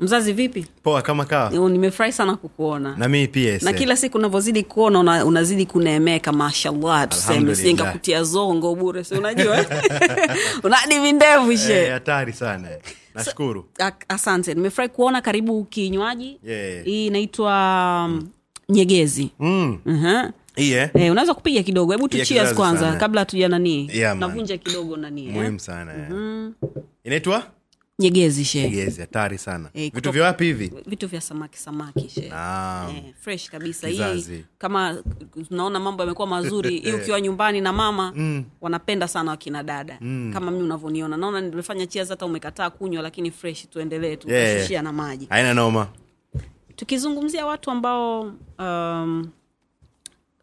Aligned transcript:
mzazi 0.00 0.32
vipi 0.32 0.66
poa 0.82 1.02
kama 1.02 1.24
kawa 1.24 1.50
nimefurahi 1.68 2.12
sana 2.12 2.36
kukuona 2.36 2.96
na 2.96 3.08
mii 3.08 3.26
pia 3.26 3.58
na 3.62 3.72
kila 3.72 3.96
siku 3.96 4.18
unavyozidi 4.18 4.62
kuona 4.62 4.98
una, 4.98 5.24
unazidi 5.24 5.66
kuneemeka 5.66 6.32
mashallah 6.32 7.08
tuseme 7.08 7.38
Alhamdulillah. 7.38 7.92
kutia 7.92 8.22
zongo 8.24 8.74
bure 8.74 9.04
si 9.04 9.14
unajua 9.14 9.56
unadi 10.64 10.98
vindevu 10.98 11.56
she 11.56 11.72
Eh, 11.84 11.92
hatari 11.92 12.32
sana 12.32 12.70
eh. 12.70 12.78
nashukuru 13.14 13.64
so, 13.78 13.92
asante 14.08 14.54
nimefurahi 14.54 14.88
kuona 14.92 15.20
karibu 15.20 15.64
kinywaji 15.64 16.38
Yeah. 16.44 16.84
hii 16.84 17.06
inaitwa 17.06 17.52
mm. 18.08 18.28
nyegezi 18.68 19.30
mm. 19.40 19.78
uh-huh. 19.86 20.30
Yeah. 20.56 20.90
eh? 20.94 21.02
Eh, 21.02 21.12
unaweza 21.12 21.34
kupiga 21.34 21.62
kidogo 21.62 21.92
hebu 21.92 22.08
tuchias 22.08 22.28
kizazi 22.28 22.54
kwanza 22.54 22.80
sana. 22.80 22.96
kabla 22.96 23.20
hatuja 23.20 23.48
nanii 23.48 23.90
Yeah, 23.94 24.16
navunja 24.16 24.56
kidogo 24.58 24.96
nanii 24.96 25.28
eh? 25.28 25.52
eh. 25.68 26.50
inaitwa 27.04 27.42
nyegezi 28.00 28.44
she 28.44 28.90
hatari 28.98 29.38
sana. 29.38 29.70
E, 29.74 29.90
vitu 29.94 30.10
vya 30.12 30.24
wapi 30.24 30.44
hivi? 30.44 30.72
Vitu 30.86 31.08
vya 31.08 31.20
samaki 31.20 31.58
samaki 31.58 32.08
she 32.08 32.28
Naam. 32.28 32.96
Eh, 32.96 33.02
fresh 33.20 33.50
kabisa. 33.50 33.88
Hii 33.88 34.44
kama 34.58 35.02
tunaona 35.48 35.80
mambo 35.80 36.02
yamekuwa 36.02 36.26
mazuri 36.28 36.78
hii 36.80 36.92
ukiwa 37.02 37.20
nyumbani 37.20 37.60
na 37.60 37.72
mama 37.72 38.12
mm. 38.16 38.44
wanapenda 38.60 39.08
sana 39.08 39.30
wakina 39.30 39.62
dada. 39.62 39.98
Mm. 40.00 40.30
kama 40.32 40.50
mi 40.50 40.62
unavyoniona. 40.62 41.16
Naona 41.16 41.40
nimefanya 41.40 41.86
chias 41.86 42.08
hata 42.08 42.26
umekataa 42.26 42.70
kunywa 42.70 43.02
lakini 43.02 43.30
fresh 43.30 43.68
tuendelee 43.70 44.16
tu 44.16 44.30
Yeah. 44.30 44.82
na 44.84 44.92
maji. 44.92 45.26
Haina 45.30 45.54
noma. 45.54 45.86
Tukizungumzia 46.76 47.46
watu 47.46 47.70
ambao 47.70 48.32
um, 48.58 49.28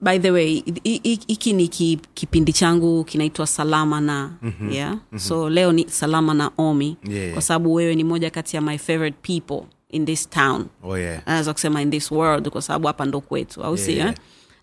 by 0.02 0.20
the 0.20 0.32
way 0.32 0.64
hi- 0.84 1.02
hi- 1.04 1.20
hiki 1.28 1.54
ni 1.54 1.68
ki, 1.68 2.00
kipindi 2.14 2.54
changu 2.54 3.04
kinaitwa 3.04 3.48
salama 3.48 4.02
na 4.02 4.32
mm-hmm. 4.42 4.72
yeah 4.72 4.92
mm-hmm. 4.92 5.20
so 5.20 5.50
leo 5.50 5.72
ni 5.72 5.90
salama 5.90 6.34
na 6.34 6.52
omi 6.58 6.98
Yeah. 7.10 7.34
kwa 7.34 7.42
sababu 7.42 7.74
wewe 7.74 7.96
ni 7.96 8.04
moja 8.04 8.30
kati 8.30 8.56
ya 8.56 8.62
my 8.62 8.78
favorite 8.78 9.18
people 9.22 9.68
in 9.90 10.06
this 10.06 10.30
town 10.30 10.66
oh, 10.84 10.98
yeah. 10.98 11.22
naweza 11.26 11.54
kusema 11.54 11.82
in 11.82 11.92
this 11.92 12.12
world 12.12 12.50
kwa 12.50 12.62
sababu 12.62 12.88
hapa 12.88 13.06
ndo 13.06 13.22
kwetu 13.22 13.64
au 13.64 13.78
si 13.78 13.92
Yeah. 13.94 14.10
eh? 14.10 14.16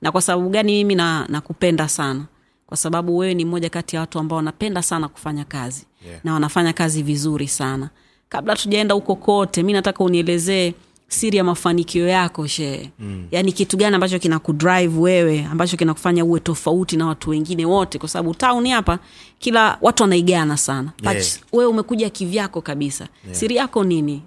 na 0.03 0.13
kwa 0.13 0.23
sababu 0.23 0.49
gani 0.49 0.73
mimi 0.73 0.95
na 0.95 1.27
nakupenda 1.29 1.89
sana 1.89 2.25
kwa 2.67 2.77
sababu 2.77 3.19
wewe 3.19 3.35
ni 3.35 3.45
moja 3.45 3.71
kati 3.71 3.97
ya 3.97 4.01
watu 4.01 4.19
ambao 4.19 4.37
wanapenda 4.37 4.83
sana 4.83 5.09
kufanya 5.09 5.45
kazi 5.45 5.87
Yeah. 6.07 6.21
na 6.25 6.33
wanafanya 6.35 6.73
kazi 6.73 7.03
vizuri 7.03 7.49
sana 7.49 7.91
kabla 8.29 8.57
tujaenda 8.57 8.95
huko 8.95 9.17
kote 9.17 9.63
mi 9.63 9.73
nataka 9.73 10.05
unielezee 10.05 10.75
siri 11.15 11.37
ya 11.39 11.45
mafanikio 11.45 12.09
yako 12.09 12.47
shee 12.47 12.91
mm. 12.99 13.27
yaani 13.31 13.53
kitu 13.53 13.77
gani 13.77 13.95
ambacho 13.95 14.19
kina 14.19 14.39
kudrive 14.39 15.01
wewe 15.01 15.45
ambacho 15.51 15.77
kinakufanya 15.77 16.25
uwe 16.25 16.41
tofauti 16.41 16.97
na 16.97 17.07
watu 17.07 17.31
wengine 17.31 17.65
wote? 17.67 17.99
Kwa 17.99 18.09
sababu 18.09 18.35
tauni 18.35 18.71
hapa 18.71 18.99
kila 19.39 19.79
watu 19.81 20.03
wanaigana 20.03 20.57
sana. 20.57 20.93
But 21.03 21.13
Yeah. 21.15 21.27
wewe 21.53 21.71
umekuja 21.71 22.11
kivyako 22.11 22.61
kabisa. 22.61 23.09
Yeah. 23.25 23.37
siri 23.39 23.57
yako 23.57 23.85
nini? 23.85 24.23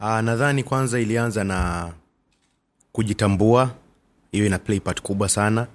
Ah, 0.00 0.22
nadhani 0.22 0.62
kwanza 0.62 1.00
ilianza 1.00 1.44
na 1.44 1.90
kujitambua. 2.92 3.70
Hiyo 4.32 4.46
ina 4.46 4.58
play 4.58 4.80
part 4.80 5.02
kubwa 5.02 5.28
sana. 5.28 5.66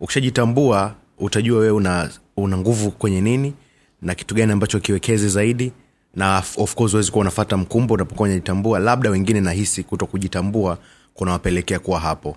Ukishajitambua 0.00 0.94
utajua 1.18 1.58
wewe 1.58 1.72
una, 1.72 2.10
una 2.36 2.56
nguvu 2.58 2.90
kwenye 2.90 3.20
nini 3.20 3.54
na 4.02 4.14
kitu 4.14 4.34
gani 4.34 4.52
ambacho 4.52 4.80
kiwekezi 4.80 5.28
zaidi 5.28 5.72
na 6.14 6.38
of- 6.56 6.74
course 6.74 6.92
huwezi 6.92 7.10
kuwa 7.10 7.20
unafata 7.20 7.56
mkumbo 7.56 7.94
unapokuwa 7.94 8.28
unajitambua. 8.28 8.78
Labda 8.78 9.10
wengine 9.10 9.40
nahisi 9.40 9.82
kuto 9.82 10.06
kujitambua 10.06 10.78
kunawapelekea 11.14 11.78
kuwa 11.78 12.00
hapo. 12.00 12.36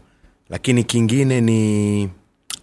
Lakini 0.50 0.84
kingine 0.84 1.42
ni 1.42 2.10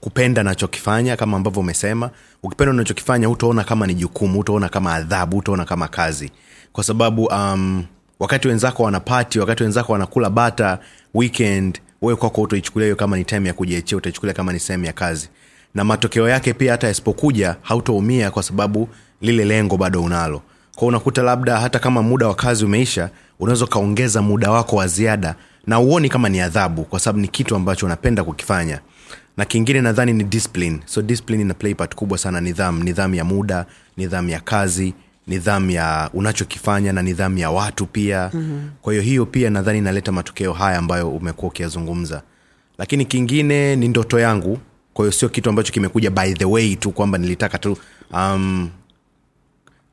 kupenda 0.00 0.42
nachokifanya 0.42 1.16
kama 1.16 1.36
ambavyo 1.36 1.60
umesema. 1.60 2.10
Ukipenda 2.42 2.70
unachokifanya 2.72 3.26
hutaona 3.26 3.64
kama 3.64 3.86
ni 3.86 3.94
jukumu 3.94 4.34
hutaona 4.36 4.68
kama 4.68 4.94
adhabu 4.94 5.36
hutaona 5.36 5.64
kama 5.64 5.88
kazi. 5.88 6.30
Kwa 6.72 6.84
sababu 6.84 7.24
um, 7.24 7.84
wakati 8.18 8.48
wenzako 8.48 8.82
wanapati 8.82 9.38
wakati 9.40 9.62
wenzako 9.62 9.92
wanakula 9.92 10.30
bata 10.30 10.78
weekend 11.14 11.80
wewe 12.02 12.16
kwako 12.16 12.42
utaichukulia 12.42 12.86
hiyo 12.86 12.96
kama 12.96 13.16
ni 13.16 13.24
time 13.24 13.48
ya 13.48 13.54
kujiachia 13.54 13.98
utaichukulia 13.98 14.34
kama 14.34 14.52
ni 14.52 14.60
sehemu 14.60 14.84
ya 14.84 14.92
kazi. 14.92 15.28
Na 15.74 15.84
matokeo 15.84 16.28
yake 16.28 16.54
pia 16.54 16.72
hata 16.72 16.86
yasipokuja 16.86 17.56
hautaumia 17.62 18.30
kwa 18.30 18.42
sababu 18.42 18.88
lile 19.20 19.44
lengo 19.44 19.76
bado 19.76 20.02
unalo 20.02 20.42
kwao 20.76 20.88
unakuta 20.88 21.22
labda 21.22 21.60
hata 21.60 21.78
kama 21.78 22.02
muda 22.02 22.26
wa 22.28 22.34
kazi 22.34 22.64
umeisha 22.64 23.10
unaweza 23.40 23.64
ukaongeza 23.64 24.22
muda 24.22 24.50
wako 24.50 24.76
wa 24.76 24.86
ziada 24.86 25.34
na 25.66 25.80
uoni 25.80 26.08
kama 26.08 26.28
ni 26.28 26.40
adhabu 26.40 26.84
kwa 26.84 27.00
sababu 27.00 27.18
ni 27.20 27.28
kitu 27.28 27.56
ambacho 27.56 27.86
unapenda 27.86 28.24
kukifanya. 28.24 28.80
Na 29.36 29.44
kingine 29.44 29.80
nadhani 29.80 30.12
ni 30.12 30.24
discipline. 30.24 30.80
So 30.86 31.02
discipline 31.02 31.42
ina 31.42 31.54
play 31.54 31.74
part 31.74 31.94
kubwa 31.94 32.18
sana 32.18 32.40
nidhamu. 32.40 32.84
Nidhamu 32.84 33.14
ya 33.14 33.24
muda 33.24 33.66
nidhamu 33.96 34.28
ya 34.28 34.40
kazi 34.40 34.94
nidhamu 35.26 35.70
ya 35.70 36.10
unachokifanya 36.14 36.92
na 36.92 37.02
nidhamu 37.02 37.38
ya 37.38 37.50
watu 37.50 37.86
pia. 37.86 38.30
Mm-hmm. 38.34 38.70
kwa 38.82 38.92
hiyo 38.92 39.02
hiyo 39.02 39.26
pia 39.26 39.50
nadhani 39.50 39.78
inaleta 39.78 40.12
matokeo 40.12 40.52
haya 40.52 40.78
ambayo 40.78 41.10
umekuwa 41.10 41.48
ukiyazungumza. 41.50 42.22
Lakini 42.78 43.04
kingine 43.04 43.76
ni 43.76 43.88
ndoto 43.88 44.20
yangu. 44.20 44.58
Kwa 44.94 45.04
hiyo 45.04 45.12
sio 45.12 45.28
kitu 45.28 45.50
ambacho 45.50 45.72
kimekuja 45.72 46.10
by 46.10 46.32
the 46.34 46.44
way 46.44 46.76
tu 46.76 46.90
kwamba 46.90 47.18
nilitaka 47.18 47.58
tu 47.58 47.78
um, 48.12 48.70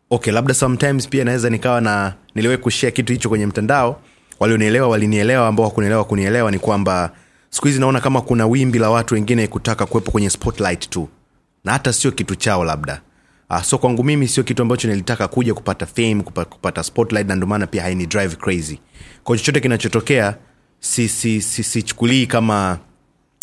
okay 0.09 0.33
labda 0.33 0.53
sometimes 0.53 1.07
pia 1.09 1.23
naweza 1.23 1.49
nikawa 1.49 1.81
na 1.81 2.13
niliwahi 2.35 2.61
kushare 2.61 2.91
kitu 2.91 3.13
hicho 3.13 3.29
kwenye 3.29 3.45
mtandao. 3.45 4.01
Walionielewa 4.39 4.87
walinielewa 4.87 5.47
ambao 5.47 5.65
wakunielewa 5.65 6.03
kunielewa 6.05 6.51
ni 6.51 6.59
kwamba 6.59 7.11
siku 7.49 7.67
hizi 7.67 7.79
naona 7.79 8.01
kama 8.01 8.21
kuna 8.21 8.47
wimbi 8.47 8.79
la 8.79 8.89
watu 8.89 9.13
wengine 9.13 9.47
kutaka 9.47 9.85
kuwepo 9.85 10.11
kwenye 10.11 10.29
spotlight 10.29 10.89
tu. 10.89 11.09
Na 11.63 11.71
hata 11.71 11.93
sio 11.93 12.11
kitu 12.11 12.35
chao 12.35 12.63
labda. 12.63 13.01
Uh, 13.49 13.61
so 13.61 13.77
kwangu 13.77 14.03
mimi 14.03 14.27
sio 14.27 14.43
kitu 14.43 14.61
ambacho 14.61 14.87
nilitaka 14.87 15.27
kuja 15.27 15.53
kupata 15.53 15.85
fame 15.85 16.23
kupata, 16.23 16.49
kupata 16.49 16.83
spotlight 16.83 17.27
na 17.27 17.35
ndomaana 17.35 17.67
pia 17.67 17.81
haini 17.81 18.05
drive 18.05 18.35
crazy. 18.35 18.79
Kwa 19.23 19.37
chochote 19.37 19.59
kinachotokea 19.59 20.35
sichukulii 20.79 21.41
si, 21.41 21.63
si, 21.63 21.81
si 22.21 22.27
kama 22.27 22.79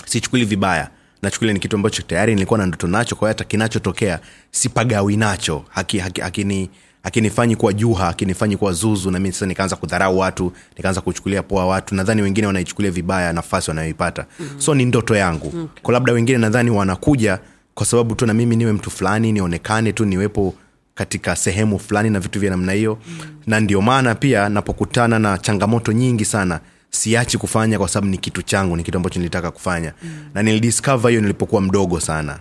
sichukulii 0.06 0.44
vibaya 0.44 0.90
nachukulia 1.26 1.54
ni 1.54 1.60
kitu 1.60 1.76
ambacho 1.76 2.02
tayari 2.02 2.34
nilikuwa 2.34 2.58
na 2.58 2.66
ndoto 2.66 2.86
nacho 2.86 3.16
kwa 3.16 3.28
hiyo 3.28 3.34
hata 3.34 3.44
kinachotokea 3.44 4.20
sipagawi 4.50 5.16
nacho 5.16 5.64
haki, 5.68 5.98
hakini, 5.98 6.70
akinifanyi 7.02 7.56
kuwa 7.56 7.72
juha 7.72 8.08
akinifanyi 8.08 8.56
kuwa 8.56 8.72
zuzu 8.72 9.10
nami 9.10 9.32
sasa 9.32 9.46
nikaanza 9.46 9.76
kudharau 9.76 10.18
watu 10.18 10.52
nikaanza 10.76 11.00
kuchukulia 11.00 11.42
poa 11.42 11.66
watu 11.66 11.94
nadhani 11.94 12.22
wengine 12.22 12.46
wanaichukulia 12.46 12.90
vibaya 12.90 13.32
nafasi 13.32 13.70
wanayoipata 13.70 14.26
mm-hmm. 14.40 14.60
so 14.60 14.74
ni 14.74 14.84
ndoto 14.84 15.16
yangu 15.16 15.46
okay. 15.46 15.82
kwa 15.82 15.94
labda 15.94 16.12
wengine 16.12 16.38
nadhani 16.38 16.70
wanakuja 16.70 17.38
kwa 17.74 17.86
sababu 17.86 18.14
tu 18.14 18.26
na 18.26 18.34
mimi 18.34 18.56
niwe 18.56 18.72
mtu 18.72 18.90
fulani 18.90 19.32
nionekane 19.32 19.92
tu 19.92 20.04
niwepo 20.04 20.54
katika 20.94 21.36
sehemu 21.36 21.78
fulani 21.78 22.10
na 22.10 22.20
vitu 22.20 22.40
vya 22.40 22.50
namna 22.50 22.72
hiyo 22.72 22.98
mm. 23.08 23.18
na 23.46 23.60
ndio 23.60 23.82
maana 23.82 24.14
pia 24.14 24.48
napokutana 24.48 25.18
na 25.18 25.38
changamoto 25.38 25.92
nyingi 25.92 26.24
sana 26.24 26.60
siachi 26.96 27.38
kufanya 27.38 27.78
kwa 27.78 27.88
sababu 27.88 28.10
ni 28.10 28.18
kitu 28.18 28.42
changu 28.42 28.76
ni 28.76 28.82
kitu 28.82 28.96
ambacho 28.98 29.18
nilitaka 29.18 29.50
kufanya. 29.50 29.92
Mm. 30.02 30.10
na 30.34 30.42
nilidiscover 30.42 31.08
hiyo 31.10 31.20
nilipokuwa 31.20 31.60
mdogo 31.62 32.00
sana. 32.00 32.38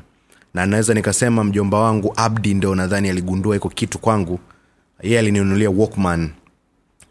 Na 0.53 0.65
naweza 0.65 0.93
nikasema 0.93 1.43
mjomba 1.43 1.79
wangu 1.79 2.13
abdi 2.15 2.53
ndo 2.53 2.75
nadhani 2.75 3.09
aligundua 3.09 3.55
iko 3.55 3.69
kitu 3.69 3.99
kwangu. 3.99 4.39
Yeye 5.03 5.19
alininunulia 5.19 5.69
walkman 5.69 6.29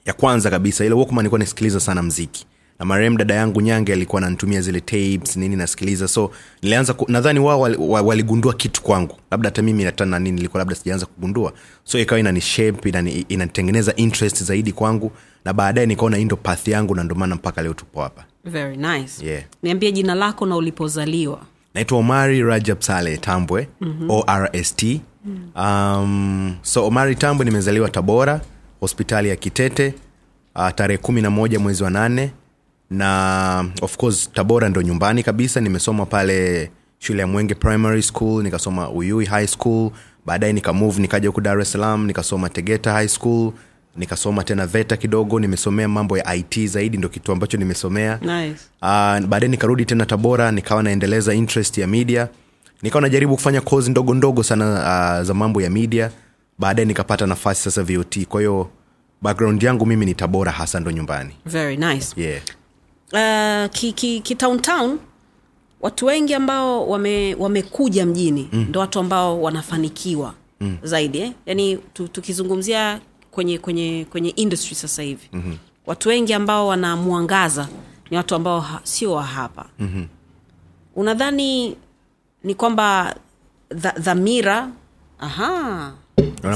ya 0.06 0.12
kwanza 0.12 0.50
kabisa. 0.50 0.85
Ile 0.85 0.94
walkman 0.94 1.20
ilikuwa 1.25 1.38
nasikiliza 1.38 1.81
sana 1.81 2.02
mziki. 2.02 2.46
Na 2.79 2.85
marehemu 2.85 3.19
dada 3.19 3.35
yangu 3.35 3.61
nyange 3.61 3.93
alikuwa 3.93 4.23
ananitumia 4.23 4.61
zile 4.61 4.81
tapes 4.81 5.37
nini 5.37 5.56
nasikiliza. 5.56 6.08
So 6.08 6.31
nilianza 6.62 6.94
nadhani 7.08 7.38
wao 7.38 7.61
waligundua 7.61 8.50
wali 8.50 8.58
kitu 8.62 8.82
kwangu. 8.82 9.17
Labda 9.31 9.46
hata 9.49 9.62
mimi 9.62 9.85
hata 9.85 10.05
nani 10.05 10.32
nilikuwa 10.32 10.58
labda 10.58 10.75
sijaanza 10.75 11.06
kugundua. 11.06 11.52
So 11.85 11.99
ikawa 11.99 12.20
inani 12.20 12.43
inanitengeneza 13.29 13.96
interest 13.96 14.43
zaidi 14.44 14.73
kwangu 14.73 15.12
na 15.44 15.52
baadaye 15.52 15.87
nikaona 15.87 16.17
hii 16.17 16.25
ndo 16.25 16.37
path 16.37 16.69
yangu 16.69 16.94
na 16.94 17.05
ndo 17.05 17.14
maana 17.14 17.35
mpaka 17.35 17.62
leo 17.62 17.75
tupo 17.75 18.02
hapa. 18.02 18.25
Very 18.44 18.76
nice. 18.76 19.26
Yeah. 19.26 19.43
niambie 19.62 19.93
jina 19.93 20.14
lako 20.14 20.46
na 20.46 20.56
ulipozaliwa. 20.56 21.41
Naitwa 21.75 21.99
omari 21.99 22.43
rajab 22.43 22.81
sale 22.81 23.17
tambwe 23.17 23.69
mm-hmm. 23.81 24.11
orst 24.11 24.85
um, 25.56 26.56
so 26.62 26.87
omari 26.87 27.14
tambwe 27.17 27.44
nimezaliwa 27.44 27.88
tabora 27.91 28.41
hospitali 28.81 29.29
ya 29.29 29.37
kitete 29.37 29.94
uh, 30.56 30.69
tarehe 30.70 30.99
kumi 30.99 31.23
na 31.23 31.31
moja 31.31 31.58
mwezi 31.58 31.82
wa 31.82 31.91
nane. 31.91 32.31
Na 32.91 33.64
of 33.82 33.96
course 33.96 34.31
tabora 34.32 34.69
ndo 34.69 34.82
nyumbani 34.82 35.23
kabisa. 35.23 35.61
Nimesoma 35.61 36.06
pale 36.06 36.70
shule 36.99 37.20
ya 37.20 37.26
mwenge 37.26 37.55
primary 37.55 38.02
school 38.02 38.43
nikasoma 38.43 38.91
uyui 38.91 39.25
high 39.25 39.46
school. 39.46 39.91
Baadaye 40.26 40.52
nikamove 40.52 41.00
nikaja 41.02 41.29
huku 41.29 41.41
dar 41.41 41.61
es 41.61 41.73
salaam 41.73 42.06
nikasoma 42.06 42.49
tegeta 42.49 42.93
high 42.93 43.08
school 43.08 43.52
nikasoma 43.96 44.44
tena 44.44 44.67
veta 44.67 44.96
kidogo 44.96 45.41
nimesomea 45.41 45.88
mambo 45.88 46.19
ya 46.19 46.35
it 46.35 46.67
zaidi 46.67 46.96
ndo 46.99 47.08
kitu 47.08 47.32
ambacho 47.32 47.56
nimesomea 47.56 48.19
Nice. 48.23 48.61
uh, 48.82 49.26
baadaye 49.29 49.49
nikarudi 49.49 49.85
tena 49.85 50.06
tabora 50.06 50.52
nikawa 50.52 50.82
naendeleza 50.82 51.35
interest 51.35 51.79
ya 51.79 51.87
media 51.87 52.29
nikawa 52.82 53.02
najaribu 53.02 53.35
kufanya 53.35 53.61
kozi 53.61 53.91
ndogo 53.91 54.14
ndogo 54.14 54.43
sana 54.43 54.64
uh, 55.19 55.23
za 55.26 55.35
mambo 55.35 55.62
ya 55.62 55.70
media 55.70 56.11
baadaye 56.58 56.87
nikapata 56.87 57.26
nafasi 57.26 57.62
sasa 57.62 57.82
vot 57.82 58.25
kwa 58.26 58.41
hiyo 58.41 58.69
background 59.23 59.62
yangu 59.62 59.87
mimi 59.87 60.06
ni 60.06 60.14
tabora 60.14 60.52
hasa 60.52 60.81
ndo 60.81 60.91
nyumbani 60.91 61.35
very 61.46 61.76
nice 61.76 62.20
yeah. 62.20 62.43
uh, 63.12 63.70
ki, 63.73 63.93
ki, 63.93 64.20
ki 64.20 64.35
town 64.35 64.61
town 64.61 64.99
watu 65.81 66.06
wengi 66.06 66.35
ambao 66.35 66.88
wame, 66.88 67.35
wamekuja 67.35 68.06
mjini 68.06 68.49
mm. 68.52 68.67
ndo 68.69 68.81
watu 68.81 68.99
ambao 69.00 69.43
wanafanikiwa 69.43 70.35
mm. 70.61 70.76
zaidi 70.82 71.19
eh? 71.19 71.32
yani 71.46 71.79
tukizungumzia 72.12 73.00
kwenye 73.35 73.59
kwenye 73.59 74.07
kwenye 74.11 74.29
industry 74.31 74.75
sasa 74.75 75.03
hivi 75.03 75.29
mm-hmm. 75.33 75.57
watu 75.87 76.09
wengi 76.09 76.33
ambao 76.35 76.67
wanamwangaza 76.67 77.69
ni 78.11 78.17
watu 78.17 78.35
ambao 78.35 78.61
ha, 78.61 78.81
sio 78.83 79.13
wa 79.13 79.23
hapa 79.23 79.67
mm-hmm. 79.79 80.07
unadhani 80.97 81.77
ni 82.45 82.55
kwamba 82.55 83.17
dha- 83.71 83.99
dhamira 83.99 84.69
aha 85.19 85.93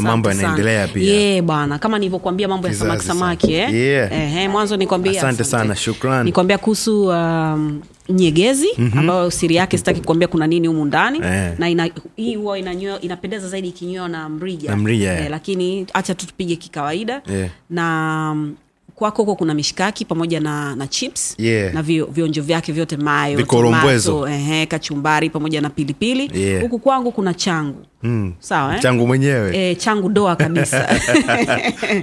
Mambo 0.01 0.29
yanaendelea 0.29 0.89
pia. 0.89 1.15
yeah, 1.15 1.45
bwana 1.45 1.79
kama 1.79 1.99
nilivyokuambia 1.99 2.49
mambo 2.49 2.69
ya 2.69 2.75
samaki 2.75 3.05
samaki 3.05 3.53
eh? 3.53 3.75
Yeah. 3.75 4.37
eh, 4.37 4.51
mwanzo 4.51 4.77
nikwambia 4.77 5.19
Asante 5.21 5.45
sana, 5.45 5.77
shukran. 5.77 6.25
nikwambia 6.25 6.59
kuhusu 6.59 7.07
um, 7.09 7.81
nyegezi 8.09 8.69
mm-hmm. 8.79 8.99
ambayo 8.99 9.31
siri 9.31 9.55
yake 9.55 9.79
sitaki 9.79 10.01
kuambia 10.01 10.29
kuna 10.29 10.47
nini 10.47 10.69
humu 10.69 10.85
ndani 10.85 11.19
Eh. 11.25 11.53
na 11.59 11.69
ina, 11.71 11.91
hii 12.17 12.35
huwa 12.37 12.59
inapendeza 13.01 13.49
zaidi 13.49 13.69
ikinywewa 13.69 14.09
na 14.09 14.29
mrija, 14.29 14.71
Na 14.71 14.77
mrija, 14.77 15.19
eh. 15.21 15.27
lakini 15.31 15.87
hacha 15.93 16.15
tu 16.15 16.27
tupige 16.27 16.57
kikawaida 16.57 17.23
Yeah. 17.31 17.49
na 17.71 18.29
um, 18.33 18.55
kwako 18.99 19.23
huko 19.23 19.35
kuna 19.37 19.55
mishikaki 19.55 20.05
pamoja 20.05 20.41
na, 20.41 20.77
na 20.77 20.87
chips 20.87 21.35
Yeah. 21.39 21.75
na 21.75 21.83
vio, 21.83 22.07
vionjo 22.07 22.43
vyake 22.43 22.73
vyote 22.73 22.97
mayo 22.97 23.37
Vikorombwezo. 23.37 24.29
ehe, 24.29 24.67
kachumbari 24.67 25.31
pamoja 25.31 25.61
na 25.61 25.71
pilipili 25.71 26.31
Yeah. 26.35 26.69
kwangu 26.69 27.13
kuna 27.13 27.35
changu 27.35 27.87
mm. 28.03 28.33
sawa 28.39 28.75
eh? 28.75 28.83
changu 28.83 29.07
mwenyewe 29.07 29.57
e, 29.57 29.75
changu 29.75 30.09
doa 30.09 30.37
kabisa 30.37 30.89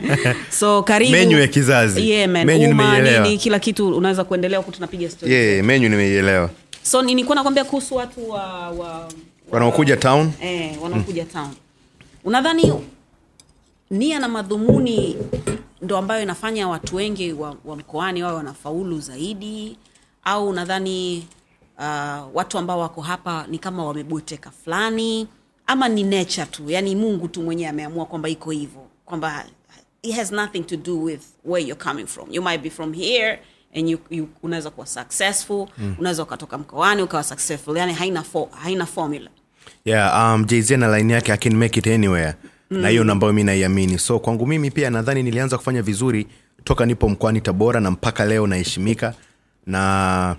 so 0.60 0.84
karibu 0.84 1.32
ya 1.32 1.48
kizazi. 1.48 2.10
yeah, 2.10 2.30
man. 2.30 2.50
Uma, 2.50 3.00
nini 3.00 3.38
kila 3.38 3.60
kitu 3.60 3.98
unaweza 3.98 4.24
kuendelea 4.24 4.60
huku 4.60 4.72
tunapiga 4.72 5.10
story 5.10 5.34
yeah, 5.34 5.66
menyu 5.66 5.90
nimeielewa 5.90 6.50
so 6.84 7.02
nilikuwa 7.02 7.36
nakwambia 7.36 7.64
kuhusu 7.64 7.96
watu 7.96 8.30
wa, 8.30 8.70
wa 8.70 9.08
wanaokuja 9.52 9.98
town 9.98 10.32
eh, 10.42 10.72
wanaokuja 10.84 11.26
town 11.26 11.50
unadhani 12.24 12.74
nia 13.92 14.20
na 14.20 14.28
madhumuni 14.28 15.16
ndo 15.86 15.98
ambayo 15.98 16.24
inafanya 16.24 16.68
watu 16.68 16.96
wengi 16.96 17.34
wa, 17.34 17.56
wa 17.66 17.76
mkoani 17.76 18.24
wawe 18.24 18.36
wanafaulu 18.36 19.00
zaidi 19.00 19.78
au 20.24 20.54
nadhani 20.54 21.28
uh, 21.78 22.36
watu 22.36 22.58
ambao 22.58 22.80
wako 22.80 23.02
hapa 23.02 23.46
ni 23.50 23.60
kama 23.60 23.86
wamebweteka 23.86 24.52
fulani 24.52 25.28
ama 25.68 25.90
ni 25.90 26.04
nature 26.04 26.46
tu 26.46 26.70
yani 26.70 26.96
mungu 26.96 27.28
tu 27.28 27.42
mwenyewe 27.44 27.70
ameamua 27.70 28.06
kwamba 28.06 28.30
iko 28.30 28.52
hivyo 28.52 28.82
kwamba 29.06 29.46
it 30.04 30.16
has 30.16 30.32
nothing 30.32 30.64
to 30.64 30.78
do 30.78 31.04
with 31.04 31.22
where 31.44 31.68
you're 31.68 31.84
coming 31.84 32.06
from. 32.08 32.28
You 32.32 32.42
might 32.42 32.62
be 32.62 32.70
from 32.70 32.94
here 32.94 33.40
and 33.76 33.90
you, 33.90 34.00
you 34.10 34.30
unaweza 34.44 34.70
kuwa 34.70 34.88
successful 34.88 35.68
mm. 35.78 35.96
unaweza 36.00 36.24
ukatoka 36.24 36.58
mkoani 36.58 37.02
ukawa 37.02 37.24
successful 37.24 37.78
yani 37.78 37.94
haina, 37.94 38.24
fo, 38.24 38.50
haina 38.64 38.86
formula. 38.86 39.30
Yeah, 39.86 40.34
um, 40.36 40.46
jz 40.46 40.72
na 40.72 40.98
line 40.98 41.14
yake 41.14 41.34
I 41.34 41.38
can 41.38 41.56
make 41.56 41.80
it 41.80 41.88
anywhere 41.88 42.34
mm. 42.72 42.78
na 42.82 42.90
hiyo 42.90 43.12
ambayo 43.12 43.34
mi 43.34 43.44
naiamini 43.44 44.00
so 44.00 44.20
kwangu 44.20 44.48
mimi 44.48 44.72
pia 44.72 44.90
nadhani 44.90 45.24
nilianza 45.24 45.58
kufanya 45.58 45.82
vizuri 45.82 46.28
toka 46.64 46.86
nipo 46.86 47.10
mkoani 47.10 47.42
tabora 47.42 47.80
na 47.80 47.92
mpaka 47.92 48.26
leo 48.26 48.48
naheshimika 48.48 49.14
na 49.68 50.36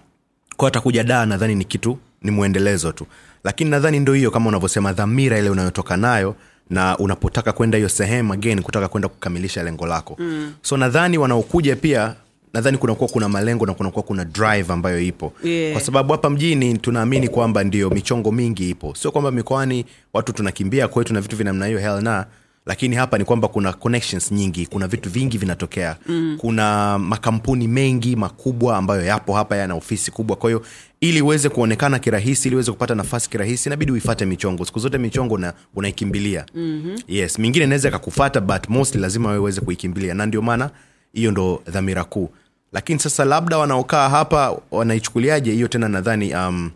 kwa 0.57 0.69
atakuja 0.69 1.05
daa 1.05 1.27
nadhani 1.27 1.55
ni 1.55 1.65
kitu 1.65 1.99
ni 2.23 2.31
mwendelezo 2.31 2.93
tu 2.93 3.07
lakini 3.45 3.71
nadhani 3.71 4.01
ndo 4.01 4.13
hiyo 4.15 4.31
kama 4.31 4.49
unavyosema 4.49 4.93
dhamira 4.93 5.39
ile 5.39 5.51
unayotoka 5.51 5.97
nayo 5.97 6.35
na 6.71 6.99
unapotaka 6.99 7.53
kwenda 7.53 7.79
hiyo 7.79 7.89
sehemu 7.89 8.33
again 8.33 8.63
kutaka 8.63 8.89
kwenda 8.89 9.09
kukamilisha 9.09 9.63
lengo 9.63 9.87
lako 9.87 10.17
mm. 10.19 10.53
so 10.63 10.77
nadhani 10.77 11.19
wanaokuja 11.19 11.77
pia 11.77 12.15
nadhani 12.57 12.79
kunakuwa 12.79 13.09
kuna 13.11 13.29
malengo 13.29 13.67
na 13.67 13.75
kunakuwa 13.75 14.03
kuna 14.03 14.25
drive 14.25 14.73
ambayo 14.73 15.01
ipo. 15.01 15.33
Yeah. 15.45 15.73
kwa 15.73 15.81
sababu 15.81 16.13
hapa 16.13 16.31
mjini 16.31 16.79
tunaamini 16.79 17.29
kwamba 17.29 17.65
ndio 17.65 17.91
michongo 17.91 18.33
mingi 18.33 18.71
ipo. 18.71 18.95
Sio 18.95 19.11
kwamba 19.13 19.31
mikoani 19.31 19.85
watu 20.13 20.33
tunakimbia 20.33 20.89
kwetu 20.89 21.15
na 21.15 21.21
vitu 21.21 21.37
vya 21.37 21.45
namna 21.45 21.67
hiyo 21.67 21.79
helna 21.79 22.27
lakini 22.67 22.97
hapa 22.97 23.19
ni 23.19 23.25
kwamba 23.25 23.49
kuna 23.49 23.73
connections 23.73 24.33
nyingi 24.33 24.67
kuna 24.67 24.89
vitu 24.89 25.11
vingi 25.11 25.39
vinatokea. 25.39 25.97
Mm. 26.07 26.37
kuna 26.41 26.99
makampuni 26.99 27.69
mengi 27.69 28.17
makubwa 28.17 28.77
ambayo 28.77 29.05
yapo 29.05 29.35
hapa 29.35 29.57
yana 29.57 29.75
ofisi 29.75 30.11
kubwa. 30.11 30.37
Kwa 30.37 30.51
hiyo 30.51 30.63
ili 31.01 31.23
uweze 31.23 31.49
kuonekana 31.49 31.99
kirahisi 31.99 32.49
ili 32.49 32.57
uweze 32.57 32.73
kupata 32.73 32.95
nafasi 32.95 33.31
kirahisi 33.31 33.69
inabidi 33.69 33.93
uifate 33.93 34.27
michongo. 34.27 34.65
Siku 34.65 34.79
zote 34.79 34.99
michongo 34.99 35.35
una, 35.35 35.53
unaikimbilia. 35.75 36.47
Mm-hmm. 36.55 36.99
yes 37.09 37.39
mingine 37.39 37.65
inaweza 37.65 37.89
ikakufata 37.89 38.41
but 38.41 38.69
mostly 38.69 39.01
lazima 39.01 39.29
wewe 39.29 39.41
uweze 39.41 39.61
kuikimbilia. 39.61 40.15
Na 40.15 40.27
ndio 40.27 40.43
maana 40.43 40.71
hiyo 41.13 41.31
ndo 41.31 41.63
dhamira 41.67 42.05
kuu 42.05 42.31
lakini 42.73 42.99
sasa 43.01 43.25
labda 43.25 43.59
wanaokaa 43.59 44.09
hapa 44.09 44.57
wanaichukuliaje? 44.71 45.53
Hiyo 45.53 45.69
tena 45.69 45.89
nadhani 45.89 46.35
um, 46.35 46.71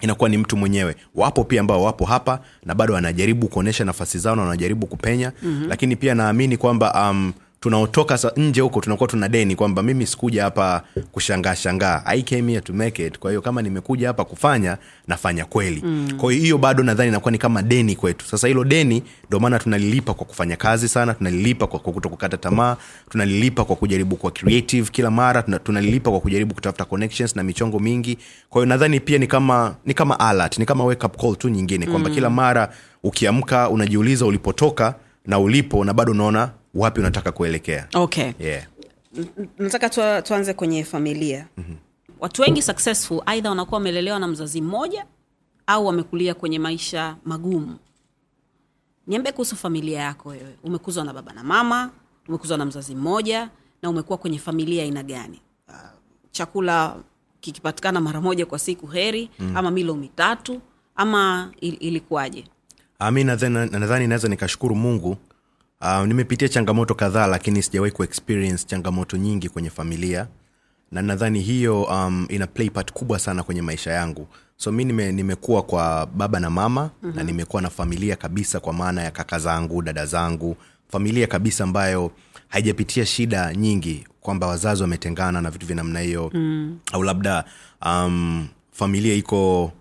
inakuwa 0.00 0.28
ni 0.28 0.38
mtu 0.38 0.56
mwenyewe. 0.56 0.96
Wapo 1.14 1.44
pia 1.44 1.60
ambao 1.60 1.82
wapo 1.82 2.04
hapa 2.04 2.40
na 2.66 2.74
bado 2.74 2.94
wanajaribu 2.94 3.48
kuonyesha 3.48 3.84
nafasi 3.84 4.18
zao 4.18 4.36
na 4.36 4.42
wanajaribu 4.42 4.86
kupenya. 4.86 5.32
Mm-hmm. 5.42 5.68
lakini 5.68 5.96
pia 5.96 6.14
naamini 6.14 6.56
kwamba 6.56 7.10
um, 7.10 7.32
tunaotoka 7.60 8.18
sa- 8.18 8.32
nje 8.36 8.60
huko 8.60 8.80
tunakuwa 8.80 9.08
tuna 9.08 9.28
deni 9.28 9.56
kwamba 9.56 9.82
mimi 9.82 10.06
sikuja 10.06 10.42
hapa 10.44 10.82
kushangaa 11.12 11.54
shangaa. 11.54 12.02
I 12.06 12.22
came 12.22 12.52
here 12.52 12.60
to 12.60 12.72
make 12.72 13.06
it. 13.06 13.18
Kwa 13.18 13.30
hiyo 13.30 13.42
kama 13.42 13.62
nimekuja 13.62 14.06
hapa 14.08 14.24
kufanya 14.24 14.78
nafanya 15.08 15.44
kweli. 15.44 15.82
Mm. 15.84 16.08
kwa 16.16 16.32
hiyo 16.32 16.42
hiyo 16.44 16.58
bado 16.58 16.82
nadhani 16.82 17.08
inakuwa 17.08 17.32
ni 17.32 17.38
kama 17.38 17.62
deni 17.62 17.96
kwetu. 17.96 18.26
Sasa 18.26 18.48
hilo 18.48 18.64
deni 18.64 19.02
ndio 19.26 19.40
maana 19.40 19.58
tunalilipa 19.58 20.14
kwa 20.14 20.26
kufanya 20.26 20.56
kazi 20.56 20.88
sana 20.88 21.14
tunalilipa 21.14 21.66
kwa 21.66 21.80
kuto 21.80 22.08
kukata 22.08 22.36
tamaa 22.36 22.76
tunalilipa 23.10 23.64
kwa 23.64 23.76
kujaribu 23.76 24.16
kwa 24.16 24.30
creative 24.30 24.90
kila 24.90 25.10
mara 25.10 25.42
tunalilipa 25.42 26.10
kwa 26.10 26.20
kujaribu 26.20 26.54
kutafuta 26.54 26.84
connections 26.84 27.36
na 27.36 27.42
michongo 27.42 27.78
mingi. 27.78 28.18
Kwa 28.50 28.60
hiyo 28.62 28.66
nadhani 28.66 29.00
pia 29.00 29.18
ni 29.18 29.26
kama 29.26 29.74
ni 29.86 29.94
kama 29.94 30.20
alert 30.20 30.58
ni 30.58 30.66
kama 30.66 30.84
wake 30.84 31.06
up 31.06 31.16
call 31.20 31.36
tu 31.36 31.48
nyingine 31.48 31.86
kwamba 31.86 32.08
mm. 32.08 32.14
kila 32.14 32.30
mara 32.30 32.72
ukiamka 33.02 33.68
unajiuliza 33.70 34.26
ulipotoka 34.26 34.94
na 35.26 35.38
ulipo 35.38 35.84
na 35.84 35.92
bado 35.94 36.12
unaona 36.12 36.50
wapi 36.78 37.00
unataka 37.00 37.32
kuelekea? 37.32 37.88
Okay. 37.94 38.32
Yeah. 38.40 38.66
nataka 39.58 39.88
tu, 39.90 40.00
tuanze 40.22 40.54
kwenye 40.54 40.84
familia. 40.84 41.46
Mm-hmm. 41.56 41.76
watu 42.20 42.42
wengi 42.42 42.62
successful 42.62 43.22
aidha 43.26 43.48
wanakuwa 43.50 43.78
wamelelewa 43.78 44.18
na 44.18 44.28
mzazi 44.28 44.60
mmoja 44.60 45.06
au 45.66 45.86
wamekulia 45.86 46.34
kwenye 46.34 46.58
maisha 46.58 47.16
magumu. 47.24 47.76
Niambie 49.06 49.32
kuhusu 49.32 49.56
familia 49.56 50.00
yako 50.00 50.28
wewe. 50.28 50.56
Umekuzwa 50.62 51.04
na 51.04 51.12
baba 51.14 51.32
na 51.32 51.44
mama 51.44 51.90
umekuzwa 52.28 52.58
na 52.58 52.64
mzazi 52.64 52.94
mmoja 52.94 53.50
na 53.82 53.90
umekuwa 53.90 54.18
kwenye 54.18 54.38
familia 54.38 54.82
aina 54.82 55.02
gani? 55.02 55.40
Uh, 55.68 55.74
chakula 56.30 56.96
kikipatikana 57.40 58.00
mara 58.00 58.20
moja 58.20 58.46
kwa 58.46 58.58
siku 58.58 58.86
heri 58.86 59.30
mm. 59.38 59.56
ama 59.56 59.70
milo 59.70 59.94
mitatu 59.94 60.60
ama 60.96 61.52
il, 61.60 61.76
ilikuwaje? 61.80 62.44
Ah, 62.98 63.10
mi 63.10 63.24
nadhani 63.24 64.06
naweza 64.06 64.28
nikashukuru 64.28 64.74
mungu 64.74 65.16
uh, 65.80 66.06
nimepitia 66.06 66.48
changamoto 66.48 66.94
kadhaa 66.94 67.26
lakini 67.26 67.62
sijawahi 67.62 67.92
kuexperience 67.92 68.66
changamoto 68.66 69.16
nyingi 69.16 69.48
kwenye 69.48 69.70
familia 69.70 70.26
na 70.92 71.02
nadhani 71.02 71.40
hiyo 71.40 71.82
um, 71.82 72.26
ina 72.30 72.46
play 72.46 72.70
part 72.70 72.92
kubwa 72.92 73.18
sana 73.18 73.42
kwenye 73.42 73.62
maisha 73.62 73.92
yangu 73.92 74.28
so 74.56 74.72
mi 74.72 74.84
nime, 74.84 75.12
nimekuwa 75.12 75.62
kwa 75.62 76.06
baba 76.06 76.40
na 76.40 76.50
mama 76.50 76.82
mm-hmm. 76.82 77.16
na 77.16 77.22
nimekuwa 77.22 77.62
na 77.62 77.70
familia 77.70 78.16
kabisa 78.16 78.60
kwa 78.60 78.72
maana 78.72 79.02
ya 79.02 79.10
kaka 79.10 79.38
zangu 79.38 79.82
dada 79.82 80.06
zangu 80.06 80.56
familia 80.88 81.26
kabisa 81.26 81.64
ambayo 81.64 82.10
haijapitia 82.48 83.06
shida 83.06 83.54
nyingi 83.54 84.06
kwamba 84.20 84.46
wazazi 84.46 84.82
wametengana 84.82 85.40
na 85.40 85.50
vitu 85.50 85.66
vya 85.66 85.76
namna 85.76 86.00
hiyo 86.00 86.30
mm. 86.34 86.78
au 86.92 87.02
labda 87.02 87.44
um, 87.86 88.48
familia 88.72 89.14
iko 89.14 89.72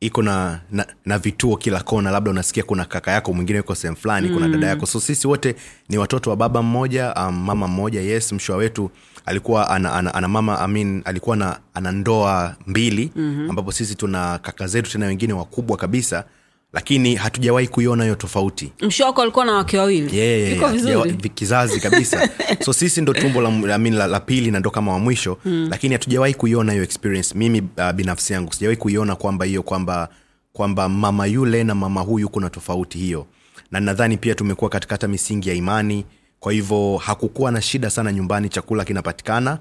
iko 0.00 0.22
na, 0.22 0.60
na 0.70 0.86
na 1.06 1.18
vituo 1.18 1.56
kila 1.56 1.80
kona 1.82 2.10
labda 2.10 2.30
unasikia 2.30 2.62
kuna 2.62 2.84
kaka 2.84 3.10
yako 3.10 3.32
mwingine 3.32 3.56
yuko 3.58 3.74
sehemu 3.74 3.96
fulani 3.96 4.28
mm. 4.28 4.34
kuna 4.34 4.48
dada 4.48 4.66
yako 4.66 4.86
so 4.86 5.00
sisi 5.00 5.26
wote 5.28 5.54
ni 5.88 5.98
watoto 5.98 6.30
wa 6.30 6.36
baba 6.36 6.62
mmoja 6.62 7.14
um, 7.14 7.44
mama 7.44 7.68
mmoja 7.68 8.00
yes 8.00 8.32
mshwa 8.32 8.56
wetu 8.56 8.90
alikuwa 9.26 9.70
ana, 9.70 9.92
ana, 9.92 10.14
ana 10.14 10.28
mama 10.28 10.58
I 10.60 10.68
mean, 10.68 11.02
alikuwa 11.04 11.36
na 11.36 11.58
ana 11.74 11.92
ndoa 11.92 12.56
mbili 12.66 13.12
mm-hmm. 13.16 13.50
ambapo 13.50 13.72
sisi 13.72 13.94
tuna 13.94 14.38
kaka 14.38 14.66
zetu 14.66 14.90
tena 14.90 15.06
wengine 15.06 15.32
wakubwa 15.32 15.76
kabisa 15.76 16.24
lakini 16.72 17.14
hatujawahi 17.14 17.68
kuiona 17.68 18.02
hiyo 18.04 18.14
tofauti. 18.16 18.72
Mshoko 18.82 19.22
alikuwa 19.22 19.44
na 19.44 19.52
wake 19.52 19.78
wawili. 19.78 20.18
Yeah, 20.18 20.60
yeah, 20.62 20.86
yeah. 20.86 21.16
kizazi 21.34 21.80
kabisa. 21.80 22.28
So 22.64 22.72
sisi 22.72 23.00
ndo 23.00 23.12
tumbo 23.14 23.40
la, 23.40 23.50
la, 23.50 23.78
la, 23.78 24.06
la 24.06 24.20
pili 24.20 24.50
na 24.50 24.58
ndo 24.60 24.70
kama 24.70 24.92
wa 24.92 24.98
mwisho. 24.98 25.38
Mm. 25.44 25.66
lakini 25.70 25.94
hatujawahi 25.94 26.34
kuiona 26.34 26.72
hiyo 26.72 26.84
experience. 26.84 27.34
Mimi 27.38 27.60
uh, 27.60 27.92
binafsi 27.92 28.32
yangu 28.32 28.52
sijawahi 28.52 28.76
kuiona 28.76 29.16
kwamba 29.16 29.44
hiyo 29.44 29.62
kwamba 29.62 30.08
kwamba 30.52 30.88
mama 30.88 31.26
yule 31.26 31.64
na 31.64 31.74
mama 31.74 32.00
huyu 32.00 32.28
kuna 32.28 32.50
tofauti 32.50 32.98
hiyo. 32.98 33.26
Na 33.70 33.80
nadhani 33.80 34.16
pia 34.16 34.34
tumekuwa 34.34 34.70
katika 34.70 34.94
hata 34.94 35.08
misingi 35.08 35.48
ya 35.48 35.54
imani. 35.54 36.04
Kwa 36.40 36.52
hivyo 36.52 36.96
hakukuwa 36.96 37.50
na 37.52 37.62
shida 37.62 37.90
sana 37.90 38.12
nyumbani 38.12 38.48
chakula 38.48 38.84
kinapatikana. 38.84 39.58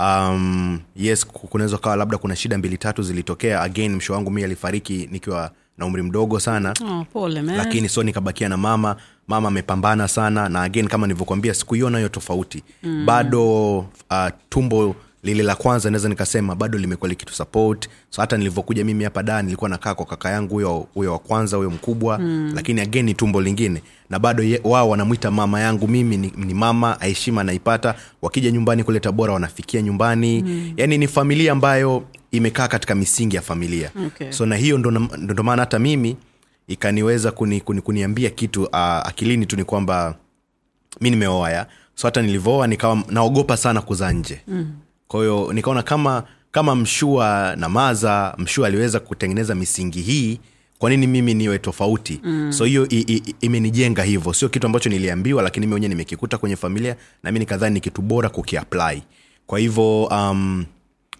Um, 0.00 0.80
yes 0.96 1.26
kunaweza 1.26 1.78
kawa 1.78 1.96
labda 1.96 2.18
kuna 2.18 2.36
shida 2.36 2.58
mbili 2.58 2.78
tatu 2.78 3.02
zilitokea. 3.02 3.60
Again 3.62 3.94
msho 3.96 4.12
wangu 4.12 4.30
mi 4.30 4.44
alifariki 4.44 5.08
nikiwa 5.12 5.50
na 5.78 5.86
umri 5.86 6.02
mdogo 6.02 6.40
sana 6.40 6.74
oh, 6.84 7.04
pole 7.12 7.42
man. 7.42 7.56
lakini 7.56 7.88
so 7.88 8.02
nikabakia 8.02 8.48
na 8.48 8.56
mama 8.56 8.96
mama 9.28 9.48
amepambana 9.48 10.08
sana 10.08 10.48
na 10.48 10.62
again 10.62 10.88
kama 10.88 11.06
nilivyokwambia 11.06 11.54
sikuiona 11.54 11.98
hiyo 11.98 12.08
tofauti 12.08 12.62
mm. 12.82 13.06
bado 13.06 13.76
uh, 13.78 13.86
tumbo 14.48 14.96
lile 15.24 15.42
la 15.42 15.54
kwanza 15.54 15.90
naweza 15.90 16.08
nikasema 16.08 16.54
bado 16.54 16.78
limekuwa 16.78 17.08
likitu 17.08 17.34
support 17.34 17.88
so 18.10 18.20
hata 18.20 18.36
nilivyokuja 18.36 18.84
mimi 18.84 19.04
hapa 19.04 19.22
da 19.22 19.42
nilikuwa 19.42 19.70
nakaa 19.70 19.94
kwa 19.94 20.06
kaka 20.06 20.30
yangu 20.30 20.54
huyo 20.54 20.86
huyo 20.94 21.12
wa 21.12 21.18
kwanza 21.18 21.56
huyo 21.56 21.70
mkubwa 21.70 22.18
mm. 22.18 22.52
lakini 22.54 22.80
ageni 22.80 23.14
tumbo 23.14 23.40
lingine 23.40 23.82
na 24.10 24.18
bado 24.18 24.42
wao 24.64 24.88
wanamwita 24.88 25.30
mama 25.30 25.60
yangu 25.60 25.88
mimi 25.88 26.16
ni, 26.16 26.32
ni 26.36 26.54
mama 26.54 26.96
heshima 27.00 27.40
anaipata 27.40 27.94
wakija 28.22 28.50
nyumbani 28.50 28.84
kule 28.84 29.00
tabora 29.00 29.32
wanafikia 29.32 29.82
nyumbani 29.82 30.42
mm. 30.42 30.72
yani 30.76 30.98
ni 30.98 31.08
familia 31.08 31.52
ambayo 31.52 32.02
imekaa 32.30 32.68
katika 32.68 32.94
misingi 32.94 33.36
ya 33.36 33.42
familia 33.42 33.90
Okay. 34.06 34.32
so 34.32 34.46
na 34.46 34.56
hiyo 34.56 34.78
ndo 34.78 34.90
ndo- 34.90 35.16
ndo 35.16 35.42
maana 35.42 35.62
hata 35.62 35.78
mimi 35.78 36.16
ikaniweza 36.68 37.30
kuni, 37.30 37.60
kuni, 37.60 37.80
kuniambia 37.80 38.30
kitu 38.30 38.62
uh, 38.64 38.76
akilini 38.78 39.46
tu 39.46 39.56
ni 39.56 39.64
kwamba 39.64 40.14
mi 41.00 41.10
nimeoa 41.10 41.50
ya 41.50 41.66
so 41.94 42.06
hata 42.08 42.22
nilivyooa 42.22 42.66
nikawa 42.66 43.02
naogopa 43.08 43.56
sana 43.56 43.80
kuzaa 43.82 44.12
nje 44.12 44.40
mm. 44.48 44.72
Kwa 45.14 45.22
hiyo 45.22 45.52
nikaona 45.52 45.82
kama 45.82 46.22
kama 46.50 46.74
mshua 46.74 47.56
na 47.56 47.68
maza 47.68 48.34
mshua 48.38 48.66
aliweza 48.66 49.00
kutengeneza 49.00 49.54
misingi 49.54 50.00
hii 50.02 50.40
kwa 50.78 50.90
nini 50.90 51.06
mimi 51.06 51.34
niwe 51.34 51.58
tofauti? 51.58 52.20
Mm. 52.24 52.52
so 52.52 52.64
hiyo 52.64 52.88
imenijenga 53.40 54.02
hivyo. 54.02 54.32
Sio 54.32 54.48
kitu 54.48 54.66
ambacho 54.66 54.88
niliambiwa 54.90 55.42
lakini 55.42 55.66
mi 55.66 55.74
wenyewe 55.74 55.88
nimekikuta 55.88 56.38
kwenye 56.38 56.56
familia 56.56 56.96
na 57.22 57.32
mi 57.32 57.38
nikadhani 57.38 57.74
ni 57.74 57.80
kitu 57.80 58.02
bora 58.02 58.28
kukiapply. 58.28 59.02
Kwa 59.46 59.58
hivyo 59.58 60.04
um, 60.04 60.64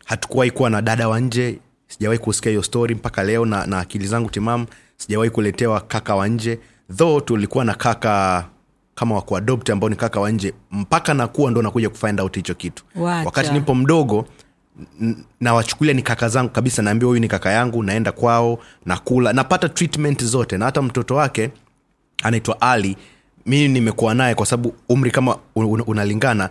hatukuwahi 0.05 0.51
kuwa 0.51 0.71
na 0.71 0.83
dada 0.83 1.09
wa 1.09 1.21
nje 1.21 1.59
sijawahi 1.89 2.19
kusikia 2.19 2.51
hiyo 2.51 2.63
story 2.63 2.95
mpaka 2.95 3.23
leo 3.23 3.45
na, 3.47 3.67
na 3.67 3.79
akili 3.79 4.07
zangu 4.07 4.31
timam 4.31 4.67
sijawahi 4.97 5.31
kuletewa 5.31 5.81
kaka 5.81 6.15
wa 6.17 6.29
nje. 6.29 6.59
Though 6.97 7.25
tulikuwa 7.25 7.65
na 7.65 7.75
kaka 7.75 8.45
kama 8.95 9.15
wakuadopt 9.15 9.71
ambao 9.71 9.91
ni 9.91 9.97
kaka 9.97 10.21
wa 10.21 10.31
nje 10.31 10.55
mpaka 10.71 11.15
nakuwa 11.15 11.51
ndo 11.51 11.63
nakuja 11.63 11.91
kufind 11.91 12.21
out 12.21 12.37
hicho 12.37 12.55
kitu 12.55 12.85
Wacha. 12.97 13.27
wakati 13.27 13.53
nipo 13.53 13.75
mdogo 13.75 14.27
nawachukulia 15.41 15.95
ni 15.95 16.03
kaka 16.03 16.29
zangu 16.29 16.51
kabisa 16.51 16.83
naambia 16.83 17.07
huyu 17.09 17.21
ni 17.21 17.29
kaka 17.29 17.51
yangu 17.51 17.83
naenda 17.83 18.13
kwao 18.13 18.59
nakula 18.87 19.33
napata 19.33 19.69
treatment 19.69 20.25
zote 20.25 20.59
na 20.59 20.65
hata 20.65 20.83
mtoto 20.83 21.15
wake 21.15 21.51
anaitwa 22.23 22.61
ali 22.61 22.97
mimi 23.47 23.69
nimekuwa 23.69 24.15
naye 24.15 24.35
kwa 24.35 24.47
sababu 24.47 24.75
umri 24.89 25.11
kama 25.11 25.37
un- 25.57 25.65
un- 25.67 25.85
unalingana 25.87 26.51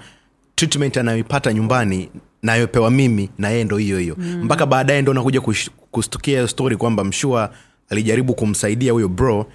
treatment 0.56 0.98
anayoipata 0.98 1.54
nyumbani 1.54 2.10
nayopewa 2.44 2.92
mimi 2.92 3.30
na 3.38 3.50
yeye 3.50 3.64
ndo 3.64 3.78
hiyo 3.78 3.98
hiyo 4.00 4.16
mm. 4.18 4.42
mpaka 4.44 4.66
baadaye 4.66 5.02
ndo 5.02 5.14
nakuja 5.14 5.40
kush- 5.40 5.70
kustukia 5.92 6.34
hiyo 6.38 6.48
story 6.48 6.78
kwamba 6.78 7.04
mshua 7.04 7.50
alijaribu 7.90 8.34
kumsaidia 8.36 8.92
huyo 8.94 9.08
bro 9.10 9.46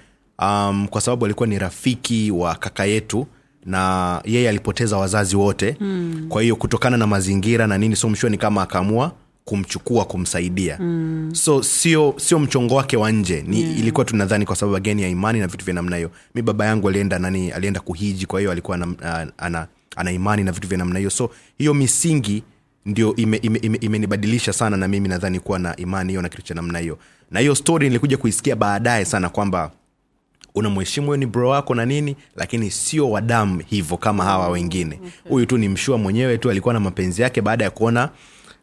um, 0.41 0.87
kwa 0.87 1.01
sababu 1.01 1.25
alikuwa 1.25 1.47
ni 1.47 1.59
rafiki 1.59 2.31
wa 2.31 2.55
kaka 2.55 2.85
yetu 2.85 3.27
na 3.65 4.21
yeye 4.25 4.49
alipoteza 4.49 4.97
wazazi 4.97 5.35
wote 5.35 5.77
mm. 5.79 6.25
kwa 6.29 6.41
hiyo 6.41 6.55
kutokana 6.55 6.97
na 6.97 7.07
mazingira 7.07 7.67
na 7.67 7.77
nini 7.77 7.95
so 7.95 8.09
mshua 8.09 8.29
ni 8.29 8.37
kama 8.37 8.61
akaamua 8.61 9.11
kumchukua 9.45 10.05
kumsaidia 10.05 10.77
mm. 10.79 11.29
so 11.33 11.63
sio 11.63 12.13
sio 12.17 12.39
mchongo 12.39 12.75
wake 12.75 12.97
wa 12.97 13.11
nje 13.11 13.43
ni 13.47 13.61
yeah. 13.61 13.79
ilikuwa 13.79 14.05
tunadhani 14.05 14.45
kwa 14.45 14.55
sababu 14.55 14.75
ageni 14.77 15.01
ya 15.01 15.09
imani 15.09 15.39
na 15.39 15.47
vitu 15.47 15.65
vya 15.65 15.73
namna 15.73 15.95
hiyo 15.95 16.11
mi 16.35 16.41
baba 16.41 16.65
yangu 16.65 16.89
alienda 16.89 17.19
nani 17.19 17.51
alienda 17.51 17.79
kuhiji 17.79 18.25
kwa 18.25 18.39
hiyo 18.39 18.51
alikuwa 18.51 18.75
ana, 18.77 18.87
ana, 19.01 19.31
ana, 19.37 19.67
ana 19.95 20.11
imani 20.11 20.43
na 20.43 20.51
vitu 20.51 20.67
vya 20.67 20.77
namna 20.77 20.99
hiyo 20.99 21.09
so 21.11 21.29
hiyo 21.57 21.73
misingi 21.73 22.43
ndio 22.85 23.15
imenibadilisha 23.15 23.71
ime, 23.71 24.17
ime, 24.21 24.37
ime 24.37 24.53
sana 24.53 24.77
na 24.77 24.87
mimi 24.87 25.09
nadhani 25.09 25.39
kuwa 25.39 25.59
na 25.59 25.75
imani 25.75 26.09
hiyo 26.09 26.21
na 26.21 26.29
kitu 26.29 26.41
cha 26.41 26.53
namna 26.53 26.79
hiyo 26.79 26.97
na 27.31 27.39
hiyo 27.39 27.55
stori 27.55 27.87
nilikuja 27.87 28.17
kuisikia 28.17 28.55
baadaye 28.55 29.05
sana 29.05 29.29
kwamba 29.29 29.71
unamheshimu 30.55 31.07
huyo 31.07 31.17
ni 31.17 31.25
bro 31.25 31.49
wako 31.49 31.75
na 31.75 31.85
nini 31.85 32.15
lakini 32.35 32.71
sio 32.71 33.09
wadamu 33.11 33.63
hivyo 33.67 33.97
kama 33.97 34.23
hawa 34.23 34.47
wengine. 34.49 34.99
Huyu 35.29 35.45
tu 35.45 35.57
ni 35.57 35.69
mshua 35.69 35.97
mwenyewe 35.97 36.37
tu 36.37 36.49
alikuwa 36.49 36.73
na 36.73 36.79
mapenzi 36.79 37.21
yake 37.21 37.41
baada 37.41 37.63
ya 37.65 37.71
kuona 37.71 38.09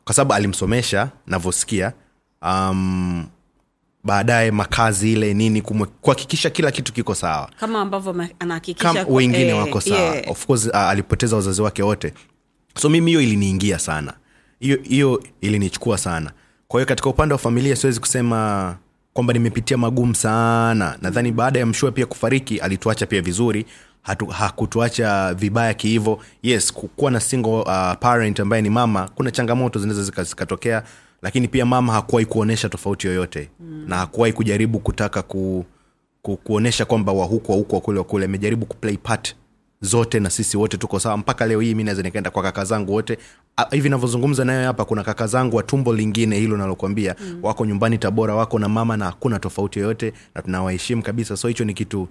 kwa 0.05 0.15
sababu 0.15 0.33
alimsomesha 0.35 1.09
navyosikia 1.27 1.93
um, 2.43 3.27
baadaye 4.05 4.51
makazi 4.51 5.13
ile 5.13 5.35
nini 5.35 5.63
kuhakikisha 6.01 6.51
kila 6.51 6.71
kitu 6.71 6.93
kiko 6.93 7.15
sawa. 7.15 7.51
Kama 7.61 7.81
ambavyo 7.81 8.27
anahakikisha 8.39 9.07
wengine 9.09 9.49
eh, 9.49 9.57
wako 9.59 9.81
sawa. 9.81 10.01
yeah. 10.01 10.31
of 10.31 10.47
course 10.47 10.67
uh, 10.67 10.77
alipoteza 10.77 11.37
wazazi 11.37 11.63
wake 11.63 11.83
wote. 11.83 12.13
So 12.79 12.89
mimi 12.89 13.11
hiyo 13.11 13.21
iliniingia 13.21 13.79
sana. 13.79 14.15
Hiyo 14.61 14.79
hiyo 14.83 15.23
ilinichukua 15.41 15.99
sana. 15.99 16.31
Kwa 16.69 16.81
hiyo 16.81 16.87
katika 16.89 17.11
upande 17.11 17.33
wa 17.33 17.39
familia 17.39 17.77
siwezi 17.77 18.01
kusema 18.01 18.77
kwamba 19.17 19.33
nimepitia 19.33 19.77
magumu 19.77 20.15
sana. 20.15 20.99
Nadhani 21.03 21.33
baada 21.33 21.59
ya 21.59 21.67
mshua 21.67 21.93
pia 21.93 22.07
kufariki 22.07 22.59
alituacha 22.59 23.07
pia 23.07 23.23
vizuri. 23.23 23.67
Hatu, 24.03 24.27
hakutuacha 24.27 25.35
vibaya 25.35 25.75
kihivo 25.75 26.21
yes 26.43 26.73
kuwa 26.73 27.11
na 27.11 27.21
single 27.21 27.51
uh, 27.61 27.93
parent 28.01 28.41
ambaye 28.41 28.63
ni 28.63 28.71
mama 28.71 29.09
kuna 29.15 29.31
changamoto 29.31 29.79
zinaweza 29.79 30.23
zikatokea 30.23 30.83
lakini 31.23 31.49
pia 31.49 31.67
mama 31.67 31.93
hakuwahi 31.93 32.27
kuonyesha 32.27 32.69
tofauti 32.69 33.07
yoyote. 33.07 33.49
Mm. 33.61 33.85
na 33.89 33.97
hakuwahi 33.97 34.33
kujaribu 34.33 34.79
kutaka 34.79 35.23
ku, 35.23 35.65
ku, 36.23 36.37
kuonyesha 36.37 36.85
kwamba 36.85 37.13
wahuku 37.13 37.53
wahuku 37.53 37.53
wakule 37.53 37.59
huku 37.65 37.75
wa 37.75 37.81
kule 37.81 37.99
wa 37.99 38.05
kule. 38.05 38.25
Amejaribu 38.25 38.67
kuplay 38.67 38.97
part 38.97 39.35
zote 39.81 40.21
na 40.21 40.31
sisi 40.31 40.57
wote 40.57 40.77
tuko 40.77 41.01
sawa. 41.01 41.17
Mpaka 41.17 41.47
leo 41.47 41.61
hii 41.61 41.75
mi 41.75 41.85
naweza 41.85 42.03
nikaenda 42.03 42.31
kwa 42.31 42.43
kaka 42.43 42.65
zangu 42.65 42.93
wote. 42.93 43.19
Hivi 43.71 43.89
navyozungumza 43.89 44.45
nayo 44.45 44.67
hapa 44.67 44.85
kuna 44.85 45.03
kaka 45.05 45.27
zangu 45.27 45.57
wa 45.57 45.63
tumbo 45.63 45.95
lingine 45.95 46.39
hilo 46.39 46.57
nalokwambia 46.57 47.15
mm. 47.21 47.39
wako 47.43 47.67
nyumbani 47.67 47.99
tabora 47.99 48.35
wako 48.35 48.59
na 48.59 48.69
mama 48.69 48.97
na 48.97 49.05
hakuna 49.05 49.39
tofauti 49.39 49.79
yoyote 49.79 50.13
na 50.35 50.43
tunawaheshimu 50.43 51.03
kabisa. 51.03 51.37
So 51.37 51.49
hicho 51.49 51.65
ni 51.65 51.75
kitu 51.75 52.09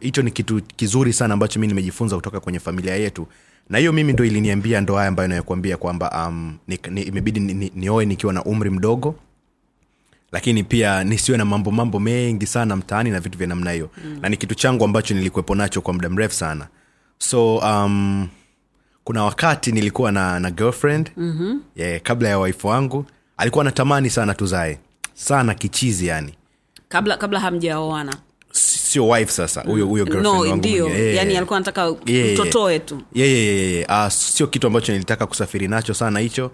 hicho 0.00 0.22
ni 0.22 0.30
kitu 0.30 0.62
kizuri 0.76 1.12
sana 1.12 1.34
ambacho 1.34 1.60
mi 1.60 1.66
nimejifunza 1.66 2.16
kutoka 2.16 2.40
kwenye 2.40 2.60
familia 2.60 2.96
yetu. 2.96 3.26
Na 3.70 3.78
hiyo 3.78 3.92
mimi 3.92 4.12
ndo 4.12 4.24
iliniambia 4.24 4.80
ndo 4.80 4.94
haya 4.96 5.08
ambayo 5.08 5.28
nayokuambia 5.28 5.76
kwamba 5.76 6.26
um, 6.28 6.56
ni, 6.68 6.78
ni, 6.90 7.02
imebidi 7.02 7.40
nioe 7.40 7.54
ni, 7.54 7.72
nioe 7.74 8.06
nikiwa 8.06 8.32
na 8.32 8.44
umri 8.44 8.70
mdogo 8.70 9.14
lakini 10.34 10.62
pia 10.64 11.04
nisiwe 11.04 11.38
na 11.38 11.44
mambo 11.44 11.70
mambo 11.70 12.00
mengi 12.00 12.46
sana 12.46 12.76
mtaani 12.76 13.10
na 13.10 13.20
vitu 13.20 13.38
vya 13.38 13.46
namna 13.46 13.70
hiyo. 13.72 13.90
Mm. 14.04 14.18
na 14.22 14.28
ni 14.28 14.36
kitu 14.36 14.54
changu 14.54 14.84
ambacho 14.84 15.14
nilikuwepo 15.14 15.54
nacho 15.54 15.80
kwa 15.80 15.94
muda 15.94 16.08
mrefu 16.08 16.34
sana. 16.34 16.66
So 17.18 17.56
um, 17.56 18.28
kuna 19.04 19.24
wakati 19.24 19.72
nilikuwa 19.72 20.12
na, 20.12 20.40
na 20.40 20.50
girlfriend. 20.50 21.10
Mm-hmm. 21.16 21.62
yeah, 21.76 22.00
kabla 22.00 22.28
ya 22.28 22.38
waifu 22.38 22.66
wangu. 22.68 23.06
Alikuwa 23.36 23.62
anatamani 23.62 24.10
sana 24.10 24.34
tuzae. 24.34 24.78
Sana 25.14 25.54
kichizi 25.54 26.06
yani. 26.06 26.34
Kabla 26.88 27.16
kabla 27.16 27.40
hamjaoana? 27.40 28.14
Sio 28.52 29.08
wife 29.08 29.32
sasa 29.32 29.62
huyo 29.62 29.86
huyo 29.86 30.04
no 30.04 30.56
ndio. 30.56 30.88
Yeah, 30.88 31.00
yani 31.00 31.30
yeah. 31.30 31.36
alikuwa 31.38 31.56
anataka 31.56 31.82
Yeah, 31.82 31.98
yeah, 32.06 32.32
mtotoe 32.32 32.78
tu. 32.78 33.02
Yeah, 33.12 33.32
yeah, 33.32 33.44
yeah, 33.46 33.72
yeah. 33.72 34.06
Uh, 34.06 34.12
sio 34.12 34.46
kitu 34.46 34.66
ambacho 34.66 34.92
nilitaka 34.92 35.26
kusafiri 35.26 35.68
nacho 35.68 35.94
sana 35.94 36.20
hicho 36.20 36.50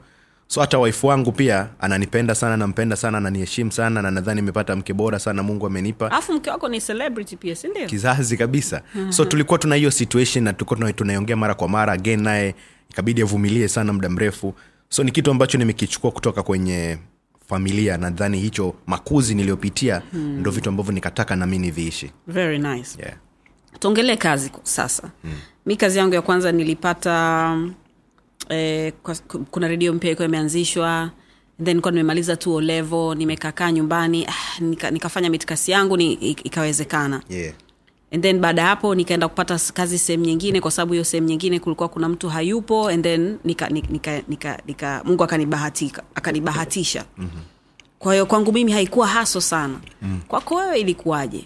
so 0.53 0.61
hata 0.61 0.79
waifu 0.79 1.07
wangu 1.07 1.33
pia 1.33 1.69
ananipenda 1.81 2.35
sana 2.35 2.57
nampenda 2.57 2.97
sana 2.97 3.19
ananiheshimu 3.19 3.73
sana 3.73 4.03
na 4.03 4.11
nadhani 4.11 4.41
imepata 4.41 4.77
mke 4.77 4.93
bora 4.95 5.19
sana 5.19 5.43
mungu 5.43 5.67
amenipa 5.67 6.07
alafu 6.07 6.33
mke 6.33 6.51
wako 6.51 6.69
ni 6.69 6.81
celebrity 6.81 7.37
pia 7.37 7.57
sindio 7.57 7.87
kizazi 7.87 8.37
kabisa 8.37 8.83
mm-hmm. 8.95 9.13
so 9.13 9.25
tulikuwa 9.25 9.59
tuna 9.59 9.75
hiyo 9.75 9.91
situation 9.91 10.45
na 10.45 10.53
tulikuwa 10.53 10.93
tunaiongea 10.93 11.37
mara 11.37 11.55
kwa 11.55 11.69
mara 11.69 11.93
again 11.93 12.23
naye 12.23 12.55
ikabidi 12.91 13.23
avumilie 13.23 13.69
sana 13.69 13.93
muda 13.93 14.09
mrefu 14.09 14.55
so 14.89 15.05
ni 15.05 15.11
kitu 15.11 15.31
ambacho 15.31 15.59
nimekichukua 15.59 16.11
kutoka 16.11 16.43
kwenye 16.43 16.99
familia 17.49 17.97
nadhani 17.97 18.39
hicho 18.41 18.75
makuzi 18.87 19.35
niliyopitia 19.35 20.03
hmm. 20.13 20.41
ndo 20.41 20.51
vitu 20.51 20.69
ambavyo 20.69 20.93
nikataka 20.93 21.37
nami 21.37 21.59
niviishi 21.59 22.11
very 22.27 22.59
nice 22.59 23.03
yeah. 23.03 23.15
tuongelee 23.79 24.17
kazi 24.17 24.53
sasa 24.63 25.11
hmm. 25.23 25.33
mi 25.67 25.77
kazi 25.77 25.99
yangu 25.99 26.15
ya 26.15 26.23
kwanza 26.23 26.53
nilipata 26.53 27.57
eh, 28.51 28.93
kwa, 29.03 29.15
kuna 29.51 29.69
redio 29.69 29.93
mpya 29.93 30.11
ilikuwa 30.11 30.29
imeanzishwa 30.29 31.11
then 31.59 31.67
nilikuwa 31.67 31.93
nimemaliza 31.93 32.37
tu 32.37 32.55
olevo 32.55 33.15
nimekakaa 33.15 33.73
nyumbani 33.73 34.27
ah, 34.27 34.61
nika, 34.61 34.91
nikafanya 34.91 35.31
mitikasi 35.31 35.71
yangu 35.71 35.97
ni, 35.97 36.13
ikawezekana 36.13 37.23
Yeah. 37.29 37.55
and 38.13 38.23
then 38.23 38.39
baada 38.39 38.63
ya 38.63 38.69
hapo 38.69 38.95
nikaenda 38.95 39.29
kupata 39.29 39.59
kazi 39.75 39.99
sehemu 39.99 40.25
nyingine 40.25 40.61
kwa 40.61 40.71
sababu 40.71 40.93
hiyo 40.93 41.05
sehemu 41.05 41.27
nyingine 41.27 41.59
kulikuwa 41.59 41.89
kuna 41.89 42.09
mtu 42.09 42.29
hayupo 42.29 42.89
and 42.89 43.03
then 43.03 43.39
nika, 43.45 43.69
nika, 43.69 44.23
nika, 44.29 44.63
nika, 44.67 45.03
mungu 45.05 45.25
akanibahatika 45.25 46.03
akanibahatisha 46.15 47.05
mm-hmm. 47.19 47.43
kwa 47.99 48.13
hiyo 48.13 48.27
kwangu 48.27 48.53
mimi 48.53 48.73
haikuwa 48.73 49.07
haso 49.07 49.41
sana 49.41 49.81
mm. 50.03 50.21
kwako 50.29 50.55
wewe 50.55 50.81
ilikuwaje 50.81 51.45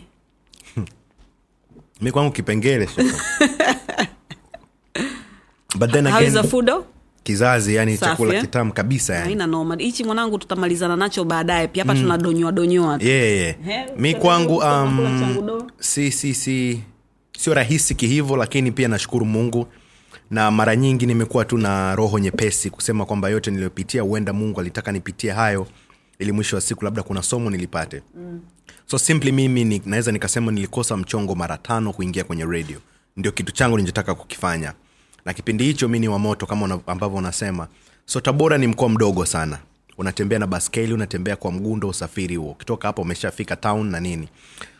mi 2.02 2.12
kwangu 2.12 2.32
kipengele 2.32 2.88
but 5.78 5.90
then 5.90 6.06
How 6.06 6.22
is 6.22 6.32
the 6.32 6.42
food 6.42 6.66
though? 6.66 6.84
Kizazi 7.24 7.74
yani 7.74 7.96
Safi, 7.96 8.10
chakula 8.10 8.34
eh? 8.34 8.40
kitamu 8.40 8.72
kabisa 8.72 9.14
yani. 9.14 9.24
Haina 9.26 9.46
noma. 9.46 9.76
Hichi 9.76 10.04
mwanangu 10.04 10.38
tutamalizana 10.38 10.96
nacho 10.96 11.24
baadaye. 11.24 11.68
Pia 11.68 11.82
hapa 11.84 11.94
tunadonyoa 12.00 12.52
donyoa 12.52 12.98
tu. 12.98 13.06
yeah, 13.06 13.56
yeah. 13.66 13.88
Mi 13.98 14.14
kwangu 14.14 14.56
um, 14.56 15.62
si 15.80 16.10
si 16.12 16.34
si 16.34 16.80
sio 17.38 17.54
rahisi 17.54 17.94
kihivyo 17.94 18.36
lakini 18.36 18.72
pia 18.72 18.88
nashukuru 18.88 19.26
mungu. 19.26 19.66
Na 20.30 20.50
mara 20.50 20.76
nyingi 20.76 21.06
nimekuwa 21.06 21.44
tu 21.44 21.58
na 21.58 21.94
roho 21.94 22.18
nyepesi 22.18 22.70
kusema 22.70 23.04
kwamba 23.06 23.28
yote 23.28 23.50
niliyopitia 23.50 24.02
huenda 24.02 24.32
mungu 24.32 24.60
alitaka 24.60 24.92
nipitie 24.92 25.30
hayo 25.32 25.66
ili 26.18 26.32
mwisho 26.32 26.56
wa 26.56 26.62
siku 26.62 26.84
labda 26.84 27.02
kuna 27.02 27.22
somo 27.22 27.50
nilipate. 27.50 28.02
Mm. 28.16 28.40
so 28.86 28.98
simply 28.98 29.32
mimi 29.32 29.64
ni, 29.64 29.82
naweza 29.86 30.12
nikasema 30.12 30.52
nilikosa 30.52 30.96
mchongo 30.96 31.34
mara 31.34 31.56
tano 31.56 31.92
kuingia 31.92 32.24
kwenye 32.24 32.44
radio. 32.44 32.78
Ndio 33.16 33.32
kitu 33.32 33.52
changu 33.52 33.76
nilichotaka 33.76 34.14
kukifanya 34.14 34.72
na 35.24 35.32
kipindi 35.34 35.64
hicho 35.64 35.88
mi 35.88 35.98
ni 35.98 36.08
wa 36.08 36.18
moto 36.18 36.46
kama 36.46 36.64
una, 36.64 36.78
ambavyo 36.86 37.18
unasema. 37.18 37.68
So 38.06 38.20
tabora 38.20 38.58
ni 38.58 38.66
mkoa 38.66 38.88
mdogo 38.88 39.26
sana. 39.26 39.58
Unatembea 39.98 40.38
na 40.38 40.46
baskeli 40.46 40.92
unatembea 40.92 41.36
kwa 41.36 41.52
mgundo 41.52 41.88
usafiri 41.88 42.36
huo. 42.36 42.50
Ukitoka 42.50 42.88
hapo 42.88 43.02
umeshafika 43.02 43.56
town 43.56 43.90
na 43.90 44.00
nini. 44.00 44.28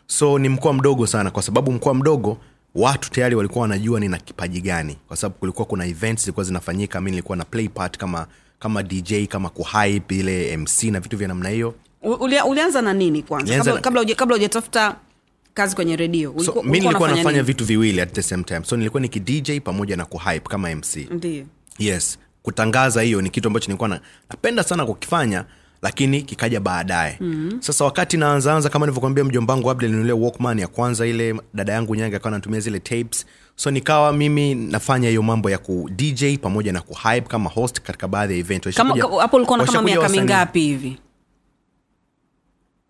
So 0.07 0.39
ni 0.39 0.49
mkoa 0.49 0.73
mdogo 0.73 1.07
sana 1.07 1.31
kwa 1.31 1.43
sababu 1.43 1.73
mkoa 1.73 1.95
mdogo 1.95 2.39
watu 2.75 3.11
tayari 3.11 3.35
walikuwa 3.35 3.63
wanajua 3.63 4.01
nina 4.01 4.19
kipaji 4.19 4.61
gani. 4.61 4.97
Kwa 5.09 5.17
sababu 5.17 5.39
kulikuwa 5.39 5.67
kuna 5.67 5.87
events 5.87 6.21
zilikuwa 6.25 6.45
zinafanyika 6.45 7.01
mi 7.01 7.11
nilikuwa 7.11 7.37
na 7.37 7.45
play 7.45 7.69
part 7.69 7.99
kama 7.99 8.27
kama 8.59 8.83
dj 8.83 9.13
kama 9.29 9.49
kuhype 9.51 10.17
ile 10.19 10.57
mc 10.57 10.83
na 10.83 11.01
vitu 11.01 11.17
vya 11.17 11.29
namna 11.29 11.49
hiyo. 11.49 11.75
Ulianza 12.49 12.83
na 12.83 12.93
nini 12.95 13.23
kwanza? 13.23 13.45
Nilianza 13.45 13.73
kabla, 13.81 14.01
kabla, 14.01 14.15
kabla 14.15 14.37
ujatafuta 14.37 14.97
kazi 15.55 15.75
kwenye 15.75 15.97
redio. 15.97 16.35
So 16.45 16.63
mi 16.63 16.81
nilikuwa 16.81 17.09
nafanya 17.09 17.31
nini? 17.31 17.43
vitu 17.43 17.65
viwili 17.65 18.01
at 18.01 18.13
the 18.13 18.23
same 18.23 18.43
time. 18.43 18.61
So 18.65 18.77
nilikuwa 18.77 19.01
niki 19.01 19.21
dj 19.21 19.51
pamoja 19.65 19.97
na 19.97 20.05
kuhype 20.05 20.49
kama 20.49 20.75
mc 20.77 20.97
ndio. 21.11 21.45
Yes. 21.79 22.19
Kutangaza 22.43 23.03
hiyo 23.03 23.23
ni 23.23 23.31
kitu 23.31 23.49
ambacho 23.49 23.67
nilikuwa 23.67 23.89
na, 23.89 24.01
napenda 24.31 24.63
sana 24.63 24.87
kukifanya 24.87 25.45
lakini 25.83 26.23
kikaja 26.23 26.61
baadaye. 26.61 27.17
Mm-hmm. 27.21 27.63
sasa 27.63 27.85
wakati 27.85 28.17
naanzaanza 28.17 28.69
kama 28.69 28.87
nilivyokwambia 28.87 29.25
mjombangu 29.25 29.71
abda 29.71 29.87
alinunulia 29.87 30.15
walkman 30.15 30.59
ya 30.59 30.67
kwanza 30.69 31.07
ile 31.07 31.35
dada 31.55 31.73
yangu 31.73 31.95
nyange 31.95 32.17
akawa 32.17 32.31
natumia 32.31 32.61
zile 32.61 32.81
tapes. 32.81 33.27
So 33.57 33.71
nikawa 33.71 34.13
mimi 34.13 34.55
nafanya 34.55 35.09
hiyo 35.09 35.23
mambo 35.23 35.51
ya 35.51 35.59
ku 35.59 35.91
dj 35.97 36.25
pamoja 36.41 36.73
na 36.73 36.81
kuhype 36.81 37.21
kama 37.29 37.51
host 37.51 37.81
katika 37.81 38.09
baadhi 38.09 38.33
ya 38.33 38.39
event. 38.41 38.75
Hapo 38.77 39.37
ulikuwa 39.37 39.59
na 39.59 39.65
kama 39.65 39.83
miaka 39.83 40.09
mingapi 40.09 40.61
hivi 40.61 40.99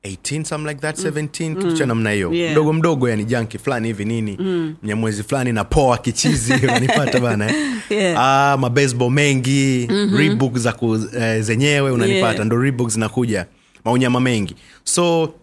18 0.04 0.44
something 0.44 0.68
like 0.68 0.80
that 0.80 0.98
17 0.98 1.54
kitu 1.56 1.72
cha 1.76 1.86
namna 1.86 2.10
hiyo 2.10 2.32
Yeah. 2.32 2.52
mdogo 2.52 2.72
mdogo 2.72 3.08
yani 3.08 3.24
janki 3.24 3.58
fulani 3.58 3.86
hivi 3.88 4.04
nini 4.04 4.36
mm. 4.40 4.74
mnyamwezi 4.82 5.22
fulani 5.22 5.52
na 5.52 5.64
poa 5.64 5.98
kichizi 5.98 6.52
unanipata 6.62 7.20
bana 7.20 7.50
eh? 7.50 7.54
Yeah. 7.90 8.20
ah, 8.20 8.56
mabaseball 8.56 9.10
mengi 9.10 9.86
mm-hmm. 9.90 10.16
rebook 10.18 10.56
za 10.56 10.72
ku, 10.72 10.98
eh, 11.18 11.40
zenyewe 11.42 11.90
unanipata 11.90 12.32
Yeah. 12.34 12.46
ndo 12.46 12.56
rebook 12.62 12.88
zinakuja 12.90 13.46
maunyama 13.84 14.20
mengi 14.20 14.56
so 14.84 15.34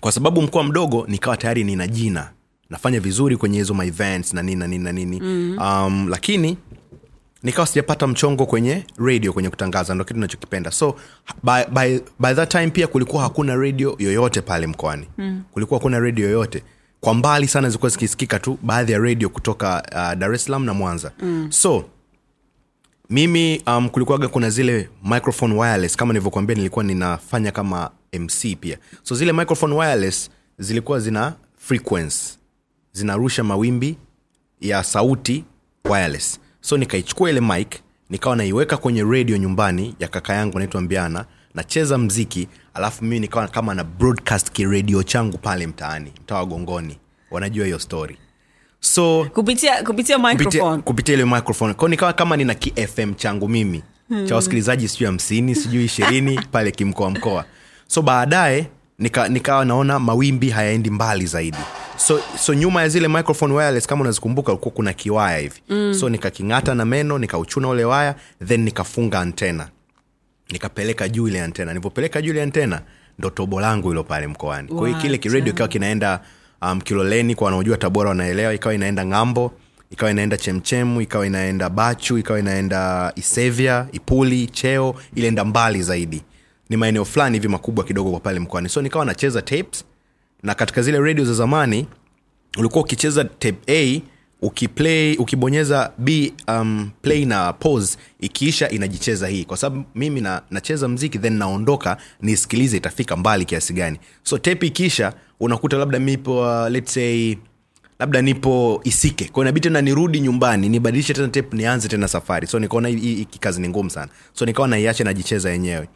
kwa 0.00 0.12
sababu 0.12 0.42
mkoa 0.42 0.64
mdogo 0.64 1.04
nikawa 1.08 1.36
tayari 1.36 1.64
nina 1.64 1.86
jina 1.86 2.30
nafanya 2.70 3.00
vizuri 3.00 3.36
kwenye 3.36 3.58
hizo 3.58 3.74
maevents 3.74 4.34
na 4.34 4.42
nini 4.42 4.56
na 4.60 4.66
nini 4.66 4.84
na 4.84 4.92
nini 4.92 5.20
mm-hmm. 5.20 5.86
um, 5.86 6.08
lakini 6.08 6.56
nikawa 7.44 7.66
sijapata 7.66 8.06
mchongo 8.06 8.46
kwenye 8.46 8.84
radio 8.96 9.32
kwenye 9.32 9.50
kutangaza 9.50 9.94
ndo 9.94 10.04
kitu 10.04 10.20
nachokipenda 10.20 10.70
so 10.70 10.94
by, 11.42 11.64
by, 11.72 11.98
by 12.20 12.34
that 12.34 12.50
time 12.50 12.70
pia 12.70 12.86
kulikuwa 12.86 13.22
hakuna 13.22 13.56
radio 13.56 13.96
yoyote 13.98 14.40
pale 14.40 14.66
mkoani. 14.66 15.06
Mm. 15.18 15.42
kulikuwa 15.52 15.78
hakuna 15.80 16.00
radio 16.00 16.24
yoyote. 16.26 16.62
Kwa 17.00 17.14
mbali 17.14 17.48
sana 17.48 17.68
zilikuwa 17.68 17.90
zikisikika 17.90 18.38
tu 18.38 18.58
baadhi 18.62 18.92
ya 18.92 18.98
radio 18.98 19.28
kutoka 19.28 19.82
uh, 19.92 20.18
dar 20.18 20.34
es 20.34 20.44
salaam 20.44 20.64
na 20.64 20.74
mwanza. 20.74 21.12
Mm. 21.22 21.46
so 21.52 21.84
mimi 23.10 23.62
um, 23.66 23.88
kulikuwaga 23.88 24.28
kuna 24.28 24.50
zile 24.50 24.88
microphone 25.04 25.54
wireless. 25.54 25.96
Kama 25.96 26.12
nilivyokuambia 26.12 26.56
nilikuwa 26.56 26.84
ninafanya 26.84 27.50
kama 27.52 27.90
mc 28.20 28.56
pia. 28.60 28.78
So 29.02 29.14
zile 29.14 29.32
microphone 29.32 29.74
wireless 29.74 30.30
zilikuwa 30.58 31.00
zina 31.00 31.32
frequency. 31.58 32.38
Zinarusha 32.92 33.44
mawimbi 33.44 33.96
ya 34.60 34.84
sauti 34.84 35.44
wireless 35.90 36.40
so 36.64 36.76
nikaichukua 36.76 37.30
ile 37.30 37.40
mic 37.40 37.68
nikawa 38.10 38.36
naiweka 38.36 38.76
kwenye 38.76 39.04
redio 39.04 39.36
nyumbani 39.36 39.94
ya 39.98 40.08
kaka 40.08 40.34
yangu 40.34 40.56
anaitwa 40.56 40.80
mbiana 40.80 41.24
nacheza 41.54 41.98
mziki 41.98 42.48
alafu 42.74 43.04
mimi 43.04 43.20
nikawa 43.20 43.48
kama 43.48 43.74
na 43.74 43.84
broadcast 43.84 44.50
kiredio 44.50 45.02
changu 45.02 45.38
pale 45.38 45.66
mtaani 45.66 46.12
mtaa 46.22 46.36
wa 46.36 46.46
gongoni. 46.46 46.98
Wanajua 47.30 47.64
hiyo 47.66 47.78
story. 47.78 48.18
So 48.80 49.24
kupitia 49.34 49.82
kupitia 49.82 50.18
kupitia, 50.18 50.34
microphone. 50.34 50.82
kupitia 50.82 51.14
ile 51.14 51.24
microphone. 51.24 51.74
Kwao 51.74 51.88
nikawa 51.88 52.12
kama 52.12 52.36
nina 52.36 52.54
kifm 52.54 53.14
changu 53.14 53.48
mimi. 53.48 53.82
Hmm. 54.08 54.26
cha 54.26 54.34
wasikilizaji 54.34 54.88
sijui 54.88 55.06
hamsini 55.06 55.54
sijui 55.54 55.84
ishirini 55.84 56.40
pale 56.52 56.70
kimkoa 56.70 57.10
mkoa. 57.10 57.44
So 57.86 58.02
baadaye 58.02 58.70
nika, 59.28 59.64
naona 59.64 59.98
mawimbi 59.98 60.50
hayaendi 60.50 60.90
mbali 60.90 61.26
zaidi. 61.26 61.56
So, 61.96 62.20
so 62.38 62.54
nyuma 62.54 62.82
ya 62.82 62.88
zile 62.88 63.08
microphone 63.08 63.54
wireless 63.54 63.86
kama 63.86 64.02
unazikumbuka 64.02 64.52
ulikuwa 64.52 64.74
kuna 64.74 64.92
kiwaya 64.92 65.38
hivi. 65.38 65.60
Mm. 65.68 65.94
so 66.00 66.08
nikaking'ata 66.08 66.74
na 66.74 66.84
meno 66.84 67.18
nikauchuna 67.18 67.68
ule 67.68 67.84
waya 67.84 68.14
then 68.46 68.60
nikafunga 68.62 69.20
antena 69.20 69.68
nikapeleka 70.50 71.08
juu 71.08 71.28
ile 71.28 71.42
antena 71.42 71.70
nilivyopeleka 71.72 72.22
juu 72.22 72.30
ile 72.30 72.42
antena 72.42 72.80
ndo 73.18 73.30
tobo 73.30 73.60
langu 73.60 73.90
ilo 73.92 74.04
pale 74.04 74.26
mkoani. 74.26 74.68
Kwa 74.68 74.88
hiyo 74.88 75.00
kile 75.00 75.12
Wacha. 75.12 75.22
kiredio 75.22 75.52
ikawa 75.52 75.68
kinaenda 75.68 76.20
um, 76.62 76.80
kiloleni 76.80 77.34
kwa 77.34 77.44
wanaojua 77.44 77.76
tabora 77.76 78.08
wanaelewa 78.08 78.54
ikawa 78.54 78.74
inaenda 78.74 79.06
ng'ambo 79.06 79.52
ikawa 79.90 80.10
inaenda 80.10 80.36
chemchemu 80.36 81.00
ikawa 81.00 81.26
inaenda 81.26 81.68
bachu 81.70 82.18
ikawa 82.18 82.38
inaenda 82.38 83.12
isevya 83.16 83.86
ipuli 83.92 84.46
cheo 84.46 84.94
ilienda 85.14 85.44
mbali 85.44 85.82
zaidi 85.82 86.22
ni 86.68 86.76
maeneo 86.76 87.04
fulani 87.04 87.36
hivi 87.36 87.48
makubwa 87.48 87.84
kidogo 87.84 88.10
kwa 88.10 88.20
pale 88.20 88.40
mkoani. 88.40 88.68
So 88.68 88.82
nikawa 88.82 89.04
nacheza 89.04 89.42
tapes 89.42 89.84
na 90.42 90.54
katika 90.54 90.82
zile 90.82 90.98
radio 91.00 91.24
za 91.24 91.34
zamani 91.34 91.86
ulikuwa 92.58 92.84
ukicheza 92.84 93.24
tape 93.24 93.56
a 93.68 94.00
ukiplay 94.42 95.16
ukibonyeza 95.16 95.92
b 95.98 96.32
um, 96.48 96.90
play 97.02 97.24
na 97.24 97.52
pause 97.52 97.98
ikiisha 98.20 98.68
inajicheza 98.70 99.28
hii. 99.28 99.44
Kwa 99.44 99.56
sababu 99.56 99.84
mimi 99.94 100.20
na, 100.20 100.42
nacheza 100.50 100.88
mziki 100.88 101.18
then 101.18 101.32
naondoka 101.32 101.96
nisikilize 102.22 102.76
itafika 102.76 103.16
mbali 103.16 103.44
kiasi 103.44 103.72
gani. 103.72 103.98
So 104.22 104.38
tape 104.38 104.66
ikiisha 104.66 105.12
unakuta 105.40 105.76
labda 105.76 105.98
mipo 105.98 106.40
uh, 106.40 106.68
let's 106.68 106.94
say 106.94 107.36
labda 107.98 108.22
nipo 108.22 108.80
isike. 108.84 109.24
Kwao 109.24 109.44
inabidi 109.44 109.62
tena 109.68 109.80
nirudi 109.82 110.20
nyumbani 110.20 110.68
nibadilishe 110.68 111.14
tena 111.14 111.28
tape 111.28 111.56
nianze 111.56 111.88
tena 111.88 112.08
safari. 112.08 112.46
So 112.46 112.58
nikaona 112.58 112.88
hii 112.88 113.24
kazi 113.40 113.60
ni 113.60 113.68
ngumu 113.68 113.90
sana. 113.90 114.08
So 114.32 114.46
nikawa 114.46 114.68
naiacha 114.68 115.04
najicheza 115.04 115.50
yenyewe 115.50 115.88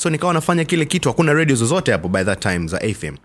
so 0.00 0.10
nikawa 0.10 0.34
nafanya 0.34 0.64
kile 0.64 0.84
kitu. 0.84 1.08
Hakuna 1.08 1.32
radio 1.32 1.56
zozote 1.56 1.92
hapo 1.92 2.08
by 2.08 2.24
that 2.24 2.40
time 2.42 2.66
za 2.68 2.80
afm 2.80 3.16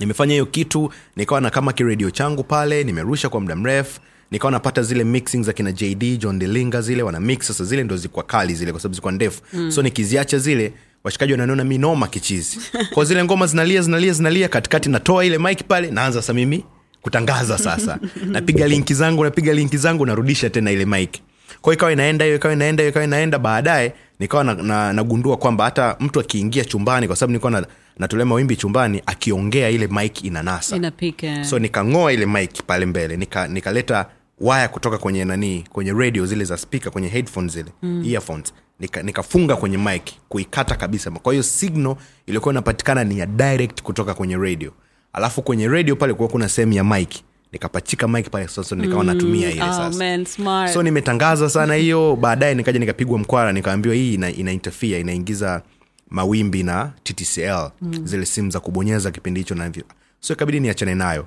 nimefanya 0.00 0.32
hiyo 0.32 0.46
kitu 0.46 0.92
nikawa 1.16 1.40
na 1.40 1.50
kama 1.50 1.72
kiredio 1.72 2.10
changu 2.10 2.42
pale 2.44 2.84
nimerusha 2.84 3.28
kwa 3.28 3.40
muda 3.40 3.56
mrefu 3.56 4.00
nikawa 4.30 4.50
napata 4.50 4.82
zile 4.82 5.04
mixing 5.04 5.42
za 5.42 5.52
kina 5.52 5.72
jd 5.72 6.18
john 6.18 6.38
delinga 6.38 6.80
zile 6.80 7.02
wana 7.02 7.20
mix. 7.20 7.46
Sasa 7.46 7.64
zile 7.64 7.84
ndo 7.84 7.96
zikwa 7.96 8.22
kali 8.22 8.54
zile 8.54 8.72
kwa 8.72 8.80
sababu 8.80 8.94
zikwa 8.94 9.12
ndefu. 9.12 9.42
Mm. 9.52 9.70
so 9.70 9.82
nikiziacha 9.82 10.38
zile 10.38 10.72
washikaji 11.04 11.32
wananiona 11.32 11.64
mi 11.64 11.78
noma 11.78 12.06
kichizi. 12.08 12.58
Kwa 12.94 13.04
zile 13.04 13.24
ngoma 13.24 13.46
zinalia 13.46 13.82
zinalia 13.82 14.12
zinalia 14.12 14.48
katikati 14.48 14.88
natoa 14.88 15.24
ile 15.24 15.38
mike 15.38 15.64
pale 15.68 15.90
naanza 15.90 16.22
sasa 16.22 16.32
mimi 16.32 16.64
kutangaza 17.02 17.58
sasa. 17.58 17.98
Napiga 18.32 18.68
linki 18.68 18.94
zangu 18.94 19.24
napiga 19.24 19.52
linki 19.52 19.76
zangu 19.76 20.06
narudisha 20.06 20.50
tena 20.50 20.70
ile 20.70 20.84
mike 20.84 21.22
kwao 21.60 21.74
ikawa 21.74 21.92
inaenda 21.92 22.24
hiyo 22.24 22.36
ikawa 22.36 22.54
inaenda 22.54 22.82
hiyo 22.82 22.90
ikawa 22.90 23.04
inaenda 23.04 23.38
baadaye 23.38 23.92
nikawa 24.18 24.44
na, 24.44 24.54
na, 24.54 24.92
nagundua 24.92 25.36
kwamba 25.36 25.64
hata 25.64 25.96
mtu 26.00 26.20
akiingia 26.20 26.64
chumbani 26.64 27.06
kwa 27.06 27.16
sababu 27.16 27.30
nilikuwa 27.30 27.50
na, 27.52 27.66
natolea 27.98 28.26
mawimbi 28.26 28.56
chumbani 28.56 29.02
akiongea 29.06 29.68
ile 29.70 29.86
mik 29.86 30.24
inanasa. 30.24 30.76
Inapika. 30.76 31.44
So 31.44 31.58
nikang'oa 31.58 32.12
ile 32.12 32.26
mik 32.26 32.62
pale 32.66 32.86
mbele 32.86 33.16
nika- 33.16 33.48
nikaleta 33.48 34.06
waya 34.40 34.68
kutoka 34.68 34.98
kwenye 34.98 35.24
nanii 35.24 35.64
kwenye 35.72 35.92
radio 35.92 36.26
zile 36.26 36.44
za 36.44 36.56
speaker 36.56 36.92
kwenye 36.92 37.08
headphones 37.08 37.52
zile 37.52 37.70
mm. 37.82 38.02
earphones. 38.06 38.54
Nika- 38.80 39.02
nikafunga 39.04 39.56
kwenye 39.56 39.78
mic 39.78 40.02
kuikata 40.28 40.74
kabisa. 40.74 41.10
Kwa 41.10 41.32
hiyo 41.32 41.42
signal 41.42 41.96
iliyokuwa 42.26 42.52
inapatikana 42.54 43.04
ni 43.04 43.18
ya 43.18 43.26
direct 43.26 43.82
kutoka 43.82 44.14
kwenye 44.14 44.36
radio. 44.36 44.72
Alafu 45.12 45.42
kwenye 45.42 45.68
radio 45.68 45.96
pale 45.96 46.14
kuwa 46.14 46.28
kuna 46.28 46.48
sehemu 46.48 46.72
ya 46.72 46.84
mic 46.84 47.10
nikapachika 47.56 48.08
mic 48.08 48.30
pale 48.30 48.48
sasa 48.48 48.76
nikawa 48.76 49.04
natumia 49.04 49.50
ile 49.50 49.62
oh, 49.62 49.90
man, 49.90 50.24
smart. 50.24 50.72
so 50.72 50.82
nimetangaza 50.82 51.50
sana 51.50 51.74
hiyo. 51.74 52.16
Baadaye 52.16 52.54
nikaja 52.54 52.78
nikapigwa 52.78 53.18
mkwara 53.18 53.52
nikaambiwa 53.52 53.94
hii 53.94 54.14
ina, 54.14 54.30
ina 54.30 54.52
interfere 54.52 55.00
inaingiza 55.00 55.62
mawimbi 56.10 56.62
na 56.62 56.92
ttcl 57.02 57.70
mm. 57.82 58.06
zile 58.06 58.26
simu 58.26 58.50
za 58.50 58.60
kubonyeza 58.60 59.10
kipindi 59.10 59.40
hicho 59.40 59.54
navyo 59.54 59.84
so 60.20 60.32
ikabidi 60.34 60.60
niachane 60.60 60.94
nayo. 60.94 61.26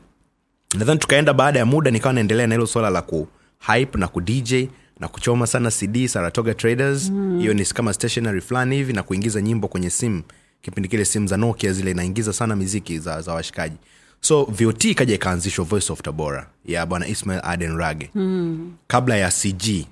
Nadhani 0.78 1.00
tukaenda 1.00 1.34
baada 1.34 1.60
ya 1.60 1.65
muda 1.65 1.92
nikawa 1.92 2.13
naendelea 2.13 2.48
na 2.48 2.56
hilo 2.56 2.68
swala 2.68 2.89
la 2.89 3.02
ku 3.02 3.28
hype 3.74 3.98
na 4.00 4.08
ku 4.08 4.22
dj 4.22 4.54
na 5.00 5.08
kuchoma 5.08 5.48
sana 5.48 5.72
cd 5.72 6.08
saratoga 6.08 6.54
traders. 6.54 7.04
Hiyo 7.39 7.54
mm. 7.54 7.60
ni 7.60 7.65
kama 7.65 7.94
stationary 7.94 8.42
fulani 8.42 8.76
hivi 8.76 8.94
na 8.94 9.04
kuingiza 9.04 9.42
nyimbo 9.42 9.68
kwenye 9.68 9.89
simu. 9.89 10.22
Kipindi 10.62 10.89
kile 10.89 11.06
simu 11.06 11.28
za 11.28 11.38
nokia 11.38 11.74
zile 11.74 11.92
inaingiza 11.92 12.34
sana 12.34 12.56
miziki 12.56 13.00
za, 13.00 13.22
za 13.22 13.34
washikaji 13.34 13.76
so 14.22 14.44
vot 14.46 14.86
ikaja 14.86 15.16
ikaanzishwa 15.16 15.66
voice 15.66 15.94
of 15.94 16.02
tabora 16.02 16.50
ya 16.66 16.86
bwana 16.86 17.08
ismail 17.08 17.42
aden 17.44 17.78
rage 17.78 18.10
mm. 18.16 18.74
kabla 18.88 19.18
ya 19.18 19.32
cg 19.32 19.86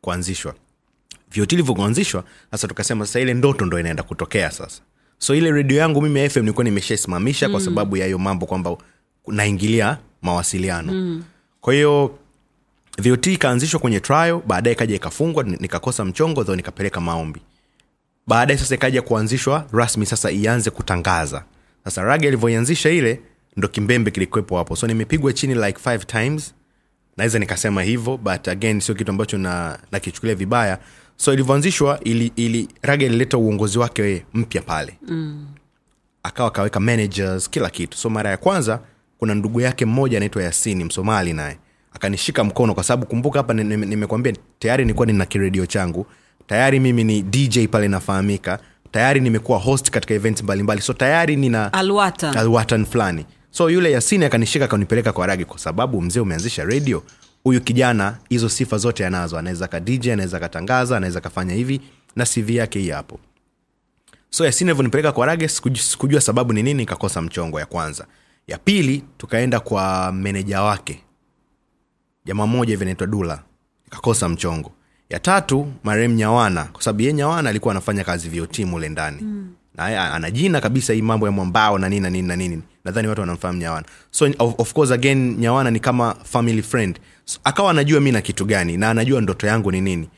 kuanzishwa 0.00 0.54
vot 1.36 1.52
ilivyokuanzishwa 1.52 2.24
sasa 2.50 2.68
tukasema 2.68 3.06
sasa 3.06 3.20
ile 3.20 3.34
ndoto 3.34 3.66
ndo 3.66 3.80
inaenda 3.80 4.02
kutokea 4.02 4.50
sasa 4.50 4.80
so 5.18 5.34
ile 5.34 5.50
redio 5.52 5.78
yangu 5.78 6.02
mimi 6.02 6.28
fm 6.30 6.40
nilikuwa 6.40 6.64
nimeshaisimamisha 6.64 7.48
mm. 7.48 7.52
kwa 7.52 7.60
sababu 7.60 7.96
ya 7.96 8.06
hiyo 8.06 8.18
mambo 8.18 8.46
kwamba 8.46 8.76
naingilia 9.26 9.98
mawasiliano 10.22 10.92
mm. 10.92 11.22
kwa 11.60 11.74
hiyo 11.74 12.18
vot 12.98 13.26
ikaanzishwa 13.26 13.80
kwenye 13.80 14.00
trial 14.00 14.40
baadaye 14.46 14.74
ikaja 14.74 14.94
ikafungwa 14.96 15.42
nikakosa 15.44 16.04
mchongo 16.04 16.44
tho 16.44 16.56
nikapeleka 16.56 17.00
maombi 17.00 17.40
baadaye 18.26 18.58
sasa 18.58 18.74
ikaja 18.74 19.02
kuanzishwa 19.02 19.66
rasmi 19.72 20.06
sasa 20.06 20.30
ianze 20.30 20.70
kutangaza 20.70 21.44
sasa 21.84 22.02
rage 22.02 22.28
alivyoianzisha 22.28 22.90
ile 22.90 23.20
ndo 23.56 23.68
kimbembe 23.68 24.10
kilikwepo 24.10 24.56
hapo. 24.58 24.76
So 24.76 24.86
nimepigwa 24.86 25.32
chini 25.32 25.54
like 25.54 25.78
five 25.80 26.06
times. 26.06 26.54
Naweza 27.16 27.38
nikasema 27.38 27.82
hivyo 27.82 28.16
but 28.16 28.48
again 28.48 28.80
sio 28.80 28.94
kitu 28.94 29.10
ambacho 29.10 29.38
na 29.38 29.78
nakichukulia 29.92 30.34
vibaya. 30.34 30.78
So 31.16 31.32
ilivyoanzishwa 31.32 32.00
ili, 32.04 32.32
ili 32.36 32.68
raga 32.82 33.06
ilileta 33.06 33.38
uongozi 33.38 33.78
wake 33.78 34.24
mpya 34.34 34.62
pale. 34.62 34.98
Mm. 35.08 35.46
akawa 36.22 36.48
akaweka 36.48 36.80
managers 36.80 37.50
kila 37.50 37.70
kitu. 37.70 37.98
So 37.98 38.10
mara 38.10 38.30
ya 38.30 38.36
kwanza 38.36 38.80
kuna 39.18 39.34
ndugu 39.34 39.60
yake 39.60 39.84
mmoja 39.86 40.16
anaitwa 40.16 40.42
yasini 40.42 40.84
msomali 40.84 41.32
naye. 41.32 41.58
Akanishika 41.92 42.44
mkono 42.44 42.74
kwa 42.74 42.84
sababu 42.84 43.06
kumbuka 43.06 43.38
hapa 43.38 43.54
ni- 43.54 43.64
ni- 43.64 43.86
nimekwambia 43.86 44.32
tayari 44.58 44.84
nilikuwa 44.84 45.06
nina 45.06 45.26
kiredio 45.26 45.66
changu. 45.66 46.06
Tayari 46.46 46.80
mimi 46.80 47.04
ni 47.04 47.22
dj 47.22 47.58
pale 47.70 47.88
nafahamika. 47.88 48.58
Tayari 48.90 49.20
nimekuwa 49.20 49.58
host 49.58 49.90
katika 49.90 50.14
events 50.14 50.42
mbalimbali. 50.42 50.80
So 50.80 50.92
tayari 50.92 51.36
nina 51.36 51.72
alwatan 51.72 52.36
alwatan 52.36 52.84
fulani 52.86 53.26
so 53.50 53.70
yule 53.70 53.92
yasini 53.92 54.24
akanishika 54.24 54.64
akanipeleka 54.64 55.12
kwa 55.12 55.26
ragi 55.26 55.44
kwa 55.44 55.58
sababu 55.58 56.02
mzee 56.02 56.20
umeanzisha 56.20 56.64
redio 56.64 57.02
huyu 57.44 57.60
kijana 57.60 58.18
hizo 58.28 58.48
sifa 58.48 58.78
zote 58.78 59.06
anazo. 59.06 59.38
Anaweza 59.38 59.68
ka 59.68 59.80
dj 59.80 60.08
anaweza 60.08 60.40
katangaza 60.40 60.96
anaweza 60.96 61.20
kafanya 61.20 61.54
hivi 61.54 61.80
na 62.16 62.24
cv 62.26 62.50
yake 62.50 62.78
hii 62.78 62.90
hapo. 62.90 63.20
So 64.30 64.44
yasini 64.44 64.70
alivyonipeleka 64.70 65.12
kwa 65.12 65.26
rage 65.26 65.48
sikujua, 65.48 65.82
sikujua 65.82 66.20
sababu 66.20 66.52
ni 66.52 66.62
nini 66.62 66.74
nikakosa 66.80 67.22
mchongo 67.22 67.60
ya 67.60 67.66
kwanza. 67.66 68.06
Ya 68.46 68.58
pili 68.58 69.04
tukaenda 69.18 69.60
kwa 69.60 70.12
meneja 70.12 70.62
wake. 70.62 71.02
Jamaa 72.24 72.46
mmoja 72.46 72.70
hivi 72.70 72.82
anaitwa 72.84 73.06
dula. 73.06 73.42
Nikakosa 73.84 74.28
mchongo. 74.28 74.72
Ya 75.10 75.18
tatu 75.18 75.72
marem 75.84 76.14
nyawana. 76.14 76.64
Kwa 76.64 76.82
sababu 76.82 77.02
ye 77.02 77.12
nyawana 77.12 77.50
alikuwa 77.50 77.72
anafanya 77.74 78.04
kazi 78.04 78.28
vot 78.28 78.58
mule 78.58 78.88
ndani. 78.88 79.22
Mm. 79.22 79.54
na 79.74 80.12
ana 80.14 80.30
jina 80.30 80.60
kabisa 80.60 80.92
hii 80.92 81.02
mambo 81.02 81.26
ya 81.26 81.32
mwambao 81.32 81.78
na 81.78 81.88
nini 81.88 82.00
na 82.00 82.10
nini 82.10 82.28
na 82.28 82.36
nini 82.36 82.62
nadhani 82.84 83.08
watu 83.08 83.20
wanamfahamu 83.20 83.58
nyawana. 83.58 83.86
So 84.10 84.26
of, 84.38 84.54
of 84.58 84.72
course 84.72 84.90
again 84.90 85.36
nyawana 85.38 85.70
ni 85.70 85.80
kama 85.80 86.14
family 86.24 86.62
friend. 86.62 86.98
So, 87.24 87.40
akawa 87.44 87.70
anajua 87.70 88.00
mi 88.00 88.12
na 88.12 88.20
kitu 88.20 88.44
gani 88.44 88.76
na 88.76 88.90
anajua 88.90 89.20
ndoto 89.20 89.46
yangu 89.46 89.72
ni 89.72 89.80
nini. 89.80 90.08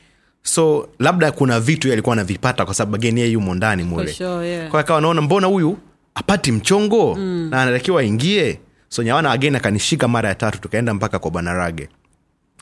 So 0.43 0.89
labda 0.99 1.31
kuna 1.31 1.59
vitu 1.59 1.93
alikuwa 1.93 2.13
anavipata 2.13 2.65
kwa 2.65 2.73
sababu 2.73 2.95
again 2.95 3.17
yeye 3.17 3.31
yumo 3.31 3.55
ndani 3.55 3.83
mule. 3.83 4.13
Sure, 4.13 4.47
yeah. 4.47 4.69
kwa 4.71 4.79
akawa 4.79 5.01
naona 5.01 5.21
mbona 5.21 5.47
huyu 5.47 5.77
apati 6.15 6.51
mchongo 6.51 7.15
mm. 7.15 7.47
na 7.51 7.61
anatakiwa 7.61 8.01
aingie? 8.01 8.59
So 8.89 9.03
nyawana 9.03 9.31
again 9.31 9.55
akanishika 9.55 10.07
mara 10.07 10.29
ya 10.29 10.35
tatu 10.35 10.61
tukaenda 10.61 10.93
mpaka 10.93 11.19
kwa 11.19 11.31
bwana 11.31 11.53
rage. 11.53 11.89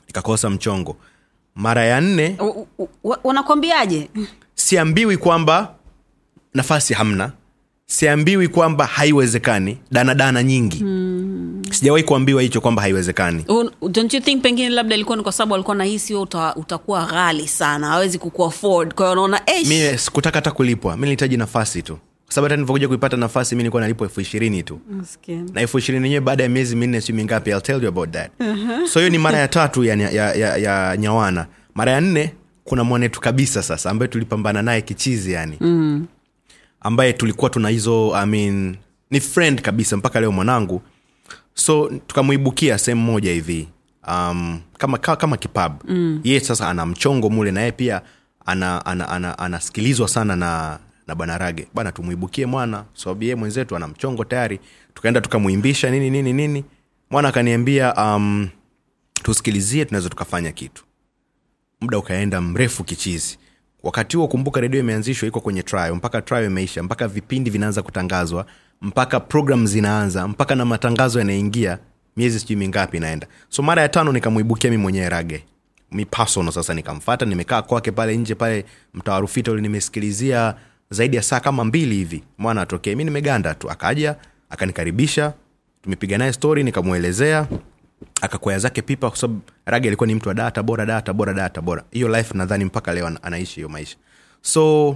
Ikakosa 0.08 0.50
mchongo. 0.50 0.98
Mara 1.56 1.86
ya 1.86 2.02
nne 2.02 2.38
wanakwambiaje? 3.24 4.10
siambiwi 4.56 5.18
kwamba 5.18 5.74
nafasi 6.54 6.94
hamna 6.94 7.32
siambiwi 7.92 8.48
kwamba 8.48 8.86
haiwezekani 8.86 9.78
danadana 9.92 10.44
nyingi. 10.44 10.84
Mm. 10.84 11.62
sijawahi 11.72 12.04
kuambiwa 12.04 12.42
hicho 12.42 12.62
kwamba 12.62 12.82
haiwezekani. 12.82 13.46
Don't 13.92 14.14
you 14.14 14.22
think 14.22 14.42
pengine 14.42 14.70
labda 14.70 14.96
ilikuwa 14.96 15.18
ni 15.18 15.24
kwa 15.24 15.32
sababu 15.32 15.56
alikuwa 15.56 15.76
nahisi 15.76 16.14
huo 16.14 16.22
uta, 16.24 16.56
utakuwa 16.56 17.06
ghali 17.06 17.48
sana 17.48 17.88
hawezi 17.88 18.18
kukuafford 18.18 18.94
kwa 18.94 19.10
hiyo 19.10 19.28
mi 19.68 19.98
sikutaka 19.98 20.38
hata 20.38 20.52
kulipwa. 20.52 20.96
Mi 20.96 21.02
nilihitaji 21.02 21.38
nafasi 21.38 21.82
tu. 21.82 21.98
Kwa 22.26 22.36
sababu 22.36 22.46
hata 22.46 22.56
nilivyokuja 22.56 22.88
kuipata 22.88 23.18
nafasi 23.18 23.56
mi 23.56 23.60
nilikuwa 23.64 23.82
nalipwa 23.82 24.08
elfu 24.08 24.22
ishirini 24.22 24.64
tu. 24.64 24.80
Maskini." 24.92 25.52
na 25.54 25.62
elfu 25.62 25.78
ishirini 25.80 26.04
yenyewe 26.06 26.22
baada 26.22 26.44
ya 26.44 26.50
miezi 26.50 26.76
minne 26.76 27.02
siu 27.02 27.16
mingapi 27.16 27.50
I'll 27.50 27.62
tell 27.62 27.84
you 27.84 27.88
about 27.90 28.12
that. 28.12 28.32
Uh-huh. 28.40 28.88
so 28.88 29.00
hiyo 29.00 29.10
ni 29.10 29.18
mara 29.18 29.38
ya 29.38 29.48
tatu 29.58 29.84
ya, 29.84 29.96
ya, 29.96 30.34
ya, 30.34 30.58
ya 30.58 30.98
nyawana. 30.98 31.48
Mara 31.76 31.92
ya 31.92 32.02
nne 32.02 32.34
kuna 32.64 32.84
mwanetu 32.84 33.22
kabisa 33.22 33.64
sasa 33.64 33.90
ambaye 33.90 34.08
tulipambana 34.08 34.62
naye 34.62 34.82
kichizi 34.82 35.32
yani. 35.32 35.58
Mm. 35.60 36.06
Ambaye 36.82 37.14
tulikuwa 37.14 37.50
tuna 37.50 37.70
hizo 37.70 38.16
I 38.16 38.26
mean, 38.26 38.78
ni 39.12 39.20
friend 39.20 39.62
kabisa 39.62 39.98
mpaka 39.98 40.20
leo 40.20 40.32
mwanangu. 40.32 40.82
So 41.54 41.92
tukamwibukia 42.08 42.78
sehemu 42.78 43.02
moja 43.02 43.32
hivi 43.32 43.68
um, 44.08 44.60
kama, 44.78 44.98
kama, 44.98 45.16
kama 45.16 45.38
kipab 45.38 45.84
mm. 45.88 46.22
ye 46.24 46.40
sasa 46.40 46.70
ana 46.70 46.86
mchongo 46.86 47.30
mule 47.30 47.52
naye 47.52 47.72
pia 47.72 48.02
anasikilizwa 48.46 48.86
ana, 48.86 49.10
ana, 49.10 49.38
ana, 49.38 49.98
ana 49.98 50.08
sana 50.08 50.36
na 50.36 50.80
na 51.08 51.16
bwana 51.16 51.38
rage. 51.38 51.68
Bana 51.74 51.92
tumwibukie 51.92 52.46
mwana 52.46 52.86
sababu 52.94 53.24
ye 53.24 53.36
mwenzetu 53.36 53.76
ana 53.76 53.88
mchongo 53.88 54.24
tayari. 54.26 54.60
Tukaenda 54.94 55.22
tukamwimbisha 55.22 55.90
nini 55.92 56.10
nini 56.10 56.34
nini. 56.34 56.66
Mwana 57.10 57.28
akaniambia 57.30 57.94
um, 57.96 58.50
tusikilizie 59.14 59.86
tunaweza 59.86 60.10
tukafanya 60.10 60.52
kitu. 60.52 60.84
Muda 61.82 61.98
ukaenda 61.98 62.42
mrefu 62.42 62.84
kichizi 62.84 63.38
wakati 63.84 64.18
huo 64.18 64.28
kumbuka 64.28 64.62
redio 64.62 64.80
imeanzishwa 64.80 65.28
iko 65.28 65.40
kwenye 65.42 65.64
trial 65.64 65.96
mpaka 65.96 66.22
trial 66.22 66.46
imeisha 66.46 66.84
mpaka 66.84 67.08
vipindi 67.08 67.50
vinaanza 67.50 67.82
kutangazwa 67.82 68.46
mpaka 68.82 69.20
program 69.20 69.68
zinaanza 69.68 70.28
mpaka 70.28 70.56
na 70.56 70.66
matangazo 70.66 71.20
yanaingia 71.20 71.78
miezi 72.18 72.40
sijui 72.40 72.56
mingapi 72.56 72.98
inaenda. 72.98 73.28
So 73.50 73.62
mara 73.64 73.82
ya 73.82 73.90
tano 73.90 74.12
nikamwibukia 74.12 74.70
mi 74.72 74.78
mwenyewe 74.78 75.10
rage. 75.10 75.44
Mi 75.92 76.06
personal 76.06 76.52
sasa 76.52 76.74
nikamfata 76.74 77.26
nimekaa 77.26 77.62
kwake 77.62 77.92
pale 77.92 78.18
nje 78.18 78.36
pale 78.36 78.66
mtawarufita 78.94 79.52
ule 79.52 79.62
nimesikilizia 79.62 80.56
zaidi 80.90 81.16
ya 81.16 81.22
saa 81.24 81.40
kama 81.40 81.64
mbili 81.64 81.96
hivi. 81.96 82.24
Mwana 82.38 82.62
atokee. 82.62 82.96
Mi 82.96 83.04
nimeganda 83.04 83.54
tu 83.54 83.70
akaja 83.72 84.16
akanikaribisha 84.50 85.34
tumepiga 85.82 86.18
naye 86.18 86.34
stori 86.34 86.64
nikamwelezea 86.64 87.48
akakwea 88.22 88.60
zake 88.60 88.82
pipa 88.82 89.10
kwa 89.10 89.18
sababu 89.20 89.42
rage 89.66 89.88
alikuwa 89.88 90.08
ni 90.08 90.16
mtu 90.16 90.30
wa 90.30 90.36
data 90.36 90.64
bora 90.64 90.86
data 90.86 91.14
bora 91.14 91.34
data 91.34 91.62
bora. 91.62 91.84
Hiyo 91.92 92.08
life 92.18 92.34
nadhani 92.38 92.66
mpaka 92.66 92.94
leo 92.94 93.12
anaishi 93.22 93.56
hiyo 93.56 93.70
maisha. 93.70 93.98
So 94.42 94.96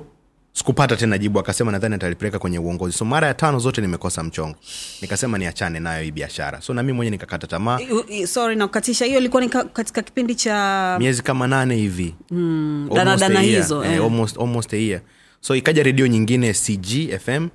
sikupata 0.53 0.95
tena 0.95 1.17
jibu 1.17 1.39
akasema 1.39 1.71
nadhani 1.71 1.95
atalipeleka 1.95 2.39
kwenye 2.39 2.59
uongozi. 2.59 2.97
So 2.97 3.05
mara 3.05 3.27
ya 3.27 3.33
tano 3.33 3.59
zote 3.59 3.81
nimekosa 3.81 4.23
mchongo. 4.23 4.55
Nikasema 5.01 5.37
niachane 5.37 5.79
nayo 5.79 6.03
hii 6.03 6.11
biashara. 6.11 6.61
So 6.61 6.73
nami 6.73 6.91
mwenye 6.93 7.11
nikakata 7.11 7.47
tamaa. 7.47 7.79
Sorry 8.27 8.55
nakukatisha. 8.55 9.05
Hiyo 9.05 9.19
ilikuwa 9.19 9.41
ni 9.41 9.49
katika 9.49 10.01
kipindi 10.01 10.35
cha 10.35 10.97
miezi 10.99 11.23
kama 11.23 11.47
nane 11.47 11.75
hivi. 11.75 12.15
Mm, 12.31 12.89
danadana 12.95 13.41
hizo 13.41 13.85
Eh, 13.85 13.91
eh. 13.93 14.03
almost, 14.03 14.37
almost 14.37 14.73
a 14.73 14.77
year. 14.77 15.01
So 15.41 15.55
ikaja 15.55 15.83
redio 15.83 16.07
nyingine 16.07 16.53
cg 16.53 17.19
fm 17.25 17.47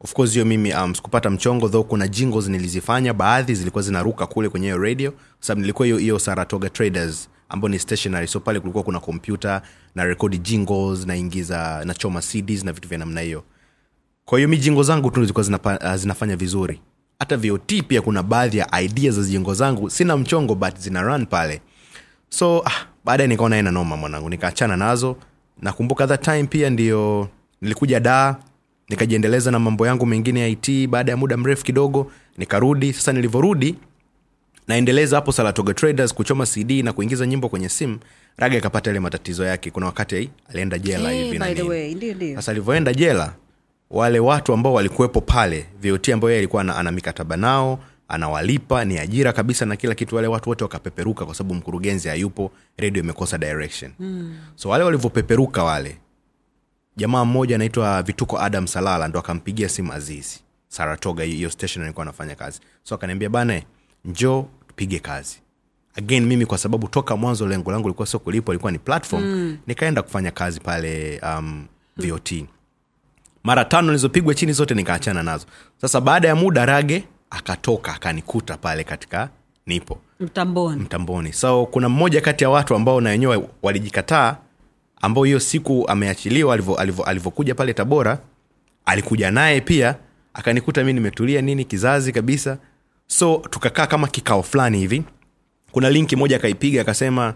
of 0.00 0.12
course 0.12 0.32
hiyo 0.32 0.44
mimi 0.44 0.74
um, 0.74 0.94
sikupata 0.94 1.30
mchongo 1.30 1.68
though 1.68 1.86
kuna 1.86 2.08
jingles 2.08 2.48
nilizifanya 2.48 3.14
baadhi 3.14 3.54
zilikuwa 3.54 3.82
zinaruka 3.82 4.26
kule 4.26 4.48
kwenye 4.48 4.66
hiyo 4.66 4.78
radio 4.78 5.12
sababu 5.40 5.60
nilikuwa 5.60 5.86
hiyo 5.86 5.98
hiyo 5.98 6.18
saratoga 6.18 6.70
traders 6.70 7.28
ambao 7.48 7.68
ni 7.68 7.78
stationary. 7.78 8.26
So 8.28 8.40
pale 8.40 8.60
kulikuwa 8.60 8.84
kuna 8.84 9.00
kompyuta 9.00 9.62
na 9.94 10.04
rekodi 10.04 10.38
jingles 10.38 11.06
naingiza 11.06 11.82
nachoma 11.84 12.20
cds 12.20 12.64
na 12.64 12.72
vitu 12.72 12.88
vya 12.88 12.98
namna 12.98 13.20
hiyo. 13.20 13.42
Kwa 14.24 14.38
hiyo 14.38 14.48
mi 14.48 14.56
jingo 14.58 14.82
zangu 14.82 15.10
tu 15.10 15.20
zilikuwa 15.20 15.42
zinapa, 15.44 15.78
uh, 15.84 15.94
zinafanya 15.94 16.36
vizuri. 16.36 16.80
Hata 17.18 17.36
vot 17.36 17.82
pia 17.88 18.02
kuna 18.02 18.22
baadhi 18.22 18.58
ya 18.58 18.80
idea 18.80 19.10
za 19.12 19.22
jingo 19.22 19.54
zangu 19.54 19.90
sina 19.90 20.16
mchongo 20.16 20.54
but 20.54 20.78
zina 20.78 21.02
run 21.02 21.26
pale. 21.26 21.60
So 22.28 22.62
ah, 22.66 22.86
baadaye 23.04 23.28
nikaona 23.28 23.56
ena 23.56 23.70
noma 23.70 23.96
mwanangu 23.96 24.30
nikaachana 24.30 24.76
nazo. 24.76 25.16
Nakumbuka 25.62 26.06
that 26.06 26.24
time 26.24 26.44
pia 26.44 26.70
ndio 26.70 27.28
nilikuja 27.60 28.00
daa 28.00 28.36
nikajiendeleza 28.88 29.50
na 29.50 29.58
mambo 29.58 29.86
yangu 29.86 30.06
mengine 30.06 30.40
ya 30.40 30.46
it 30.48 30.86
baada 30.88 31.12
ya 31.12 31.16
muda 31.16 31.36
mrefu 31.36 31.64
kidogo 31.64 32.12
nikarudi. 32.38 32.92
Sasa 32.92 33.12
nilivyorudi 33.12 33.74
naendeleza 34.68 35.16
hapo 35.16 35.32
salatoga 35.32 35.74
traders 35.74 36.14
kuchoma 36.14 36.46
cd 36.46 36.82
na 36.82 36.92
kuingiza 36.92 37.26
nyimbo 37.26 37.48
kwenye 37.48 37.68
simu. 37.68 37.98
Raga 38.36 38.58
akapata 38.58 38.90
yale 38.90 39.00
matatizo 39.00 39.44
yake. 39.44 39.70
Kuna 39.70 39.86
wakati 39.86 40.30
alienda 40.50 40.78
jela 40.78 41.12
Eh, 41.12 41.24
hivi 41.24 41.38
na 41.38 41.48
nini. 41.48 42.34
sasa 42.34 42.50
alivyoenda 42.52 42.94
jela 42.94 43.34
wale 43.90 44.18
watu 44.20 44.52
ambao 44.52 44.72
walikuwepo 44.74 45.20
pale 45.20 45.66
vot 45.82 46.08
ambao 46.12 46.30
yeye 46.30 46.38
alikuwa 46.38 46.62
ana, 46.62 46.76
ana 46.76 46.92
mikataba 46.92 47.36
nao 47.36 47.78
anawalipa 48.08 48.84
ni 48.84 48.98
ajira 48.98 49.32
kabisa 49.32 49.66
na 49.66 49.76
kila 49.76 49.94
kitu. 49.94 50.16
Wale 50.16 50.28
watu 50.28 50.48
wote 50.50 50.64
wakapeperuka 50.64 51.24
kwa 51.24 51.34
sababu 51.34 51.54
mkurugenzi 51.54 52.08
hayupo 52.08 52.50
redio 52.76 53.02
imekosa 53.02 53.38
direction. 53.38 53.90
Mm. 53.98 54.36
so 54.56 54.68
wale 54.68 54.84
walivyopeperuka 54.84 55.64
wale 55.64 55.96
jamaa 56.98 57.24
mmoja 57.24 57.54
anaitwa 57.54 58.02
vituko 58.02 58.38
adam 58.40 58.66
salala 58.66 59.08
ndo 59.08 59.18
akampigia 59.18 59.68
simu 59.68 59.92
azizi. 59.92 60.40
Saratoga 60.68 61.24
hiyo 61.24 61.50
station 61.50 61.84
alikuwa 61.84 62.02
anafanya 62.02 62.34
kazi. 62.34 62.60
So 62.82 62.94
akaniambia 62.94 63.28
bana 63.28 63.62
njo 64.04 64.46
tupige 64.68 64.98
kazi. 64.98 65.38
Again 65.96 66.26
mimi 66.26 66.46
kwa 66.46 66.58
sababu 66.58 66.88
toka 66.88 67.16
mwanzo 67.16 67.46
lengo 67.48 67.70
langu 67.72 67.88
likuwa 67.88 68.06
sio 68.06 68.18
kulipo 68.18 68.52
ilikuwa 68.52 68.72
ni 68.72 68.78
platform. 68.78 69.24
Mm. 69.24 69.58
nikaenda 69.66 70.02
kufanya 70.02 70.30
kazi 70.30 70.60
pale 70.60 71.20
um, 71.22 71.66
vot 71.96 72.44
mara 73.44 73.64
tano 73.64 73.86
nilizopigwa 73.86 74.34
chini 74.34 74.52
zote 74.52 74.74
nikaachana 74.74 75.22
nazo. 75.22 75.46
Sasa 75.80 76.00
baada 76.00 76.28
ya 76.28 76.34
muda 76.36 76.66
rage 76.66 77.04
akatoka 77.30 77.94
akanikuta 77.94 78.56
pale 78.56 78.84
katika 78.84 79.28
nipo. 79.66 79.98
Mtamboni. 80.20 80.82
Mtamboni. 80.82 81.32
So 81.32 81.66
kuna 81.66 81.88
mmoja 81.88 82.20
kati 82.20 82.44
ya 82.44 82.50
watu 82.50 82.74
ambao 82.74 83.00
na 83.00 83.10
wenyewe 83.10 83.48
walijikataa 83.62 84.36
ambao 85.00 85.24
hiyo 85.24 85.40
siku 85.40 85.84
ameachiliwa 85.88 86.54
alivyo- 86.54 86.74
alivyo- 86.76 87.04
alivyokuja 87.04 87.54
pale 87.54 87.74
tabora 87.74 88.18
alikuja 88.86 89.30
naye 89.30 89.60
pia 89.60 89.94
akanikuta 90.34 90.84
mi 90.84 90.92
nimetulia 90.92 91.42
nini 91.42 91.64
kizazi 91.64 92.12
kabisa. 92.12 92.58
So 93.06 93.42
tukakaa 93.50 93.86
kama 93.86 94.06
kikao 94.08 94.42
fulani 94.42 94.78
hivi. 94.78 95.02
Kuna 95.72 95.90
linki 95.90 96.16
moja 96.16 96.36
akaipiga 96.36 96.80
akasema 96.80 97.34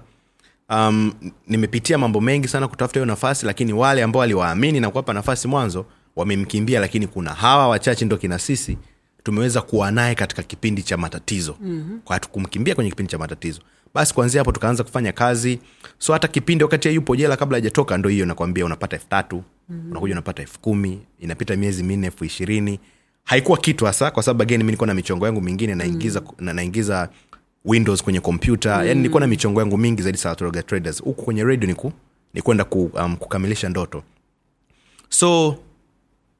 um, 0.71 1.13
nimepitia 1.47 1.99
mambo 1.99 2.21
mengi 2.21 2.49
sana 2.49 2.69
kutafuta 2.69 3.01
hiyo 3.01 3.07
nafasi 3.07 3.47
lakini 3.47 3.73
wale 3.73 4.03
ambao 4.03 4.23
aliwaamini 4.23 4.81
na 4.81 4.91
kuwapa 4.91 5.13
nafasi 5.13 5.49
mwanzo 5.49 5.87
wamemkimbia 6.17 6.81
lakini 6.81 7.07
kuna 7.07 7.31
hawa 7.35 7.69
wachache 7.69 8.05
ndo 8.05 8.17
kina 8.17 8.39
sisi 8.39 8.79
tumeweza 9.23 9.61
kuwa 9.63 9.91
naye 9.91 10.15
katika 10.15 10.43
kipindi 10.43 10.83
cha 10.83 10.97
matatizo. 10.97 11.57
Mm-hmm. 11.61 12.19
kumkimbia 12.31 12.75
kwenye 12.75 12.91
kipindi 12.91 13.11
cha 13.11 13.19
matatizo 13.19 13.61
basi 13.95 14.15
kuanzia 14.15 14.41
hapo 14.41 14.53
tukaanza 14.53 14.85
kufanya 14.85 15.13
kazi 15.13 15.59
so 15.99 16.13
hata 16.13 16.29
kipindi 16.29 16.65
wakati 16.65 16.95
yupo 16.95 17.17
jela 17.17 17.37
kabla 17.37 17.57
hajatoka 17.57 17.99
ndo 17.99 18.09
hiyo 18.09 18.27
nakwambia 18.27 18.65
unapata 18.65 18.97
elfu 18.97 19.09
tatu 19.09 19.43
mm-hmm. 19.69 19.91
unakuja 19.91 20.15
unapata 20.15 20.43
elfu 20.43 20.61
kumi 20.61 21.01
inapita 21.21 21.57
miezi 21.57 21.83
minne 21.83 22.07
elfu 22.07 22.25
ishirini 22.25 22.81
haikuwa 23.25 23.59
kitu 23.59 23.85
hasa 23.85 24.11
kwa 24.11 24.23
sababu 24.23 24.43
ageni 24.43 24.65
mi 24.65 24.67
nilikuwa 24.67 24.87
na 24.87 24.95
michongo 24.95 25.27
yangu 25.27 25.41
mingine 25.41 25.75
naingiza, 25.75 26.21
mm. 26.21 26.27
na, 26.39 26.53
naingiza 26.53 27.09
windows 27.65 28.03
kwenye 28.03 28.21
kompyuta 28.21 28.79
mm. 28.79 28.87
yani 28.87 28.95
nilikuwa 28.95 29.21
na 29.21 29.27
michongo 29.27 29.61
yangu 29.61 29.79
mingi 29.79 30.03
zaidi 30.03 30.19
Saratoga 30.19 30.63
traders 30.63 31.03
huku 31.03 31.23
kwenye 31.25 31.45
radio 31.45 31.67
niku 31.67 31.93
ni 32.35 32.43
kwenda 32.43 32.65
ku, 32.65 32.91
um, 32.95 33.17
kukamilisha 33.17 33.69
ndoto 33.69 34.03
so 35.09 35.57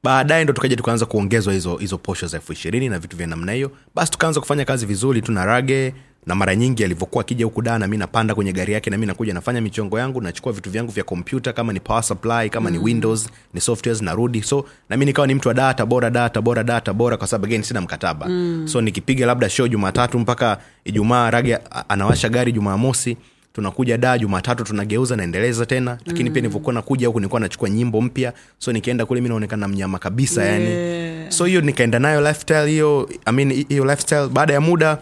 baadaye 0.03 0.43
ndo 0.43 0.53
tukaja 0.53 0.75
tukaanza 0.75 1.05
kuongezwa 1.05 1.53
hizo 1.53 1.77
hizo 1.77 1.97
posho 1.97 2.27
za 2.27 2.37
elfu 2.37 2.53
ishirini 2.53 2.89
na 2.89 2.99
vitu 2.99 3.17
vya 3.17 3.27
namna 3.27 3.51
hiyo 3.51 3.71
basi 3.95 4.11
tukaanza 4.11 4.39
kufanya 4.39 4.65
kazi 4.65 4.85
vizuri 4.85 5.21
tu 5.21 5.31
na 5.31 5.45
rage 5.45 5.93
na 6.25 6.35
mara 6.35 6.55
nyingi 6.55 6.83
alivyokuwa 6.83 7.21
akija 7.21 7.45
huku 7.45 7.61
daa 7.61 7.77
nami 7.77 7.97
napanda 7.97 8.35
kwenye 8.35 8.53
gari 8.53 8.73
yake 8.73 8.89
nami 8.89 9.05
nakuja 9.05 9.33
nafanya 9.33 9.61
michongo 9.61 9.99
yangu 9.99 10.21
nachukua 10.21 10.51
vitu 10.53 10.69
vyangu 10.69 10.91
vya 10.91 11.03
kompyuta 11.03 11.53
kama 11.53 11.73
ni 11.73 11.79
power 11.79 12.03
supply 12.03 12.49
kama 12.49 12.69
mm. 12.69 12.75
ni 12.77 12.83
windows 12.83 13.29
ni 13.53 13.61
softwares 13.61 14.01
narudi 14.01 14.41
so 14.43 14.65
nami 14.89 15.05
nikawa 15.05 15.27
ni 15.27 15.35
mtu 15.35 15.47
wa 15.47 15.53
daa 15.53 15.73
tabora 15.73 16.09
daa 16.09 16.29
tabora 16.29 16.63
daa 16.63 16.81
tabora 16.81 17.17
kwa 17.17 17.27
sababu 17.27 17.45
again 17.45 17.63
sina 17.63 17.81
mkataba 17.81 18.25
mm. 18.29 18.67
so 18.67 18.81
nikipiga 18.81 19.25
labda 19.25 19.49
show 19.49 19.67
jumatatu 19.67 20.19
mpaka 20.19 20.57
ijumaa 20.85 21.29
rage 21.31 21.57
anawasha 21.89 22.29
gari 22.29 22.51
jumamosi 22.51 23.17
tunakuja 23.53 23.97
daa 23.97 24.17
jumatatu 24.17 24.63
tunageuza 24.63 25.15
naendeleza 25.15 25.65
tena 25.65 25.97
lakini 26.05 26.29
mm. 26.29 26.33
pia 26.33 26.41
nilivyokuwa 26.41 26.73
nakuja 26.73 27.07
huku 27.07 27.19
nilikuwa 27.19 27.41
nachukua 27.41 27.69
nyimbo 27.69 28.01
mpya 28.01 28.33
so 28.57 28.71
nikienda 28.73 29.05
kule 29.05 29.21
mi 29.21 29.29
naonekana 29.29 29.67
mnyama 29.67 29.99
kabisa 29.99 30.43
yeah. 30.43 30.61
yani 30.63 31.31
so 31.31 31.45
hiyo 31.45 31.61
nikaenda 31.61 31.99
nayo 31.99 32.21
lifestyle 32.21 32.65
hiyo 32.69 33.09
I 33.25 33.31
mean, 33.33 33.65
hiyo 33.69 33.85
lifestyle 33.85 34.27
baada 34.27 34.53
ya 34.53 34.61
muda 34.61 34.97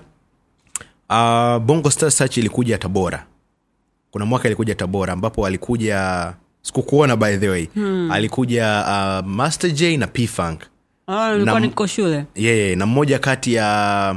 uh, 1.11 1.57
bongo 1.63 1.91
star 1.91 2.11
search 2.11 2.37
ilikuja 2.37 2.77
tabora 2.77 3.25
kuna 4.11 4.25
mwaka 4.25 4.47
ilikuja 4.47 4.75
tabora 4.75 5.13
ambapo 5.13 5.45
alikuja 5.45 6.33
sikukuona 6.61 7.15
by 7.15 7.37
the 7.37 7.49
way 7.49 7.65
hmm. 7.73 8.11
alikuja 8.11 8.83
uh, 8.87 9.27
master 9.27 9.71
j 9.71 9.97
na 9.97 10.07
p 10.07 10.27
funk 10.27 10.61
Ah, 11.07 11.33
Na- 11.37 11.59
niko 11.59 11.87
shule 11.87 12.25
yeye 12.35 12.75
na 12.75 12.85
mmoja 12.85 13.19
kati 13.19 13.53
ya 13.53 14.15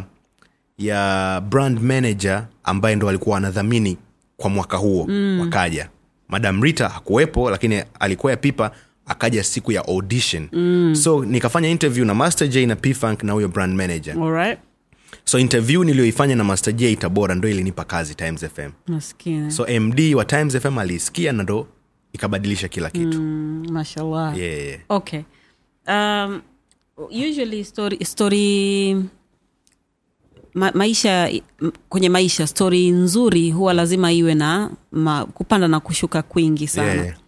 ya 0.78 1.42
brand 1.50 1.80
manager 1.82 2.44
ambaye 2.64 2.96
ndo 2.96 3.08
alikuwa 3.08 3.36
anadhamini 3.38 3.96
kwa 4.36 4.50
mwaka 4.50 4.76
huo 4.76 5.06
mm. 5.08 5.40
wakaja 5.40 5.88
madam 6.28 6.62
rita 6.62 6.88
hakuwepo 6.88 7.50
lakini 7.50 7.82
alikuwa 8.00 8.32
ya 8.32 8.36
pipa 8.36 8.70
akaja 9.06 9.44
siku 9.44 9.72
ya 9.72 9.86
audition 9.88 10.48
mm. 10.52 10.94
so 10.94 11.24
nikafanya 11.24 11.68
interview 11.68 12.04
na 12.04 12.14
master 12.14 12.48
j 12.48 12.66
na 12.66 12.76
pfunk 12.76 13.22
na 13.22 13.32
huyo 13.32 13.48
brand 13.48 13.74
manager 13.76 14.18
Alright. 14.22 14.58
So 15.24 15.38
interview 15.38 15.84
niliyoifanya 15.84 16.36
na 16.36 16.44
master 16.44 16.74
j 16.74 16.96
tabora 16.96 17.34
ndo 17.34 17.48
ilinipa 17.48 17.84
kazi 17.84 18.14
times 18.14 18.44
fm 18.46 18.70
Maskini. 18.86 19.50
so 19.50 19.80
md 19.80 20.14
wa 20.14 20.24
times 20.24 20.56
fm 20.56 20.78
aliisikia 20.78 21.32
na 21.32 21.42
ndo 21.42 21.66
ikabadilisha 22.12 22.68
kila 22.68 22.90
kitu. 22.90 23.20
Mm, 23.22 23.66
mashallah. 23.70 24.38
Yeah, 24.38 24.58
yeah. 24.66 24.80
okay. 24.88 25.20
Um, 25.88 26.42
usually 27.10 27.64
story, 27.64 28.04
story 28.04 28.96
ma, 30.54 30.70
maisha 30.74 31.30
kwenye 31.88 32.08
maisha 32.08 32.46
stori 32.46 32.90
nzuri 32.90 33.50
huwa 33.50 33.72
lazima 33.74 34.12
iwe 34.12 34.34
na 34.34 34.70
ma, 34.92 35.24
kupanda 35.26 35.68
na 35.68 35.80
kushuka 35.80 36.22
kwingi 36.22 36.68
sana. 36.68 36.88
Yeah, 36.92 37.04
yeah. 37.04 37.18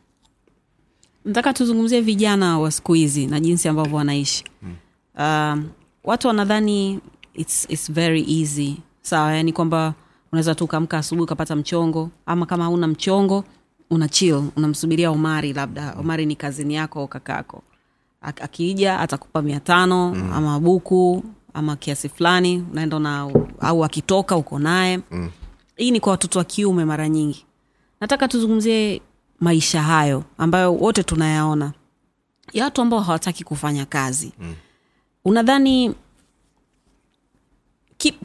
nataka 1.25 1.53
tuzungumzie 1.53 2.01
vijana 2.01 2.59
wa 2.59 2.71
siku 2.71 2.93
hizi 2.93 3.27
na 3.27 3.41
jinsi 3.41 3.69
ambavyo 3.69 3.97
wanaishi. 3.97 4.45
Um, 5.19 5.69
watu 6.05 6.29
wanadhani 6.29 7.01
it's, 7.37 7.67
it's 7.71 7.93
very 7.93 8.23
easy. 8.29 8.77
Sawa 9.03 9.35
yani 9.37 9.53
kwamba 9.53 9.95
unaweza 10.33 10.55
tu 10.55 10.65
ukaamka 10.65 10.99
asubuhi 10.99 11.25
ukapata 11.25 11.57
mchongo 11.57 12.11
ama 12.27 12.47
kama 12.47 12.65
hauna 12.65 12.87
mchongo 12.87 13.45
una 13.91 14.09
chill 14.09 14.43
unamsubiria 14.57 15.11
omari 15.11 15.53
labda. 15.53 15.95
Omari 15.99 16.27
ni 16.27 16.37
kazini 16.37 16.75
yako 16.75 17.01
au 17.01 17.09
kakako. 17.09 17.63
Akija 18.23 19.01
atakupa 19.01 19.43
mia 19.43 19.61
tano 19.61 20.15
mm. 20.15 20.33
ama 20.33 20.61
buku 20.61 21.25
ama 21.55 21.77
kiasi 21.77 22.09
fulani 22.09 22.65
unaenda 22.73 22.99
na 22.99 23.31
au 23.61 23.85
akitoka 23.85 24.37
uko 24.37 24.59
naye. 24.59 25.01
Mm. 25.11 25.31
hii 25.77 25.91
ni 25.91 26.01
kwa 26.01 26.11
watoto 26.11 26.39
wa 26.39 26.45
kiume 26.45 26.85
mara 26.85 27.09
nyingi. 27.09 27.47
Nataka 28.01 28.29
tuzungumzie 28.29 29.03
maisha 29.41 29.83
hayo 29.83 30.25
ambayo 30.39 30.75
wote 30.75 31.03
tunayaona. 31.03 31.73
Ya 32.53 32.65
watu 32.65 32.83
ambao 32.83 33.01
hawataki 33.01 33.45
kufanya 33.45 33.87
kazi. 33.87 34.33
Mm. 34.41 34.55
unadhani 35.25 35.95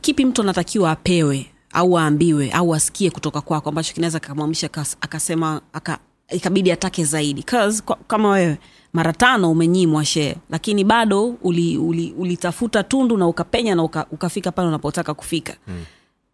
kipi 0.02 0.26
mtu 0.26 0.42
anatakiwa 0.42 0.92
apewe 0.92 1.46
au 1.74 1.98
aambiwe 2.00 2.52
au 2.52 2.74
asikie 2.76 3.10
kutoka 3.10 3.42
kwako 3.42 3.70
ambacho 3.70 3.94
kinaweza 3.94 4.20
kamwamisha 4.20 4.68
akas- 4.68 4.96
akasema 5.02 5.62
aka, 5.74 6.00
ikabidi 6.30 6.72
atake 6.72 7.04
zaidi? 7.06 7.44
'Cause 7.44 7.82
kwa- 7.86 7.96
kama 8.08 8.30
wewe 8.30 8.58
mara 8.94 9.14
tano 9.14 9.52
umenyimwa 9.52 10.06
shee 10.06 10.36
lakini 10.50 10.84
bado 10.84 11.26
ulitafuta 11.26 11.80
uli, 11.88 12.14
uli 12.18 12.88
tundu 12.90 13.18
na 13.18 13.28
ukapenya 13.28 13.76
na 13.76 13.84
uka, 13.84 14.06
ukafika 14.12 14.52
pale 14.52 14.68
unapotaka 14.68 15.14
kufika. 15.14 15.56
Mm. 15.68 15.84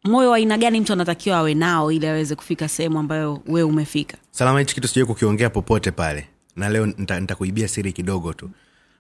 moyo 0.04 0.30
wa 0.30 0.36
aina 0.38 0.58
gani 0.58 0.82
mtu 0.82 0.94
anatakiwa 0.94 1.38
awe 1.38 1.54
nao 1.54 1.92
ili 1.92 2.08
aweze 2.08 2.36
kufika 2.36 2.68
sehemu 2.68 3.00
ambayo 3.00 3.42
wewe 3.48 3.64
umefika? 3.70 4.18
Salama 4.32 4.60
hichi 4.60 4.76
kitu 4.76 4.88
sijai 4.88 5.06
kukiongea 5.06 5.50
popote 5.50 5.92
pale 5.92 6.28
na 6.56 6.70
leo 6.70 6.86
nita- 6.86 7.20
siri 7.68 7.94
kidogo 7.94 8.34
tu. 8.34 8.50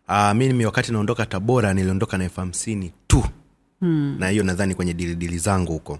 Uh, 0.09 0.31
mimi 0.33 0.65
wakati 0.65 0.91
naondoka 0.91 1.25
tabora 1.25 1.73
niliondoka 1.73 2.17
na 2.17 2.23
elfu 2.23 2.39
hamsini 2.39 2.91
tu 3.07 3.23
hmm. 3.79 4.15
na 4.19 4.29
hiyo 4.29 4.43
nadhani 4.43 4.75
kwenye 4.75 4.93
dilidili 4.93 5.37
zangu 5.37 5.71
huko 5.73 5.99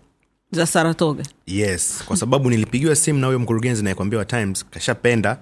za 0.52 0.66
saratoga 0.66 1.24
yes 1.48 2.04
kwa 2.06 2.18
sababu 2.18 2.50
nilipigiwa 2.50 2.96
simu 2.96 3.20
na 3.20 3.28
huyo 3.28 3.40
mkurugenzi 3.40 3.84
nayekuambia 3.84 4.20
wa 4.20 4.26
times 4.26 4.66
kashapenda 4.70 5.38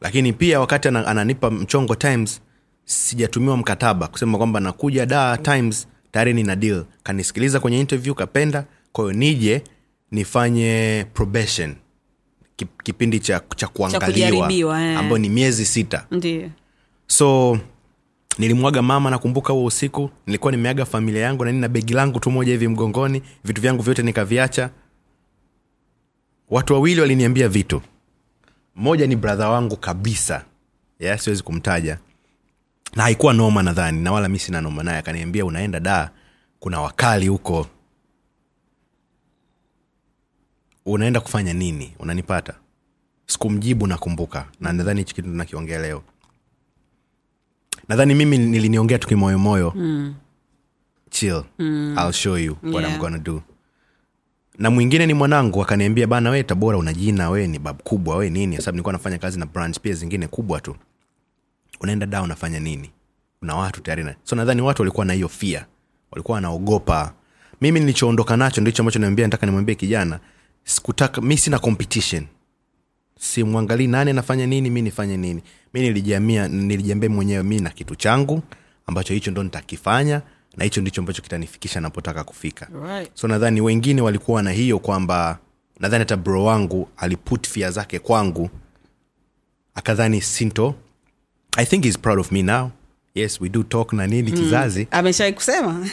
lakini 0.00 0.32
pia 0.32 0.60
wakati 0.60 0.88
ananipa 0.88 1.50
mchongo 1.50 1.94
times 1.94 2.40
sijatumiwa 2.84 3.56
mkataba 3.56 4.06
kusema 4.08 4.38
kwamba 4.38 4.60
nakuja 4.60 5.06
da 5.06 5.36
times 5.36 5.88
tayari 6.12 6.34
nina 6.34 6.56
deal 6.56 6.84
kanisikiliza 7.02 7.60
kwenye 7.60 7.80
interview 7.80 8.14
kapenda 8.14 8.64
kwayo 8.92 9.12
nije 9.12 9.62
nifanye 10.10 11.06
probation 11.14 11.74
kipindi 12.82 13.20
cha, 13.20 13.40
cha 13.56 13.68
kuangaliwa 13.68 14.82
eh. 14.82 14.98
ambayo 14.98 15.18
ni 15.18 15.28
miezi 15.28 15.64
sita 15.66 16.06
Ndiye. 16.10 16.50
so 17.06 17.58
nilimwaga 18.40 18.82
mama 18.82 19.10
nakumbuka 19.10 19.52
huo 19.52 19.64
usiku 19.64 20.10
nilikuwa 20.26 20.52
nimeaga 20.52 20.84
familia 20.84 21.22
yangu 21.22 21.44
na 21.44 21.50
nini 21.50 21.60
na 21.60 21.68
begi 21.68 21.94
langu 21.94 22.20
tu 22.20 22.30
moja 22.30 22.52
hivi 22.52 22.68
mgongoni 22.68 23.22
vitu 23.44 23.60
vyangu 23.60 23.82
vyote 23.82 24.02
nikaviacha. 24.02 24.70
Watu 26.50 26.72
wawili 26.74 27.00
waliniambia 27.00 27.48
vitu. 27.48 27.82
Mmoja 28.76 29.06
ni 29.06 29.16
bradha 29.16 29.48
wangu 29.48 29.76
kabisa. 29.76 30.44
Ya 30.98 31.18
siwezi 31.18 31.42
kumtaja. 31.42 31.98
Na 32.96 33.02
haikuwa 33.02 33.32
noma 33.34 33.62
nadhani 33.62 34.00
na 34.00 34.12
wala 34.12 34.28
mi 34.28 34.38
sina 34.38 34.60
noma 34.60 34.82
naye. 34.82 34.98
Akaniambia 34.98 35.44
unaenda 35.44 35.80
da 35.80 36.10
kuna 36.60 36.80
wakali 36.80 37.28
huko. 37.28 37.66
Unaenda 40.86 41.20
kufanya 41.20 41.52
nini? 41.52 41.94
Unanipata? 41.98 42.54
Sikumjibu 43.26 43.86
nakumbuka. 43.86 44.46
Na 44.60 44.72
nadhani 44.72 45.00
hichi 45.00 45.14
kitu 45.14 45.28
tunakiongea 45.28 45.78
leo 45.78 46.02
nadhani 47.90 48.14
mimi 48.14 48.38
niliniongea 48.38 48.98
tu 48.98 49.08
kimoyomoyo. 49.08 49.72
Mm. 49.76 50.14
chill. 51.10 51.42
Mm. 51.58 51.96
I'll 51.98 52.12
show 52.12 52.36
you 52.38 52.56
what 52.62 52.82
Yeah. 52.84 52.94
I'm 52.94 53.00
gonna 53.00 53.18
do. 53.18 53.42
Na 54.58 54.70
mwingine 54.70 55.06
ni 55.06 55.14
mwanangu 55.14 55.62
akaniambia 55.62 56.06
bana 56.06 56.30
we 56.30 56.42
tabora 56.42 56.78
una 56.78 56.92
jina 56.92 57.30
we 57.30 57.46
ni 57.46 57.58
bab 57.58 57.82
kubwa 57.82 58.16
we 58.16 58.30
nini? 58.30 58.56
Sababu 58.56 58.72
nilikuwa 58.76 58.92
nafanya 58.92 59.18
kazi 59.18 59.38
na 59.38 59.46
branch 59.46 59.78
pia 59.78 59.94
zingine 59.94 60.26
kubwa 60.28 60.60
tu. 60.60 60.76
Unaenda 61.80 62.06
da 62.06 62.22
unafanya 62.22 62.60
nini? 62.60 62.90
Una 63.42 63.54
watu 63.56 63.80
tayari 63.80 64.04
na 64.04 64.14
so 64.24 64.36
nadhani 64.36 64.62
watu 64.62 64.82
walikuwa 64.82 65.06
na 65.06 65.12
hiyo 65.12 65.28
fia 65.28 65.66
walikuwa 66.10 66.34
wanaogopa. 66.34 67.12
Mimi 67.60 67.80
nilichoondoka 67.80 68.36
nacho 68.36 68.60
ndicho 68.60 68.82
ambacho 68.82 68.98
naambia 68.98 69.26
nataka 69.26 69.46
nimwambie 69.46 69.74
kijana 69.74 70.20
sikutaka 70.64 71.20
mi 71.20 71.36
sina 71.38 71.58
competition 71.58 72.26
simwangalii 73.20 73.86
nani 73.86 74.10
anafanya 74.10 74.46
nini 74.46 74.70
mi 74.70 74.82
nifanye 74.82 75.16
nini. 75.16 75.42
Mi 75.74 75.80
nilijiamia 75.80 76.48
nilijiambia 76.48 77.10
mwenyewe 77.10 77.42
mi 77.42 77.60
na 77.60 77.70
kitu 77.70 77.96
changu 77.96 78.42
ambacho 78.86 79.14
hicho 79.14 79.30
ndo 79.30 79.42
nitakifanya 79.42 80.22
na 80.56 80.64
hicho 80.64 80.80
ndicho 80.80 81.00
ambacho 81.00 81.22
kitanifikisha 81.22 81.80
napotaka 81.80 82.24
kufika. 82.24 82.68
Right. 82.84 83.10
so 83.14 83.28
nadhani 83.28 83.60
wengine 83.60 84.00
walikuwa 84.02 84.42
na 84.42 84.50
hiyo 84.50 84.78
kwamba 84.78 85.38
nadhani 85.80 85.98
hata 85.98 86.16
bro 86.16 86.44
wangu 86.44 86.88
aliput 86.96 87.48
fia 87.48 87.70
zake 87.70 87.98
kwangu 87.98 88.50
akadhani 89.74 90.20
sinto 90.20 90.74
i 91.56 91.66
think 91.66 91.84
he's 91.84 91.98
proud 91.98 92.18
of 92.20 92.32
me 92.32 92.42
now. 92.42 92.70
Yes 93.14 93.40
we 93.40 93.48
do 93.48 93.62
talk 93.62 93.92
na 93.92 94.06
nini 94.06 94.32
kizazi. 94.32 94.88
Ameshawai 94.90 95.32
kusema? 95.32 95.86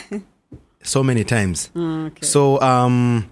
So 0.83 1.03
many 1.03 1.23
times. 1.23 1.71
Mm, 1.75 2.05
okay. 2.07 2.27
so 2.29 2.55
um, 2.55 3.23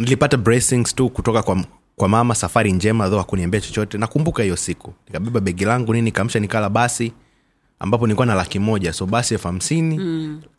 nilipata 0.00 0.36
blessings 0.36 0.94
tu 0.94 1.08
kutoka 1.08 1.42
kwa, 1.42 1.64
kwa 1.96 2.08
mama 2.08 2.34
safari 2.34 2.72
njema 2.72 3.08
dho 3.08 3.20
akuniambia 3.20 3.60
chochote. 3.60 3.98
Nakumbuka 3.98 4.42
hiyo 4.42 4.56
siku. 4.56 4.94
Nikabeba 5.06 5.40
begi 5.40 5.64
langu 5.64 5.94
nini 5.94 6.12
kamsha 6.12 6.40
nikala 6.40 6.68
basi 6.70 7.12
ambapo 7.78 8.06
nilikuwa 8.06 8.26
na 8.26 8.34
laki 8.34 8.58
moja. 8.58 8.92
So 8.92 9.06
basi 9.06 9.34
elfu 9.34 9.46
hamsini 9.48 10.00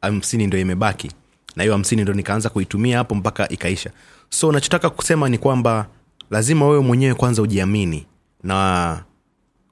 hamsini 0.01 0.47
ndo 0.47 0.57
imebaki. 0.57 1.11
Na 1.55 1.63
hiyo 1.63 1.73
hamsini 1.73 2.01
ndo 2.01 2.13
nikaanza 2.13 2.49
kuitumia 2.49 2.97
hapo 2.97 3.15
mpaka 3.15 3.49
ikaisha. 3.49 3.91
So 4.29 4.51
nachotaka 4.51 4.89
kusema 4.89 5.29
ni 5.29 5.37
kwamba 5.37 5.87
lazima 6.29 6.65
wewe 6.67 6.79
mwenyewe 6.83 7.13
kwanza 7.13 7.41
ujiamini 7.41 8.05
na 8.43 9.03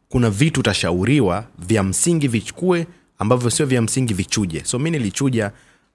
kuna 0.10 0.30
vitu 0.30 0.60
utashauriwa 0.60 1.46
vya 1.60 1.84
msingi 1.84 2.28
vichukue 2.28 2.88
ambavyo 3.20 3.50
sio 3.50 3.66
vya 3.66 3.82
msingi 3.82 4.14
vichuje 4.14 4.64
so 4.66 4.80
mi 4.80 4.92
nilichuja 4.92 5.52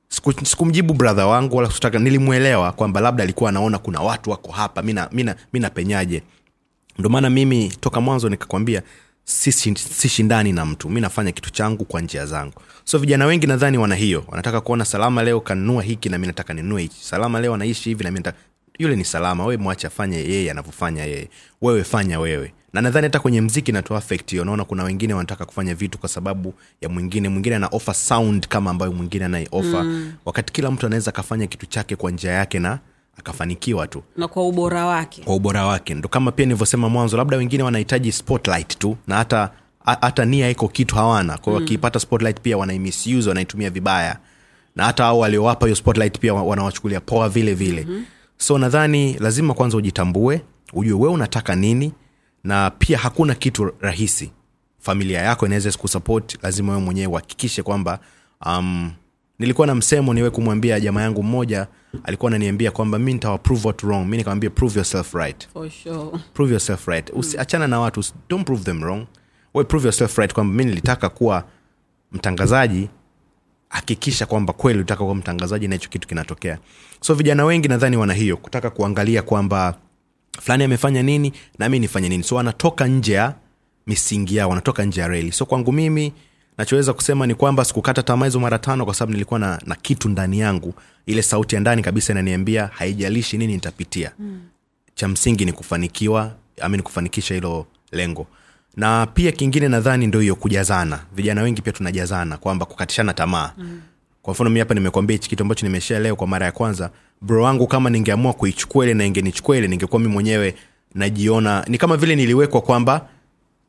siku- 0.09 0.47
sikumjibu 0.47 0.95
brother 0.95 1.25
wangu 1.25 1.57
wala 1.57 1.69
kutaka 1.69 1.99
nilimwelewa 1.99 2.73
kwamba 2.73 3.01
labda 3.01 3.23
alikuwa 3.25 3.51
anaona 3.51 3.79
kuna 3.79 4.01
watu 4.01 4.31
wako 4.31 4.53
hapa 4.53 4.83
mi 4.83 4.93
na- 4.93 5.09
mi 5.13 5.23
na- 5.23 5.37
mi 5.53 5.61
napenyaje. 5.61 6.23
Ndo 6.99 7.09
maana 7.09 7.31
mimi 7.31 7.69
toka 7.81 8.01
mwanzo 8.01 8.29
nikakwambia 8.29 8.83
sishindani 9.25 10.49
si, 10.51 10.57
na 10.57 10.65
mtu 10.65 10.89
mi 10.91 11.01
nafanya 11.01 11.33
kitu 11.33 11.51
changu 11.51 11.85
kwa 11.85 12.01
njia 12.01 12.27
zangu. 12.27 12.55
So 12.85 12.99
vijana 12.99 13.27
wengi 13.27 13.47
nadhani 13.47 13.79
wana 13.79 13.95
hiyo 13.95 14.25
wanataka 14.29 14.61
kuona 14.61 14.85
salama 14.85 15.23
leo 15.23 15.41
kanunua 15.41 15.83
hiki 15.83 16.09
na 16.09 16.19
mi 16.19 16.27
nataka 16.27 16.55
ninunue 16.55 16.83
hichi. 16.83 17.05
Salama 17.05 17.41
leo 17.41 17.55
anaishi 17.55 17.89
hivi 17.89 18.05
na 18.05 18.11
nataka 18.11 18.33
yule 18.79 18.97
ni 18.97 19.05
salama 19.05 19.45
wewe 19.47 19.57
mwache 19.63 19.87
afanye 19.87 20.17
yeye 20.17 20.51
anavyofanya 20.51 21.05
yeye. 21.05 21.29
Wewe 21.63 21.85
fanya 21.85 22.21
wewe 22.21 22.53
na 22.75 22.81
nadhani 22.83 23.05
hata 23.05 23.19
kwenye 23.21 23.41
mziki 23.41 23.71
inatoa 23.71 23.99
effect 23.99 24.31
hiyo. 24.31 24.43
Unaona 24.43 24.65
kuna 24.65 24.85
wengine 24.85 25.15
wanataka 25.15 25.45
kufanya 25.45 25.75
vitu 25.75 25.99
kwa 25.99 26.09
sababu 26.09 26.55
ya 26.81 26.89
mwingine. 26.89 27.29
Mwingine 27.29 27.57
ana 27.57 27.67
offer 27.67 27.95
sound 27.95 28.49
kama 28.49 28.71
ambayo 28.71 28.93
mwingine 28.93 29.25
anaiofa 29.25 29.83
mm. 29.85 30.13
wakati 30.25 30.53
kila 30.53 30.71
mtu 30.71 30.87
anaweza 30.87 31.09
akafanya 31.09 31.47
kitu 31.47 31.67
chake 31.67 31.97
kwa 31.97 32.11
njia 32.11 32.33
yake 32.33 32.59
na 32.59 32.79
akafanikiwa 33.19 33.87
tu. 33.87 34.03
Na 34.17 34.29
kwa 34.29 34.49
ubora 34.49 34.87
wake. 34.87 35.23
Kwa 35.23 35.35
ubora 35.35 35.67
wake. 35.67 35.95
Ndo 35.95 36.09
kama 36.09 36.33
pia 36.33 36.47
nilivyosema 36.47 36.89
mwanzo 36.89 37.17
labda 37.17 37.37
wengine 37.37 37.63
wanahitaji 37.63 38.13
spotlight 38.13 38.79
tu 38.79 38.97
na 39.07 39.17
hata 39.17 39.51
hata 39.85 40.25
nia 40.25 40.51
iko 40.51 40.69
kitu 40.69 40.95
hawana. 40.95 41.39
Kwao 41.39 41.59
hiyo 41.59 41.81
mm. 41.83 42.01
spotlight 42.01 42.41
pia 42.41 42.57
wanaimisuse 42.57 43.29
wanaitumia 43.29 43.71
vibaya. 43.71 44.19
Na 44.77 44.85
hata 44.85 45.05
au 45.07 45.21
waliowapa 45.21 45.67
hiyo 45.67 45.77
spotlight 45.77 46.19
pia 46.19 46.35
wanawachukulia 46.35 47.01
poa 47.01 47.29
vile 47.29 47.55
vile. 47.55 47.85
Mm-hmm. 47.89 48.05
so 48.37 48.59
nadhani 48.59 49.15
lazima 49.15 49.55
kwanza 49.55 49.77
ujitambue 49.77 50.41
ujue 50.73 50.93
wee 51.01 51.09
unataka 51.09 51.55
nini 51.57 51.93
na 52.45 52.71
pia 52.71 52.99
hakuna 52.99 53.35
kitu 53.35 53.73
rahisi. 53.81 54.33
Familia 54.79 55.21
yako 55.23 55.47
inaweza 55.47 55.73
kusupport 55.73 56.39
lazima 56.43 56.73
wewe 56.73 56.85
mwenyewe 56.85 57.07
uhakikishe 57.07 57.63
kwamba 57.63 57.99
um, 58.47 58.93
nilikuwa 59.39 59.67
na 59.67 59.75
msemo 59.75 60.15
niwe 60.15 60.31
kumwambia 60.31 60.81
jamaa 60.81 61.03
yangu 61.03 61.23
mmoja 61.23 61.67
alikuwa 62.05 62.31
ananiambia 62.31 62.71
kwamba 62.71 62.99
mi 62.99 63.13
nitawa 63.13 63.39
prove 63.39 63.67
what 63.69 63.83
wrong. 63.83 64.07
Mi 64.07 64.17
nikamwambia 64.17 64.51
prove 64.51 64.75
yourself 64.79 65.15
right. 65.15 65.49
For 65.53 65.71
sure. 65.71 66.19
Prove 66.35 66.53
yourself 66.53 66.89
right. 66.89 67.11
Usi, 67.15 67.39
achana 67.39 67.67
na 67.67 67.81
watu 67.81 68.05
don't 68.29 68.47
prove 68.47 68.65
them 68.65 68.83
wrong. 68.83 69.07
We 69.55 69.65
prove 69.65 69.85
yourself 69.87 70.19
right 70.19 70.33
kwamba 70.35 70.55
mi 70.55 70.65
nilitaka 70.65 71.09
kuwa 71.09 71.45
mtangazaji 72.13 72.89
hakikisha 73.69 74.27
kwamba 74.27 74.53
kweli 74.53 74.81
utaka 74.81 75.03
kuwa 75.05 75.15
mtangazaji 75.15 75.69
na 75.69 75.75
hicho 75.75 75.89
kitu 75.89 76.09
kinatokea. 76.09 76.59
So 77.01 77.15
vijana 77.15 77.45
wengi 77.45 77.69
nadhani 77.69 77.97
wana 77.97 78.15
hiyo 78.15 78.37
kutaka 78.37 78.71
kuangalia 78.71 79.23
kwamba 79.23 79.79
fulani 80.41 80.65
amefanya 80.65 81.03
nini 81.03 81.33
na 81.59 81.69
mi 81.69 81.79
nifanye 81.79 82.09
nini. 82.09 82.25
So 82.25 82.35
wanatoka 82.37 82.87
nje 82.87 83.13
ya 83.13 83.35
misingi 83.87 84.37
yao 84.37 84.49
wanatoka 84.49 84.85
nje 84.85 85.01
ya 85.01 85.09
reli. 85.09 85.33
So 85.33 85.47
kwangu 85.47 85.73
mimi 85.73 86.13
nachoweza 86.59 86.93
kusema 86.93 87.27
ni 87.27 87.35
kwamba 87.35 87.65
sikukata 87.65 88.03
tamaa 88.03 88.25
hizo 88.27 88.41
mara 88.41 88.59
tano 88.59 88.85
kwa 88.85 88.95
sababu 88.95 89.13
nilikuwa 89.13 89.41
na, 89.41 89.61
na 89.67 89.75
kitu 89.75 90.09
ndani 90.09 90.39
yangu. 90.39 90.75
Ile 91.07 91.23
sauti 91.23 91.55
ya 91.55 91.61
ndani 91.61 91.83
kabisa 91.83 92.13
inaniambia 92.13 92.71
haijalishi 92.75 93.39
nini 93.39 93.53
nitapitia. 93.55 94.13
Mm. 94.19 94.41
cha 94.95 95.09
msingi 95.09 95.45
ni 95.45 95.53
kufanikiwa 95.53 96.33
ami 96.61 96.83
kufanikisha 96.83 97.35
hilo 97.35 97.67
lengo. 97.93 98.27
Na 98.77 99.07
pia 99.07 99.33
kingine 99.33 99.69
nadhani 99.69 100.07
ndo 100.07 100.21
hiyo 100.21 100.35
kujazana. 100.37 101.01
Vijana 101.15 101.43
wengi 101.43 101.63
pia 101.63 101.73
tunajazana 101.73 102.37
kwamba 102.37 102.67
kukatishana 102.67 103.15
tamaa. 103.15 103.53
Mm. 103.59 103.81
Kwa 104.25 104.33
mfano 104.33 104.51
mi 104.51 104.59
hapa 104.59 104.75
nimekwambia 104.75 105.15
hichi 105.15 105.29
kitu 105.29 105.43
ambacho 105.43 105.67
nimeshea 105.67 105.99
leo 106.01 106.17
kwa 106.17 106.27
mara 106.27 106.47
ya 106.47 106.53
kwanza. 106.53 106.91
Bro 107.21 107.43
wangu 107.43 107.67
kama 107.67 107.91
ningeamua 107.91 108.33
kuichukua 108.33 108.85
ile 108.85 108.95
na 108.95 109.05
ingenichukua 109.05 109.57
ile 109.57 109.69
ningekuwa 109.69 110.01
mi 110.01 110.09
mwenyewe 110.09 110.55
najiona. 110.95 111.65
Ni 111.69 111.79
kama 111.79 111.97
vile 111.97 112.17
niliwekwa 112.17 112.61
kwamba 112.61 113.09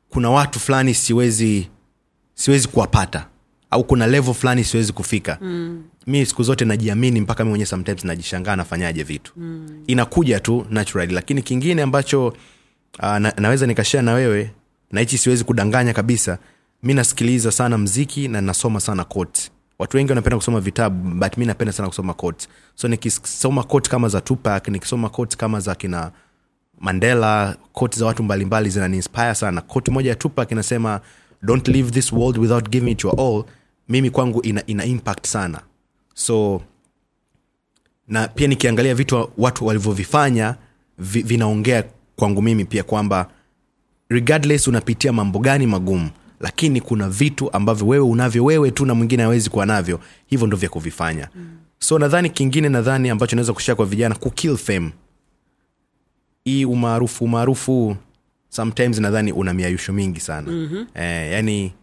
kuna 0.09 0.29
watu 0.29 0.59
fulani 0.59 0.93
siwezi 0.93 1.69
siwezi 2.33 2.67
kuwapata. 2.67 3.27
Au 3.71 3.83
kuna 3.83 4.07
level 4.07 4.33
fulani 4.33 4.63
siwezi 4.63 4.93
kufika. 4.93 5.37
Mm. 5.41 5.83
mi 6.07 6.25
siku 6.25 6.43
zote 6.43 6.65
najiamini 6.65 7.21
mpaka 7.21 7.43
mi 7.43 7.49
mwenyewe 7.49 7.65
sometimes 7.67 8.03
najishangaa 8.05 8.55
nafanyaje 8.55 9.03
vitu. 9.03 9.33
Mm. 9.37 9.83
inakuja 9.87 10.39
tu 10.39 10.65
naturally. 10.69 11.13
Lakini 11.13 11.41
kingine 11.41 11.81
ambacho 11.81 12.27
uh, 12.27 12.33
na, 13.17 13.33
naweza 13.37 13.67
nikashea 13.67 14.01
na 14.01 14.13
wewe 14.13 14.51
na 14.91 14.99
hichi 14.99 15.17
siwezi 15.17 15.43
kudanganya 15.43 15.93
kabisa. 15.93 16.37
Mi 16.83 16.93
nasikiliza 16.93 17.51
sana 17.51 17.77
mziki 17.77 18.27
na 18.27 18.41
nasoma 18.41 18.79
sana 18.79 19.03
quotes 19.03 19.51
watu 19.79 19.97
wengi 19.97 20.11
wanapenda 20.11 20.37
kusoma 20.37 20.59
vitabu 20.59 21.09
but 21.15 21.37
mi 21.37 21.45
napenda 21.45 21.71
sana 21.73 21.87
kusoma 21.87 22.13
quotes. 22.13 22.47
So 22.75 22.87
nikisoma 22.87 23.63
quotes 23.63 23.89
kama 23.91 24.07
za 24.09 24.21
tupac 24.21 24.67
nikisoma 24.67 25.09
quotes 25.09 25.37
kama 25.37 25.59
za 25.59 25.75
kina 25.75 26.11
mandela 26.79 27.55
quotes 27.73 27.99
za 27.99 28.05
watu 28.05 28.23
mbalimbali 28.23 28.69
zinaniinspire 28.69 29.35
sana. 29.35 29.61
Quote 29.61 29.91
moja 29.91 30.09
ya 30.09 30.15
tupac 30.15 30.51
inasema 30.51 31.01
don't 31.41 31.67
leave 31.67 31.91
this 31.91 32.11
world 32.11 32.37
without 32.37 32.69
giving 32.69 32.91
it 32.91 33.03
your 33.03 33.19
all. 33.21 33.43
Mimi 33.89 34.09
kwangu 34.09 34.41
ina, 34.41 34.65
ina 34.65 34.85
impact 34.85 35.27
sana. 35.27 35.61
So 36.13 36.61
na 38.07 38.27
pia 38.27 38.47
nikiangalia 38.47 38.95
vitu 38.95 39.29
watu 39.37 39.65
walivyovifanya 39.65 40.55
vi, 40.97 41.21
vinaongea 41.21 41.83
kwangu 42.15 42.41
mimi 42.41 42.65
pia 42.65 42.83
kwamba 42.83 43.29
regardless 44.09 44.67
unapitia 44.67 45.13
mambo 45.13 45.39
gani 45.39 45.67
magumu 45.67 46.09
lakini 46.39 46.81
kuna 46.81 47.09
vitu 47.09 47.53
ambavyo 47.53 47.87
wewe 47.87 48.05
unavyo 48.05 48.43
wewe 48.45 48.71
tu 48.71 48.85
na 48.85 48.95
mwingine 48.95 49.23
hawezi 49.23 49.49
kuwa 49.49 49.65
navyo 49.65 49.99
hivyo 50.25 50.47
ndo 50.47 50.57
vya 50.57 50.69
kuvifanya 50.69 51.29
mm. 51.35 51.57
so 51.79 51.99
nadhani 51.99 52.29
kingine 52.29 52.69
nadhani 52.69 53.09
ambacho 53.09 53.35
naweza 53.35 53.53
kushia 53.53 53.75
kwa 53.75 53.85
vijana 53.85 54.15
kukill 54.15 54.57
fame 54.57 54.91
hii 56.43 56.65
umaarufu 56.65 57.23
umaarufu 57.25 57.95
sometimes 58.49 58.99
nadhani 58.99 59.31
una 59.31 59.53
miayusho 59.53 59.93
mingi 59.93 60.19
sana 60.19 60.51
mm-hmm. 60.51 60.87
eh, 60.93 61.31
yani 61.31 61.73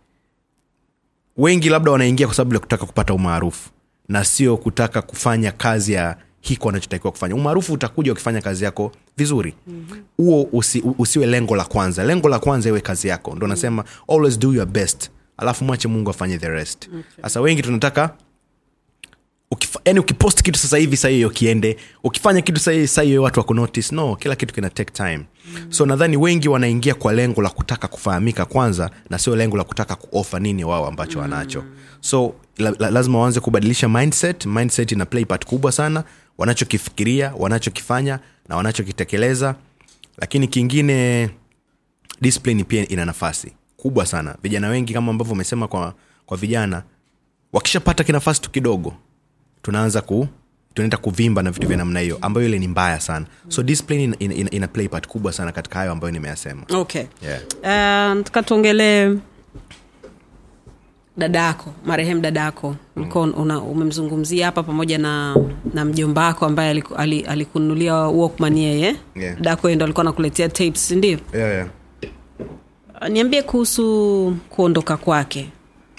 wengi 1.37 1.69
labda 1.69 1.91
wanaingia 1.93 2.27
kwa 2.27 2.37
sababu 2.37 2.55
ya 2.55 2.61
kutaka 2.61 2.87
kupata 2.87 3.15
umaarufu 3.15 3.71
na 4.09 4.25
sio 4.25 4.57
kutaka 4.57 5.03
kufanya 5.03 5.53
kazi 5.53 5.93
ya 5.93 6.17
hiko 6.43 6.67
wanachotakiwa 6.67 7.11
kufanya. 7.13 7.35
Umaarufu 7.35 7.73
utakuja 7.73 8.13
ukifanya 8.13 8.41
kazi 8.41 8.65
yako 8.65 8.93
vizuri. 9.17 9.55
Huo 10.17 10.37
mm-hmm. 10.39 10.59
usi, 10.59 10.83
usiwe 10.99 11.27
lengo 11.27 11.57
la 11.57 11.65
kwanza. 11.65 12.05
Lengo 12.05 12.29
la 12.29 12.39
kwanza 12.39 12.69
iwe 12.69 12.81
kazi 12.81 13.09
yako. 13.09 13.35
Ndo 13.35 13.47
nasema 13.47 13.85
always 14.09 14.39
do 14.39 14.55
your 14.55 14.67
best. 14.67 15.11
Alafu 15.37 15.65
mwache 15.65 15.89
mungu 15.89 16.11
afanye 16.11 16.39
the 16.39 16.49
rest. 16.49 16.89
Sasa 17.23 17.41
okay. 17.41 17.51
wengi 17.51 17.63
tunataka 17.63 18.15
yani 19.85 20.01
ukipost 20.01 20.43
kitu 20.43 20.59
sasa 20.59 20.77
hivi 20.77 20.97
saa 20.97 21.29
kiende. 21.33 21.77
Ukifanya 22.05 22.41
kitu 22.43 22.61
sahiyo 22.89 23.23
watu 23.23 23.41
wakunotice 23.41 23.95
no 23.95 24.17
kila 24.17 24.37
kitu 24.37 24.55
kina 24.55 24.71
take 24.71 24.93
time. 24.93 25.17
Mm. 25.19 25.73
so 25.73 25.87
nadhani 25.87 26.17
wengi 26.17 26.49
wanaingia 26.49 26.95
kwa 26.95 27.13
lengo 27.13 27.43
la 27.43 27.51
kutaka 27.51 27.89
kufahamika 27.89 28.45
kwanza 28.45 28.91
na 29.11 29.19
sio 29.19 29.37
lengo 29.37 29.57
la 29.57 29.65
kutaka 29.65 29.97
kuofa 29.97 30.39
nini 30.41 30.65
wao 30.65 30.87
ambacho 30.87 31.19
mm. 31.19 31.23
wanacho. 31.23 31.65
So 32.01 32.35
la, 32.59 32.75
la, 32.79 32.91
lazima 32.91 33.19
waanze 33.19 33.41
kubadilisha 33.41 33.89
mindset. 33.89 34.47
Mindset 34.47 34.93
ina 34.93 35.07
play 35.07 35.25
part 35.25 35.47
kubwa 35.47 35.73
sana 35.73 36.05
wanachokifikiria 36.39 37.33
wanachokifanya 37.39 38.19
na 38.49 38.57
wanachokitekeleza. 38.57 39.55
Lakini 40.19 40.49
kingine 40.49 41.31
discipline 42.21 42.65
pia 42.65 42.89
ina 42.89 43.05
nafasi 43.05 43.53
kubwa 43.77 44.07
sana. 44.07 44.37
Vijana 44.43 44.69
wengi 44.69 44.93
kama 44.95 45.11
ambavyo 45.11 45.33
umesema 45.33 45.69
kwa, 45.69 45.95
kwa 46.27 46.37
vijana 46.37 46.83
wakishapata 47.53 48.05
kinafasi 48.05 48.41
tu 48.41 48.51
kidogo 48.51 48.95
tunaanza 49.63 50.01
ku 50.01 50.29
tunaenda 50.75 50.97
kuvimba 50.97 51.43
na 51.43 51.51
vitu 51.51 51.69
vya 51.69 51.77
namna 51.77 52.01
hiyo 52.01 52.19
ambayo 52.21 52.47
ile 52.47 52.59
ni 52.59 52.69
mbaya 52.69 53.01
sana. 53.01 53.27
So 53.49 53.63
discipline 53.63 54.17
ina, 54.21 54.35
ina, 54.35 54.51
ina 54.51 54.69
play 54.69 54.89
part 54.89 55.07
kubwa 55.07 55.33
sana 55.33 55.53
katika 55.53 55.79
hayo 55.79 55.93
ambayo 55.93 56.11
nimeyasema. 56.13 56.63
Okay. 56.71 57.05
Yeah. 57.23 57.41
uh, 57.63 58.17
nataka 58.19 58.43
tuongelee 61.17 61.29
dadako 61.29 61.75
marehemu 61.85 62.21
dadako. 62.21 62.77
Ulikuwa 62.97 63.25
umemzungumzia 63.63 64.47
hapa 64.47 64.63
pamoja 64.63 64.99
na 64.99 65.37
na 65.75 65.85
mjombako 65.85 66.47
ambaye 66.47 66.71
aliku- 66.75 66.95
ali- 66.97 67.23
alikununulia 67.27 67.95
walkman 67.95 68.57
yeye 68.57 68.97
Yeah. 69.15 69.41
dako 69.41 69.71
ndo 69.71 69.85
alikuwa 69.85 70.01
anakuletea 70.05 70.49
tapes 70.49 70.91
ndio? 70.91 71.19
Yeah, 71.35 71.51
yeah. 71.53 71.69
niambie 73.11 73.43
kuhusu 73.43 74.37
kuondoka 74.49 74.97
kwake 74.97 75.49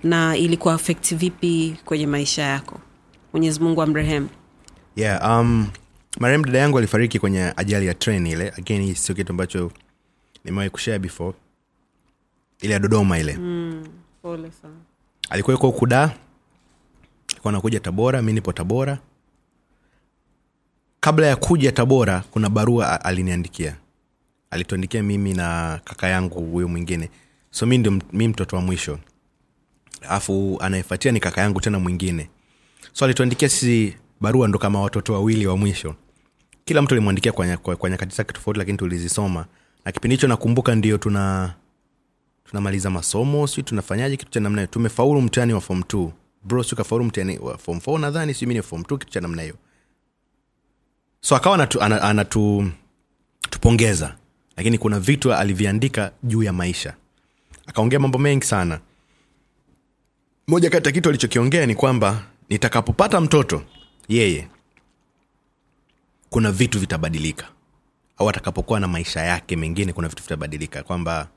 na 0.03 0.37
ilikuwa 0.37 0.73
affect 0.73 1.15
vipi 1.15 1.75
kwenye 1.85 2.07
maisha 2.07 2.41
yako? 2.43 2.79
Mwenyezi 3.33 3.59
mungu 3.59 3.81
amrehemu. 3.81 4.29
Yeah 4.95 5.39
um, 5.39 5.67
marehemu 6.19 6.45
dada 6.45 6.59
yangu 6.59 6.77
alifariki 6.77 7.19
kwenye 7.19 7.53
ajali 7.55 7.85
ya 7.87 7.93
tren 7.93 8.27
ile 8.27 8.43
lakini 8.57 8.95
sio 8.95 9.15
kitu 9.15 9.31
ambacho 9.31 9.71
nimewahi 10.45 10.69
kushare 10.69 10.99
before. 10.99 11.33
Ile 12.61 12.73
ya 12.73 12.79
dodoma 12.79 13.19
ile. 13.19 13.33
Pole 14.21 14.51
sana 14.61 14.73
alikuwa 15.29 15.53
yuko 15.53 15.71
kuda 15.71 16.13
alikuwa 17.31 17.53
anakuja 17.53 17.79
tabora 17.79 18.21
mi 18.21 18.33
nipo 18.33 18.53
tabora. 18.53 18.97
Kabla 20.99 21.27
ya 21.27 21.35
kuja 21.35 21.71
tabora 21.71 22.23
kuna 22.31 22.49
barua 22.49 23.05
aliniandikia. 23.05 23.75
Alituandikia 24.51 25.03
mimi 25.03 25.33
na 25.33 25.79
kaka 25.83 26.07
yangu 26.07 26.39
huyo 26.51 26.67
mwingine. 26.67 27.09
So 27.51 27.65
mi 27.65 27.77
ndio 27.77 27.99
mi 28.13 28.27
mtoto 28.27 28.55
wa 28.55 28.61
mwisho. 28.61 28.99
Alafu 30.01 30.57
anayefatia 30.61 31.11
ni 31.11 31.19
kaka 31.19 31.41
yangu 31.41 31.61
tena 31.61 31.79
mwingine. 31.79 32.29
So 32.93 33.05
alituandikia 33.05 33.49
sisi 33.49 33.97
barua 34.21 34.47
ndo 34.47 34.59
kama 34.59 34.81
watoto 34.81 35.13
wawili 35.13 35.47
wa 35.47 35.57
mwisho. 35.57 35.95
Kila 36.65 36.81
mtu 36.81 36.93
alimwandikia 36.95 37.31
kwa, 37.31 37.57
kwa, 37.57 37.75
kwa 37.75 37.89
nyakati 37.89 38.15
zake 38.15 38.33
tofauti 38.33 38.59
lakini 38.59 38.77
tulizisoma. 38.77 39.45
Na 39.85 39.91
kipindi 39.91 40.15
hicho 40.15 40.27
nakumbuka 40.27 40.75
ndio 40.75 40.97
tuna 40.97 41.53
tunamaliza 42.53 42.89
masomo 42.89 43.47
si 43.47 43.63
tunafanyaje 43.63 44.17
kitu 44.17 44.31
cha 44.31 44.39
namna 44.39 44.61
hiyo. 44.61 44.67
Tumefaulu 44.71 45.21
mtihani 45.21 45.53
wa 45.53 45.61
form 45.61 45.83
t 45.83 46.09
bro 46.43 46.63
si 46.63 46.75
kafaulu 46.75 47.03
mtihani 47.05 47.37
wa 47.37 47.57
form 47.57 47.77
f 47.77 47.87
nadhani 47.87 48.33
si 48.33 48.45
mi 48.45 48.53
ni 48.53 48.61
form 48.61 48.83
t 48.83 48.97
kitu 48.97 49.11
cha 49.11 49.21
namna 49.21 49.41
hiyo. 49.41 49.55
So 51.21 51.35
akawa 51.35 51.69
anatu, 52.01 52.71
lakini 54.57 54.77
kuna 54.77 54.99
vitu 54.99 55.33
aliviandika 55.33 56.11
juu 56.23 56.43
ya 56.43 56.53
maisha. 56.53 56.93
Akaongea 57.65 57.99
mambo 57.99 58.17
mengi 58.19 58.45
sana. 58.45 58.79
Moja 60.47 60.69
kati 60.69 60.87
ya 60.89 60.93
kitu 60.93 61.09
alichokiongea 61.09 61.65
ni 61.65 61.75
kwamba 61.75 62.23
nitakapopata 62.49 63.21
mtoto 63.21 63.63
yeye 64.07 64.47
kuna 66.29 66.51
vitu 66.51 66.79
vitabadilika. 66.79 67.47
Au 68.17 68.29
atakapokuwa 68.29 68.79
na 68.79 68.87
maisha 68.87 69.21
yake 69.21 69.55
mengine 69.55 69.93
kuna 69.93 70.07
vitu 70.07 70.23
vitabadilika. 70.23 70.83
Kwamba 70.83 71.27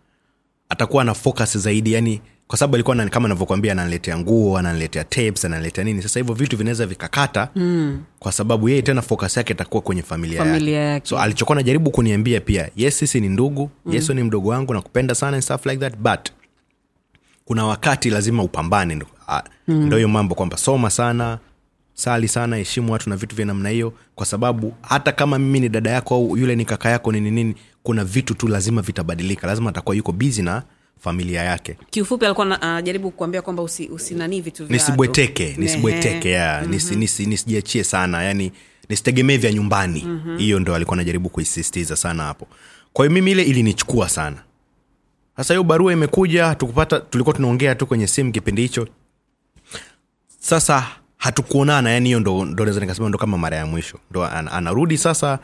atakuwa 0.68 1.04
na 1.04 1.14
focus 1.14 1.58
zaidi 1.58 1.92
yani 1.92 2.20
kwa 2.46 2.58
sababu 2.58 2.74
alikuwa 2.76 2.96
na- 2.96 3.08
kama 3.08 3.28
navyokwambia 3.28 3.72
ananiletea 3.72 4.18
nguo 4.18 4.58
ananiletea 4.58 5.04
tapes 5.04 5.44
ananiletea 5.44 5.84
nini 5.84 6.02
sasa 6.02 6.20
hivyo 6.20 6.34
vitu 6.34 6.56
vinaweza 6.56 6.86
vikakata 6.86 7.48
mm. 7.54 8.02
kwa 8.18 8.32
sababu 8.32 8.68
yeye 8.68 8.82
tena 8.82 9.02
focus 9.02 9.36
yake 9.36 9.52
itakuwa 9.52 9.82
kwenye 9.82 10.02
familia, 10.02 10.38
Familia 10.44 10.78
yake. 10.80 10.92
yake. 10.94 11.08
so 11.08 11.18
alichokuwa 11.18 11.56
najaribu 11.56 11.90
kuniambia 11.90 12.40
pia 12.40 12.70
yes 12.76 12.98
sisi 12.98 13.20
ni 13.20 13.28
ndugu 13.28 13.70
mm. 13.86 13.92
yes 13.94 14.10
ni 14.10 14.22
mdogo 14.22 14.48
wangu 14.48 14.74
nakupenda 14.74 15.14
sana 15.14 15.36
and 15.36 15.42
stuff 15.44 15.66
like 15.66 15.78
that 15.78 15.96
but 15.96 16.30
kuna 17.44 17.66
wakati 17.66 18.10
lazima 18.10 18.42
upambane 18.42 18.94
ndo 18.94 19.96
hiyo 19.96 20.08
mm. 20.08 20.14
mambo 20.14 20.34
kwamba 20.34 20.56
soma 20.56 20.90
sana 20.90 21.38
sali 21.98 22.28
sana 22.28 22.56
heshimu 22.56 22.92
watu 22.92 23.10
na 23.10 23.16
vitu 23.16 23.36
vya 23.36 23.46
namna 23.46 23.68
hiyo 23.68 23.92
kwa 24.14 24.26
sababu 24.26 24.74
hata 24.82 25.12
kama 25.12 25.38
mimi 25.38 25.60
ni 25.60 25.68
dada 25.68 25.90
yako 25.90 26.14
au 26.14 26.36
yule 26.36 26.56
ni 26.56 26.64
kaka 26.64 26.88
yako 26.90 27.12
nini 27.12 27.30
nini 27.30 27.54
kuna 27.82 28.04
vitu 28.04 28.34
tu 28.34 28.48
lazima 28.48 28.82
vitabadilika. 28.82 29.46
Lazima 29.46 29.70
atakuwa 29.70 29.96
yuko 29.96 30.12
bizi 30.12 30.42
na 30.42 30.62
familia 31.00 31.42
yake. 31.42 31.76
Kiufupi 31.90 32.24
alikuwa 32.26 32.60
anajaribu 32.62 33.08
uh, 33.08 33.14
kuambia 33.14 33.42
kwamba 33.42 33.62
usi, 33.62 33.88
usinanii 33.88 34.40
vitu 34.40 34.66
nisibweteke 34.68 35.54
nisibweteke 35.58 36.30
ya 36.30 36.54
mm-hmm. 36.56 36.70
nisi, 36.70 36.96
nisi, 36.96 37.26
nisijiachie 37.26 37.84
sana 37.84 38.22
yani 38.22 38.52
nisitegemee 38.88 39.36
vya 39.36 39.52
nyumbani. 39.52 40.00
Hiyo 40.00 40.10
mm-hmm. 40.16 40.60
ndo 40.60 40.74
alikuwa 40.74 40.94
anajaribu 40.94 41.28
kuisisitiza 41.28 41.96
sana 41.96 42.22
hapo. 42.22 42.46
Kwa 42.92 43.04
hiyo 43.04 43.14
mimi 43.14 43.30
ile 43.30 43.42
ilinichukua 43.42 44.08
sana. 44.08 44.36
Sasa 45.36 45.54
hiyo 45.54 45.64
barua 45.64 45.92
imekuja 45.92 46.54
tukupata 46.54 47.00
tulikuwa 47.00 47.36
tunaongea 47.36 47.74
tu 47.74 47.86
kwenye 47.86 48.06
simu 48.06 48.32
kipindi 48.32 48.62
hicho. 48.62 48.88
Sasa 50.38 50.86
hatukuonana 51.16 51.90
yani 51.90 52.06
hiyo 52.08 52.20
ndo, 52.20 52.44
ndo 52.44 52.64
naweza 52.64 52.80
nikasema 52.80 53.08
ndo 53.08 53.18
kama 53.18 53.38
mara 53.38 53.56
ya 53.56 53.66
mwisho. 53.66 53.98
Ndo 54.10 54.24
an, 54.24 54.48
anarudi 54.48 54.98
sasa 54.98 55.38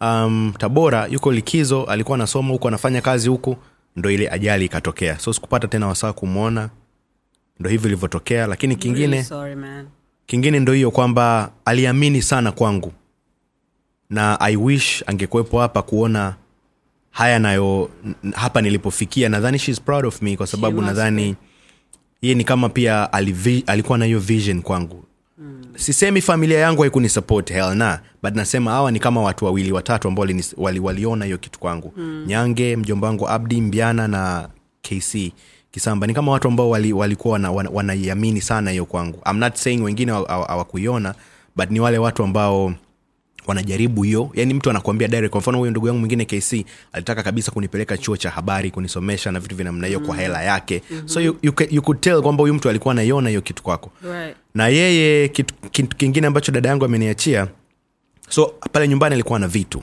um, 0.00 0.52
tabora 0.58 1.06
yuko 1.06 1.32
likizo 1.32 1.84
alikuwa 1.84 2.14
anasoma 2.18 2.52
huku 2.52 2.68
anafanya 2.68 3.00
kazi 3.00 3.28
huku 3.28 3.56
ndo 3.96 4.10
ile 4.10 4.30
ajali 4.30 4.64
ikatokea. 4.64 5.18
So 5.18 5.32
sikupata 5.32 5.68
tena 5.68 5.86
wasaa 5.86 6.12
kumwona 6.12 6.70
ndo 7.60 7.70
hivyo 7.70 7.86
ilivyotokea. 7.88 8.46
Lakini 8.46 8.76
kingine 8.76 9.06
Really 9.06 9.24
sorry, 9.24 9.54
man. 9.54 9.86
kingine 10.26 10.60
ndo 10.60 10.72
hiyo 10.72 10.90
kwamba 10.90 11.50
aliamini 11.64 12.22
sana 12.22 12.52
kwangu. 12.52 12.92
Na 14.10 14.40
i 14.40 14.56
wish 14.56 15.04
angekuwepo 15.06 15.60
hapa 15.60 15.82
kuona 15.82 16.34
haya 17.10 17.38
nayo 17.38 17.90
hapa 18.34 18.62
nilipofikia. 18.62 19.28
Nadhani 19.28 19.58
shes 19.58 19.80
proud 19.80 20.06
of 20.06 20.22
me 20.22 20.36
kwa 20.36 20.46
sababu 20.46 20.82
nadhani 20.82 21.36
yeye 22.22 22.34
ni 22.34 22.44
kama 22.44 22.68
pia 22.68 23.12
alivi, 23.12 23.64
alikuwa 23.66 23.98
na 23.98 24.04
hiyo 24.04 24.18
vision 24.20 24.62
kwangu 24.62 25.04
mm. 25.38 25.64
sisemi 25.76 26.20
familia 26.20 26.58
yangu 26.58 26.82
haikunisupport 26.82 27.52
hell 27.52 27.74
na 27.74 28.00
but 28.22 28.34
nasema 28.34 28.70
hawa 28.70 28.90
ni 28.92 28.98
kama 29.00 29.22
watu 29.22 29.44
wawili 29.44 29.72
watatu 29.72 30.08
ambao 30.08 30.26
wali, 30.56 30.80
waliona 30.80 31.24
hiyo 31.24 31.38
kitu 31.38 31.58
kwangu 31.58 31.92
mm. 31.96 32.24
nyange 32.26 32.76
mjomba 32.76 33.06
wangu 33.06 33.28
abdi 33.28 33.60
mbiana 33.60 34.08
na 34.08 34.48
kc 34.82 35.32
kisamba 35.70 36.06
ni 36.06 36.14
kama 36.14 36.32
watu 36.32 36.48
ambao 36.48 36.70
walikuwa 36.70 37.02
wali 37.02 37.24
wanaiamini 37.24 37.56
wana, 37.56 37.70
wanaiamini 37.70 38.40
sana 38.40 38.70
hiyo 38.70 38.84
kwangu 38.86 39.22
I'm 39.30 39.38
not 39.38 39.54
saying 39.56 39.80
wengine 39.82 40.12
hawa- 40.12 40.28
hawa- 40.28 40.46
hawakuiona 40.46 41.14
but 41.56 41.70
ni 41.70 41.80
wale 41.80 41.98
watu 41.98 42.22
ambao 42.24 42.72
wanajaribu 43.46 44.02
hiyo. 44.02 44.30
Yani 44.34 44.54
mtu 44.54 44.70
anakuambia 44.70 45.08
direct 45.08 45.30
kwa 45.30 45.40
mfano 45.40 45.58
huyo 45.58 45.70
ndugu 45.70 45.86
yangu 45.86 45.98
mwingine 46.00 46.24
kc 46.24 46.66
alitaka 46.92 47.22
kabisa 47.22 47.52
kunipeleka 47.52 47.98
chuo 47.98 48.16
cha 48.16 48.30
habari 48.30 48.70
kunisomesha 48.70 49.32
na 49.32 49.40
vitu 49.40 49.56
vya 49.56 49.64
namna 49.64 49.86
hiyo 49.86 50.00
mm. 50.00 50.06
kwa 50.06 50.16
hela 50.16 50.42
yake. 50.42 50.82
Mm-hmm. 50.90 51.08
so 51.08 51.20
you, 51.20 51.38
you, 51.42 51.52
you 51.70 51.82
could 51.82 52.00
tell 52.00 52.22
kwamba 52.22 52.42
huyu 52.42 52.54
mtu 52.54 52.68
alikuwa 52.68 52.92
anaiona 52.92 53.28
hiyo 53.28 53.40
kitu 53.42 53.62
kwako. 53.62 53.90
Right. 54.12 54.36
na 54.54 54.68
yeye 54.68 55.28
kitu, 55.28 55.54
kitu 55.70 55.96
kingine 55.96 56.26
ambacho 56.26 56.52
dada 56.52 56.68
yangu 56.68 56.84
ameniachia 56.84 57.48
so 58.28 58.46
pale 58.72 58.88
nyumbani 58.88 59.14
alikuwa 59.14 59.38
na 59.38 59.48
vitu. 59.48 59.82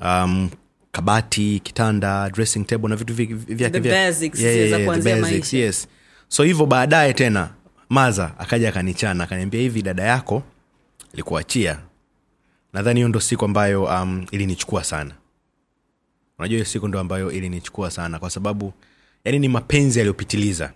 Um, 0.00 0.50
kabati 0.92 1.60
kitanda 1.64 2.30
dressing 2.30 2.64
table 2.64 2.88
na 2.88 2.96
vitu 2.96 3.14
vi- 3.14 3.24
vi- 3.26 3.54
vyake 3.54 3.78
vya- 3.78 3.92
yes. 5.58 5.88
So 6.28 6.42
hivyo 6.42 6.66
baadaye 6.66 7.12
tena 7.12 7.48
maza 7.88 8.32
akaja 8.38 8.68
akanichana 8.68 9.24
akaniambia 9.24 9.60
hivi 9.60 9.82
dada 9.82 10.02
yako 10.02 10.42
likuachia 11.14 11.78
nadhani 12.76 12.98
hiyo 13.00 13.08
ndo 13.08 13.20
siku 13.20 13.44
ambayo 13.44 13.84
um, 13.84 14.26
ilinichukua 14.30 14.84
sana. 14.84 15.14
Unajua 16.38 16.54
hiyo 16.56 16.64
siku 16.64 16.88
ndo 16.88 17.00
ambayo 17.00 17.30
ilinichukua 17.32 17.90
sana 17.90 18.18
kwa 18.18 18.30
sababu 18.30 18.72
yani 19.24 19.38
ni 19.38 19.48
mapenzi 19.48 19.98
yaliyopitiliza. 19.98 20.72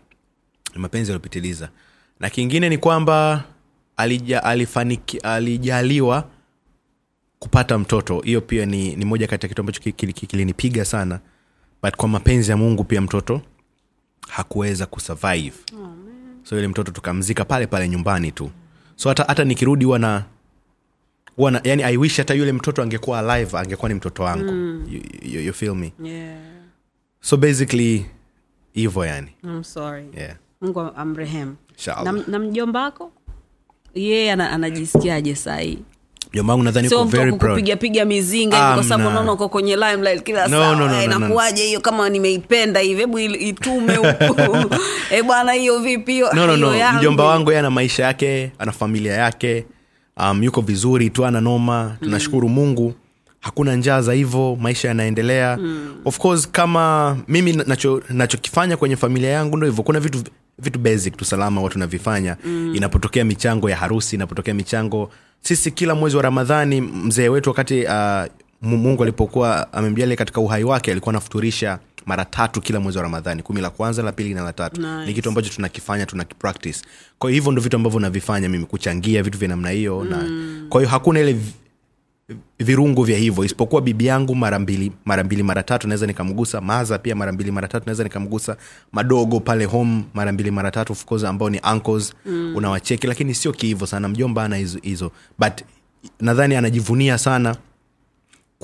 Ni 0.75 0.81
mapenzi 0.81 1.11
yaliyopitiliza. 1.11 1.69
Na 2.21 2.31
kingine 2.31 2.69
ni 2.69 2.79
kwamba 2.79 3.45
alija, 3.97 4.45
alifaniki, 4.45 5.19
alijaliwa 5.19 6.29
kupata 7.39 7.79
mtoto. 7.79 8.21
Hiyo 8.21 8.41
pia 8.41 8.67
ni, 8.67 8.97
ni 8.97 9.05
moja 9.05 9.27
kati 9.27 9.45
ya 9.45 9.49
kitu 9.49 9.61
ambacho 9.63 9.81
ki- 9.81 9.93
ki- 9.93 10.13
ki- 10.13 10.27
kilinipiga 10.27 10.85
sana. 10.85 11.21
But 11.83 11.97
kwa 11.97 12.09
mapenzi 12.09 12.51
ya 12.51 12.57
mungu 12.57 12.85
pia 12.85 13.01
mtoto 13.01 13.43
hakuweza 14.29 14.87
kusurvive. 14.87 15.57
Oh, 15.83 15.91
so 16.43 16.57
yule 16.57 16.69
mtoto 16.69 16.93
tukamzika 16.93 17.45
pale 17.45 17.67
pale 17.67 17.89
nyumbani 17.89 18.33
tu. 18.33 18.51
So 18.97 19.09
hata, 19.09 19.25
hata 19.25 19.45
nikirudi 19.45 19.85
huwa 19.85 19.99
na 19.99 20.25
huwa 21.41 21.51
na 21.51 21.61
yani 21.65 21.83
i 21.83 21.97
wish 21.97 22.17
hata 22.17 22.35
yule 22.35 22.53
mtoto 22.53 22.83
angekuwa 22.83 23.19
alive 23.19 23.59
angekuwa 23.59 23.89
ni 23.89 23.95
mtoto 23.95 24.23
wangu. 24.23 24.53
Mm. 24.53 24.87
you, 24.91 25.01
you, 25.33 25.41
you 25.41 25.53
feel 25.53 25.75
me? 25.75 25.93
Yeah. 26.05 26.37
so 27.21 27.37
basically 27.37 28.07
hivo 28.73 29.07
yani. 29.07 29.29
I'm 29.45 29.65
sorry. 29.65 30.05
yeah. 30.17 30.37
mungu 30.61 30.81
amrehemu. 30.81 31.57
Na, 32.05 32.13
na 32.27 32.39
mjomba 32.39 32.83
wako? 32.83 33.13
Yeye 33.95 34.33
ana, 34.33 34.51
anajisikiaje 34.51 35.35
sahii? 35.35 35.79
Mjomba 36.33 36.53
wangu 36.53 36.65
nadhani 36.65 36.89
mizinga 38.07 38.75
kwa 38.75 38.85
sababu 38.85 39.11
unaona 39.11 39.33
uko 39.33 39.49
kwenye 39.49 39.77
limelight 39.77 40.23
kila 40.23 40.49
No, 40.49 40.59
saa. 40.59 40.75
no, 40.77 40.89
no, 40.89 41.03
Eh, 41.03 41.09
no, 41.09 41.19
no. 41.19 41.81
kama 41.81 42.09
nimeipenda 42.09 42.81
hivi? 42.81 43.01
Hebu 43.01 43.19
itume 43.19 43.97
huku. 43.97 44.75
Eh 45.11 45.25
bwana 45.25 45.53
hiyo 45.53 45.79
vipi? 45.79 46.13
Hiyo 46.13 46.33
no, 46.33 46.47
no, 46.47 46.57
no. 46.57 46.93
mjomba 46.99 47.25
wangu 47.25 47.53
ye 47.53 47.59
ana 47.59 47.71
maisha 47.71 48.05
yake 48.05 48.53
ana 48.59 48.73
familia 48.73 49.13
yake 49.13 49.65
um, 50.17 50.43
yuko 50.43 50.61
vizuri 50.61 51.11
tu 51.11 51.27
ana 51.27 51.41
noma 51.41 51.97
tunashukuru 52.01 52.49
mm. 52.49 52.55
mungu 52.55 52.95
hakuna 53.41 53.77
njaa 53.77 54.01
za 54.03 54.13
hivyo 54.13 54.57
maisha 54.61 54.89
yanaendelea 54.89 55.57
mm. 55.57 55.95
of 56.05 56.19
course 56.19 56.49
kama 56.51 57.17
mimi 57.29 57.53
nacho- 57.53 58.03
nachokifanya 58.11 58.77
kwenye 58.77 58.97
familia 58.97 59.31
yangu 59.31 59.57
ndo 59.57 59.67
hivyo 59.67 59.83
kuna 59.85 60.01
vitu 60.01 60.23
vitu 60.59 60.79
basic 60.79 61.17
tu 61.17 61.25
salama 61.25 61.61
watu 61.63 61.79
navifanya 61.79 62.37
mm. 62.45 62.75
inapotokea 62.77 63.25
michango 63.25 63.71
ya 63.71 63.77
harusi 63.77 64.17
inapotokea 64.17 64.55
michango 64.55 65.11
sisi 65.41 65.71
kila 65.71 65.95
mwezi 65.95 66.17
wa 66.17 66.23
ramadhani 66.23 66.81
mzee 66.81 67.29
wetu 67.29 67.51
wakati 67.51 67.85
uh, 67.85 68.25
mungu 68.63 69.03
alipokuwa 69.03 69.73
amemjalia 69.73 70.17
katika 70.17 70.41
uhai 70.41 70.65
wake 70.65 70.91
alikuwa 70.91 71.13
anafuturisha 71.13 71.79
mara 72.07 72.25
tatu 72.25 72.61
kila 72.61 72.81
mwezi 72.81 72.99
wa 72.99 73.03
ramadhani. 73.05 73.43
Kumi 73.43 73.61
la 73.61 73.71
kwanza 73.71 74.03
la 74.03 74.13
pili 74.13 74.35
na 74.35 74.43
la 74.43 74.53
tatu. 74.53 74.81
Nice. 74.81 75.07
ni 75.07 75.15
kitu 75.15 75.29
ambacho 75.29 75.49
tunakifanya 75.51 76.07
tunakipractice. 76.07 76.81
Kwa 77.19 77.31
hiyo 77.31 77.41
hivyo 77.41 77.53
ndo 77.53 77.63
vitu 77.63 77.77
ambavyo 77.77 78.01
navifanya 78.01 78.49
mimi 78.49 78.65
kuchangia 78.67 79.23
vitu 79.23 79.39
vya 79.39 79.49
namna 79.49 79.71
hiyo 79.71 80.05
na 80.05 80.17
kwa 80.69 80.81
hiyo 80.81 80.91
hakuna 80.91 81.21
ile 81.21 81.37
virungu 82.59 83.03
vya 83.05 83.19
hivyo. 83.19 83.45
Isipokuwa 83.45 83.83
bibi 83.83 84.07
yangu 84.07 84.35
mara 84.35 84.59
mbili 84.59 84.93
mara 85.05 85.25
mbili 85.25 85.43
mara 85.43 85.63
tatu 85.63 85.89
naweza 85.89 86.07
nikamgusa. 86.07 86.61
Maza 86.61 86.99
pia 86.99 87.15
mara 87.17 87.33
mbili 87.33 87.51
mara 87.51 87.69
tatu 87.69 87.87
naweza 87.87 88.05
nikamgusa. 88.05 88.57
Madogo 88.93 89.41
pale 89.41 89.65
home 89.65 90.05
mara 90.15 90.33
mbili 90.33 90.51
mara 90.51 90.71
tatu 90.71 90.93
of 90.93 91.05
course 91.05 91.25
ambao 91.25 91.51
ni 91.51 91.61
uncles 91.73 92.15
mm. 92.27 92.57
unawacheki. 92.57 93.07
Lakini 93.07 93.35
sio 93.35 93.53
kihivo 93.53 93.87
sana 93.87 94.09
mjomba 94.09 94.45
ana 94.45 94.57
hizo. 94.83 95.13
But 95.39 95.53
nadhani 96.21 96.57
anajivunia 96.57 97.19
sana 97.19 97.57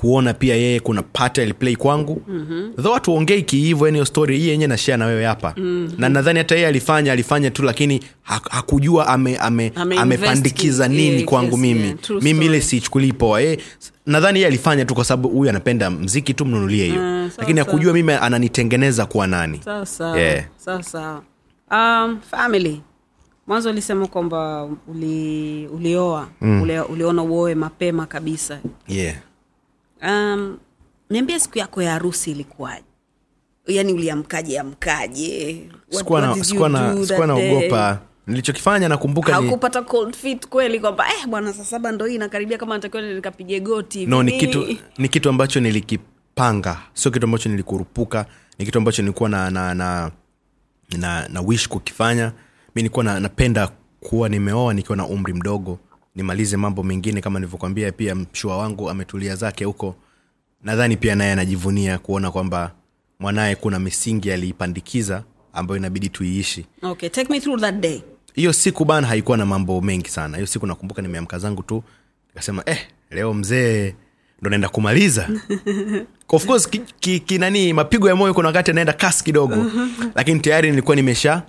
kuona 0.01 0.33
pia 0.33 0.55
yeye 0.55 0.79
kuna 0.79 1.03
part 1.03 1.39
aliplay 1.39 1.75
kwangu. 1.75 2.21
Mm-hmm. 2.27 2.73
though 2.75 2.93
watu 2.93 3.13
ongei 3.13 3.41
kihivo 3.43 3.85
yani 3.87 4.05
story 4.05 4.37
hii 4.39 4.47
yenye 4.47 4.67
nashare 4.67 4.97
na 4.97 5.05
wewe 5.05 5.25
hapa. 5.25 5.53
Mm-hmm. 5.57 5.99
na 6.01 6.09
nadhani 6.09 6.37
hata 6.39 6.55
yeye 6.55 6.67
alifanya 6.67 7.11
alifanya 7.11 7.51
tu 7.51 7.63
lakini 7.63 8.03
hakujua 8.23 9.07
ame, 9.07 9.37
ame, 9.37 9.71
Ame 9.75 9.97
amepandikiza 9.97 10.87
nini 10.87 11.01
yeah, 11.11 11.23
kwangu 11.25 11.51
yes, 11.51 11.59
mimi. 11.59 11.81
yeah, 11.87 12.21
mimi 12.21 12.45
ile 12.45 12.61
siichukulii 12.61 13.11
poa. 13.11 13.41
Eh, 13.41 13.59
nadhani 14.05 14.39
yeye 14.39 14.47
alifanya 14.47 14.85
tu 14.85 14.95
kwa 14.95 15.05
sababu 15.05 15.29
huyu 15.29 15.49
anapenda 15.49 15.89
mziki 15.89 16.33
tu 16.33 16.45
mnunulie 16.45 16.85
hiyo. 16.85 16.95
Sawa, 17.01 17.31
lakini 17.37 17.59
hakujua 17.59 17.93
mimi 17.93 18.11
ananitengeneza 18.13 19.05
kuwa 19.05 19.27
nani. 19.27 19.61
Yeah. 20.17 20.45
um, 21.71 22.19
family. 22.31 22.81
Mwanzo 23.47 23.69
ulisema 23.69 24.07
kwamba 24.07 24.69
uli, 24.87 25.67
ulioa. 25.67 26.27
Mm. 26.41 26.61
uli, 26.61 26.79
uliona 26.79 27.23
uoe 27.23 27.55
mapema 27.55 28.05
kabisa. 28.05 28.59
Yeah. 28.87 29.15
Um, 30.03 30.57
niambia 31.09 31.39
siku 31.39 31.57
yako 31.59 31.81
ya 31.81 31.91
harusi 31.91 32.31
ilikuwaje? 32.31 32.83
Yaani 33.67 33.93
uliamkaje 33.93 34.59
amkaje? 34.59 35.61
Sikuwa 35.89 37.27
naogopa. 37.27 37.99
Nilichokifanya 38.27 38.89
nakumbuka 38.89 39.41
ni, 39.41 39.57
cold 39.87 40.15
feet 40.15 40.47
kweli 40.47 40.79
kwamba 40.79 41.07
eh, 41.07 41.27
bwana 41.27 41.53
saa 41.53 41.63
saba 41.63 41.91
ndo 41.91 42.05
hii 42.05 42.15
inakaribia 42.15 42.57
kama 42.57 42.75
natakiwa 42.75 43.01
nikapige 43.03 43.59
goti 43.59 44.05
no 44.05 44.23
ni 44.23 44.31
kitu 44.31 44.67
ni 44.97 45.09
kitu 45.09 45.29
ambacho 45.29 45.59
nilikipanga. 45.59 46.77
Sio 46.93 47.11
kitu 47.11 47.25
ambacho 47.25 47.49
nilikurupuka. 47.49 48.25
Ni 48.59 48.65
kitu 48.65 48.77
ambacho 48.77 49.01
nilikuwa 49.01 49.29
na 49.29 49.49
na 49.51 49.73
na, 49.73 50.11
na, 50.97 51.27
na 51.27 51.41
wish 51.41 51.67
kukifanya. 51.67 52.25
Mi 52.75 52.81
nilikuwa 52.81 53.05
na, 53.05 53.19
napenda 53.19 53.69
kuwa 53.99 54.29
nimeoa 54.29 54.73
nikiwa 54.73 54.97
na 54.97 55.05
umri 55.07 55.33
mdogo 55.33 55.79
nimalize 56.17 56.57
mambo 56.57 56.83
mengine 56.83 57.21
kama 57.21 57.39
nilivyokwambia 57.39 57.91
pia 57.91 58.15
mshua 58.15 58.57
wangu 58.57 58.89
ametulia 58.89 59.35
zake 59.35 59.65
huko. 59.65 59.95
Nadhani 60.63 60.97
pia 60.97 61.15
naye 61.15 61.31
anajivunia 61.31 61.97
kuona 61.97 62.31
kwamba 62.31 62.71
mwanaye 63.19 63.55
kuna 63.55 63.79
misingi 63.79 64.31
aliipandikiza 64.31 65.23
ambayo 65.53 65.77
inabidi 65.77 66.09
tuiishi. 66.09 66.65
Okay 66.81 67.09
take 67.09 67.33
me 67.33 67.39
through 67.39 67.61
that 67.61 67.75
day. 67.75 68.01
Hiyo 68.33 68.53
siku 68.53 68.85
bana 68.85 69.07
haikuwa 69.07 69.37
na 69.37 69.45
mambo 69.45 69.81
mengi 69.81 70.09
sana. 70.09 70.37
Hiyo 70.37 70.47
siku 70.47 70.67
nakumbuka 70.67 71.01
nimeamka 71.01 71.39
zangu 71.39 71.63
tu 71.63 71.83
nikasema 72.29 72.63
eh, 72.65 72.77
leo 73.11 73.33
mzee 73.33 73.95
ndo 74.41 74.49
naenda 74.49 74.69
kumaliza. 74.69 75.29
Of 76.29 76.45
course 76.45 76.69
ki, 76.69 76.79
ki, 76.99 77.19
ki, 77.19 77.37
nani 77.37 77.73
mapigo 77.73 78.09
ya 78.09 78.15
moyo 78.15 78.33
kuna 78.33 78.47
wakati 78.47 78.71
anaenda 78.71 78.93
kasi 78.93 79.23
kidogo. 79.23 79.65
Lakini 80.15 80.39
tayari 80.39 80.69
nilikuwa 80.69 80.95
nimesha 80.95 81.43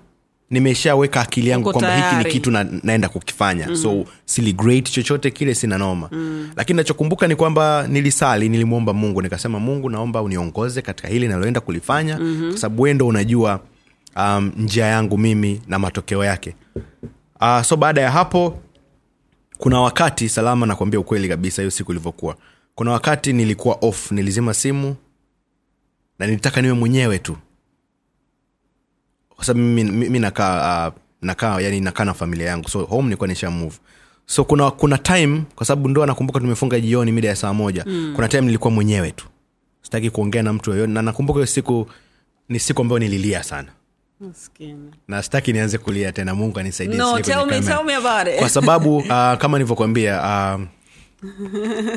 nimeshaweka 0.51 1.21
akili 1.21 1.49
yangu 1.49 1.73
kwamba 1.73 1.97
hiki 1.97 2.17
ni 2.29 2.33
kitu 2.35 2.51
na, 2.51 2.67
naenda 2.83 3.09
kukifanya. 3.09 3.69
Mm. 3.69 3.77
so 3.77 4.05
siligret 4.25 4.91
chochote 4.91 5.31
kile 5.31 5.55
sina 5.55 5.79
noma. 5.79 6.09
Mm. 6.13 6.51
lakini 6.57 6.77
nachokumbuka 6.77 7.29
ni 7.29 7.37
kwamba 7.37 7.87
nilisali 7.89 8.49
nilimwomba 8.49 8.93
mungu. 8.93 9.23
Nikasema 9.23 9.61
mungu 9.61 9.91
naomba 9.91 10.23
uniongoze 10.23 10.83
katika 10.83 11.09
hili 11.09 11.29
naloenda 11.29 11.61
kulifanya 11.61 12.19
mm-hmm. 12.19 12.51
kwa 12.51 12.59
sababu 12.61 12.83
wendo 12.83 13.07
unajua 13.07 13.61
um, 14.17 14.53
njia 14.57 14.87
yangu 14.87 15.19
mimi 15.19 15.63
na 15.67 15.79
matokeo 15.79 16.25
yake. 16.25 16.55
Uh, 17.41 17.63
so 17.63 17.77
baada 17.77 18.01
ya 18.01 18.11
hapo 18.11 18.59
kuna 19.59 19.81
wakati 19.81 20.29
salama 20.29 20.67
nakwambia 20.67 21.01
ukweli 21.01 21.29
kabisa 21.29 21.63
hiyo 21.63 21.71
siku 21.71 21.93
ilivyokuwa. 21.93 22.37
Kuna 22.75 22.91
wakati 22.93 23.33
nilikuwa 23.33 23.79
off 23.81 24.11
nilizima 24.13 24.55
simu 24.55 24.97
na 26.19 26.27
nilitaka 26.27 26.63
niwe 26.63 26.75
mwenyewe 26.75 27.19
tu 27.19 27.37
kwa 29.39 29.45
sababu 29.45 29.65
nakaa 30.19 30.89
uh, 30.89 30.95
nakaa 31.23 31.61
yani 31.61 31.81
nakaa 31.81 32.05
na 32.05 32.15
familia 32.15 32.47
yangu. 32.47 32.69
So 32.69 32.85
home 32.85 33.03
nilikuwa 33.03 33.29
nisha 33.29 33.51
move. 33.51 33.77
So 34.27 34.45
kuna 34.45 34.71
kuna 34.71 34.99
time 34.99 35.43
kwa 35.55 35.67
sababu 35.67 35.89
ndo 35.89 36.07
nakumbuka 36.07 36.41
tumefunga 36.41 36.81
jioni 36.81 37.13
mida 37.13 37.29
ya 37.29 37.37
saa 37.37 37.53
moja. 37.53 37.85
Mm. 37.87 38.13
kuna 38.15 38.29
time 38.29 38.43
nilikuwa 38.43 38.71
mwenyewe 38.71 39.11
tu. 39.11 39.27
Sitaki 39.83 40.11
kuongea 40.11 40.43
na 40.43 40.53
mtu 40.53 40.71
yoyote. 40.71 40.93
Na 40.93 41.03
nakumbuka 41.03 41.37
hiyo 41.37 41.47
siku 41.47 41.87
ni 42.49 42.59
siku 42.59 42.81
ambayo 42.83 42.99
nililia 42.99 43.43
sana. 43.43 43.69
Maskini. 44.21 44.91
na 45.09 45.23
sitaki 45.23 45.53
nianze 45.53 45.79
kulia 45.79 46.13
tena. 46.13 46.35
Mungu 46.35 46.59
anisaidie 46.59 46.97
no 46.99 47.21
tell 47.21 47.47
me, 47.47 47.61
tell 47.61 47.85
me 47.85 47.95
about 47.95 48.29
it. 48.35 48.39
Kwa 48.39 48.49
sababu 48.49 48.97
uh, 48.99 49.07
kama 49.39 49.59
nilivyokwambia 49.59 50.21
uh, 50.21 50.61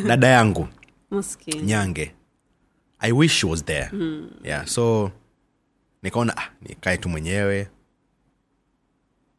dada 0.08 0.28
yangu 0.28 0.68
Maskini. 1.12 1.62
nyange 1.62 2.12
i 3.00 3.12
wish 3.12 3.39
she 3.39 3.48
was 3.48 3.66
there. 3.66 3.89
Mm. 3.94 4.30
yeah 4.44 4.66
so 4.66 5.12
nikaona 6.04 6.38
ah, 6.38 6.49
nikae 6.62 6.97
tu 6.97 7.10
mwenyewe. 7.10 7.68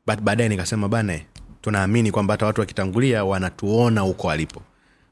But 0.06 0.20
baadaye 0.20 0.48
nikasema 0.48 0.88
bana 0.88 1.20
tunaamini 1.60 2.10
kwamba 2.12 2.34
hata 2.34 2.46
watu 2.46 2.60
wakitangulia 2.60 3.24
wanatuona 3.24 4.00
huko 4.00 4.26
walipo. 4.26 4.62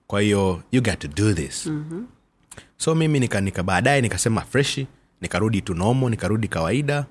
Kwa 0.06 0.20
hiyo 0.20 0.62
you 0.72 0.82
got 0.82 0.98
to 0.98 1.08
do 1.08 1.32
this. 1.34 1.66
Mm-hmm. 1.66 2.06
so 2.76 2.94
mimi 2.94 3.20
nika, 3.20 3.40
nika 3.40 3.62
baadaye 3.62 4.00
nikasema 4.00 4.40
freshi 4.40 4.86
nikarudi 5.20 5.62
tunomo 5.62 6.10
nikarudi 6.10 6.48
kawaida. 6.48 7.06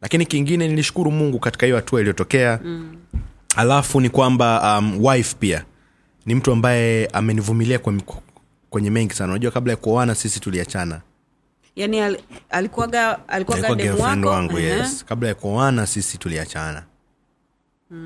Lakini 0.00 0.26
kingine 0.26 0.68
nilishukuru 0.68 1.10
mungu 1.10 1.38
katika 1.38 1.66
hiyo 1.66 1.76
hatua 1.76 2.00
iliyotokea. 2.00 2.60
Mm. 2.64 2.96
alafu 3.56 4.00
ni 4.00 4.10
kwamba 4.10 4.78
um, 4.78 5.04
wife 5.06 5.36
pia. 5.40 5.64
Ni 6.26 6.34
mtu 6.34 6.52
ambaye 6.52 7.06
amenivumilia 7.06 7.78
kwenye, 8.70 8.90
mengi 8.90 9.14
sana. 9.14 9.32
Unajua 9.32 9.50
kabla 9.50 9.72
ya 9.72 9.76
kuoana 9.76 10.14
sisi 10.14 10.40
tuliachana 10.40 11.00
yani 11.78 12.00
al, 12.00 12.18
alikuwaga 12.50 13.28
alikuwaga 13.28 13.74
demu 13.74 14.02
wako? 14.02 14.28
wangu 14.28 14.58
Ehe. 14.58 14.68
yes 14.68 15.04
kabla 15.04 15.28
ya 15.28 15.34
kuoana 15.34 15.86
sisi 15.86 16.18
tuliachana. 16.18 16.82
Why? 17.90 17.98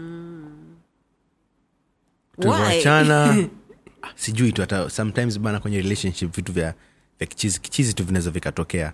tulivyoachana 2.41 3.49
sijui 4.23 4.53
tu 4.53 4.61
hata 4.61 4.91
sometimes 4.91 5.39
bana 5.41 5.61
kwenye 5.61 5.83
relationship 5.83 6.37
vitu 6.37 6.53
vya, 6.53 6.75
vya 7.19 7.27
kichizi 7.27 7.61
kichizi 7.61 7.95
tu 7.95 8.05
vinaweza 8.05 8.31
vikatokea. 8.31 8.93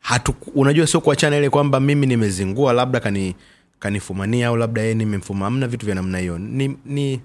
Hatu 0.00 0.34
unajua 0.54 0.86
sio 0.86 1.00
kuachana 1.00 1.36
ile 1.36 1.50
kwamba 1.50 1.80
mimi 1.80 2.06
nimezingua 2.06 2.72
labda 2.72 3.00
kani 3.00 3.34
kanifumania 3.78 4.48
au 4.48 4.56
labda 4.56 4.82
yeye 4.82 4.94
nimemfuma 4.94 5.46
amna 5.46 5.68
vitu 5.68 5.86
vya 5.86 5.94
namna 5.94 6.18
hiyo. 6.18 6.38
Ni, 6.38 6.76
ni 6.84 7.20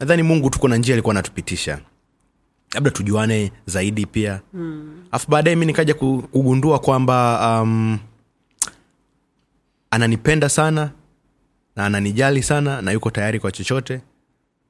nadhani 0.00 0.22
mungu 0.22 0.50
tuko 0.50 0.68
na 0.68 0.76
njia 0.76 0.94
alikuwa 0.94 1.12
anatupitisha 1.12 1.78
labda 2.74 2.90
tujuane 2.90 3.52
zaidi 3.66 4.06
pia 4.06 4.40
alafu 5.10 5.30
baadaye 5.30 5.56
mi 5.56 5.66
nikaja 5.66 5.94
kugundua 5.94 6.78
kwamba 6.78 7.40
um, 7.62 7.98
ananipenda 9.90 10.48
sana 10.48 10.90
na 11.76 11.86
ananijali 11.86 12.42
sana 12.42 12.82
na 12.82 12.90
yuko 12.92 13.10
tayari 13.10 13.40
kwa 13.40 13.52
chochote 13.52 14.00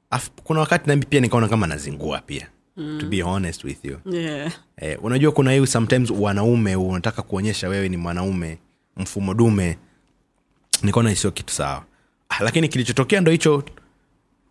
afu 0.09 0.31
kuna 0.43 0.59
wakati 0.59 0.89
nami 0.89 1.05
pia 1.05 1.19
nikaona 1.19 1.47
kama 1.47 1.67
nazingua 1.67 2.19
pia 2.21 2.47
mm. 2.77 2.97
to 2.99 3.05
be 3.07 3.21
honest 3.21 3.63
with 3.63 3.85
you 3.85 3.97
yeah. 4.11 4.51
eh, 4.77 4.97
unajua 5.03 5.31
kuna 5.31 5.51
hiyo 5.51 5.65
sometimes 5.65 6.09
wanaume 6.11 6.75
unataka 6.75 7.21
kuonyesha 7.21 7.69
wewe 7.69 7.89
ni 7.89 7.97
mwanaume 7.97 8.57
mfumo 8.97 9.33
dume 9.33 9.77
nikaona 10.83 11.15
sio 11.15 11.31
kitu 11.31 11.53
sawa 11.53 11.83
ah, 12.29 12.43
lakini 12.43 12.67
kilichotokea 12.67 13.21
ndo 13.21 13.31
hicho 13.31 13.63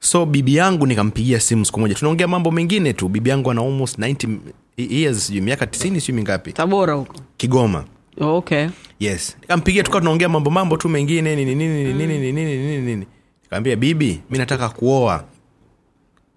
so 0.01 0.27
bibi 0.27 0.55
yangu 0.57 0.87
nikampigia 0.87 1.41
simu 1.41 1.65
siku 1.65 1.81
moja. 1.81 1.95
Tunaongea 1.95 2.29
mambo 2.29 2.51
mengine 2.51 2.93
tu. 2.93 3.09
Bibi 3.09 3.31
yangu 3.31 3.51
ana 3.51 3.63
almost 3.63 3.99
90 3.99 4.39
years 4.77 5.27
sijui 5.27 5.41
miaka 5.41 5.65
90 5.65 6.01
sijui 6.01 6.17
mingapi. 6.17 6.53
Tabora 6.53 6.95
huko. 6.95 7.15
Kigoma. 7.37 7.85
Oh, 8.21 8.37
okay. 8.37 8.69
Yes. 9.01 9.37
Nikampigia 9.41 9.83
tukawa 9.83 10.01
tunaongea 10.01 10.29
mambo 10.29 10.51
mambo 10.51 10.77
tu 10.77 10.89
mengine 10.89 11.37
nini 11.37 11.55
nini 11.55 11.85
mm. 11.93 11.99
nini 11.99 12.19
nini 12.19 12.45
nini 12.57 12.79
nini. 12.83 13.07
Nikamwambia 13.43 13.77
bibi 13.77 14.21
mi 14.31 14.39
nataka 14.39 14.69
kuoa. 14.69 15.25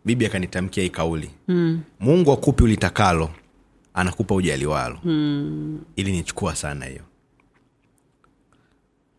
Bibi 0.05 0.25
akanitamkia 0.25 0.83
hii 0.83 0.89
kauli. 0.89 1.29
Mm. 1.47 1.81
mungu 1.99 2.31
akupi 2.31 2.63
ulitakalo 2.63 3.29
anakupa 3.93 4.35
ujaliwalo. 4.35 4.99
Mm. 5.03 5.79
ili 5.95 6.11
nichukua 6.11 6.55
sana 6.55 6.85
hiyo 6.85 7.01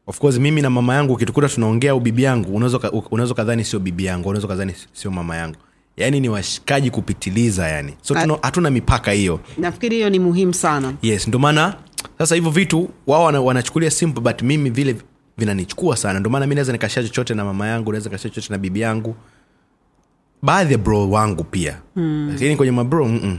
of 0.06 0.18
course 0.18 0.38
mimi 0.38 0.62
na 0.62 0.70
mama 0.70 0.94
yangu 0.94 1.12
ukitukuta 1.12 1.48
tunaongea 1.48 1.90
au 1.92 2.00
bibi 2.00 2.22
yangu 2.22 2.56
unaweza 3.10 3.34
kadhani 3.34 3.64
sio 3.64 3.78
bibi 3.78 4.04
yangu 4.04 4.28
unaweza 4.28 4.48
kadhani 4.48 4.74
sio 4.92 5.10
mama 5.10 5.36
yangu. 5.36 5.56
Yaani 5.96 6.20
ni 6.20 6.28
washikaji 6.28 6.90
kupitiliza 6.90 7.68
yani. 7.68 7.94
So 8.02 8.14
tuna- 8.14 8.38
hatuna 8.42 8.70
mipaka 8.70 9.10
hiyo. 9.12 9.40
Nafikiri 9.58 9.96
hiyo 9.96 10.10
ni 10.10 10.18
muhimu 10.18 10.54
sana. 10.54 10.92
Yes 11.02 11.28
ndio 11.28 11.40
maana 11.40 11.74
sasa 12.18 12.34
hivyo 12.34 12.50
vitu 12.50 12.90
wao 13.06 13.24
wana, 13.24 13.40
wanachukulia 13.40 13.90
simple 13.90 14.22
but 14.22 14.42
mimi 14.42 14.70
vile 14.70 14.96
vinanichukua 15.38 15.96
sana. 15.96 16.20
Ndio 16.20 16.30
maana 16.30 16.46
mi 16.46 16.54
naweza 16.54 16.72
nikashia 16.72 17.02
chochote 17.02 17.34
na 17.34 17.44
mama 17.44 17.66
yangu 17.68 17.92
naweza 17.92 18.08
nikashia 18.10 18.30
chochote 18.30 18.52
na 18.52 18.58
bibi 18.58 18.80
yangu. 18.80 19.14
Baadhi 20.42 20.72
ya 20.72 20.78
bro 20.78 21.10
wangu 21.10 21.44
pia. 21.44 21.80
Mm. 21.96 22.28
lakini 22.32 22.56
kwenye 22.56 22.72
mabro 22.72 23.04
mm-mm. 23.08 23.38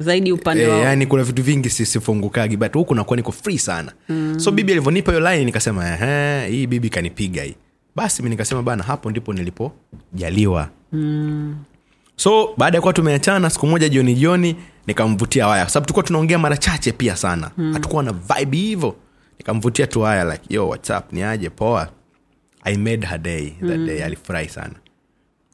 Zaidi 0.00 0.32
upande 0.32 0.64
e, 0.64 0.68
yani 0.80 1.06
kuna 1.06 1.22
vitu 1.22 1.42
vingi 1.42 1.70
si- 1.70 1.86
sifungukagi 1.86 2.56
but 2.56 2.72
huku 2.74 2.94
nakuwa 2.94 3.16
niko 3.16 3.32
free 3.32 3.58
sana. 3.58 3.92
Mm. 4.08 4.40
so 4.40 4.50
bibi 4.50 4.72
alivyonipa 4.72 5.12
hiyo 5.12 5.30
line 5.30 5.44
nikasema 5.44 5.88
"Ehe, 5.94 6.48
hii 6.50 6.66
bibi 6.66 6.88
kanipiga 6.90 7.42
hii. 7.42 7.54
Basi 7.96 8.22
mi 8.22 8.30
nikasema 8.30 8.62
bana 8.62 8.82
hapo 8.82 9.10
ndipo 9.10 9.32
nilipojaliwa. 9.32 10.68
Mm. 10.92 11.56
so 12.16 12.48
baada 12.56 12.76
ya 12.78 12.80
kuwa 12.82 12.92
tumeachana 12.92 13.50
siku 13.50 13.66
moja 13.66 13.88
jioni 13.88 14.14
jioni 14.14 14.56
nikamvutia 14.86 15.46
waya. 15.46 15.64
Kwa 15.64 15.70
sababu 15.72 15.86
tulikuwa 15.86 16.02
tunaongea 16.06 16.38
mara 16.38 16.56
chache 16.56 16.92
pia 16.92 17.16
sana. 17.16 17.50
Hatukuwa 17.72 18.02
na 18.02 18.12
vibe 18.12 18.56
hivyo. 18.56 18.96
Nikamvutia 19.38 19.86
tu 19.86 20.00
waya 20.00 20.24
like 20.24 20.54
yo 20.54 20.68
whatsapp 20.68 21.12
ni 21.12 21.22
aje? 21.22 21.50
Poa. 21.50 21.88
I 22.64 22.76
made 22.76 23.06
her 23.06 23.18
day. 23.18 23.50
That 23.50 23.78
day 23.86 24.04
alifurahi 24.04 24.48
sana. 24.48 24.74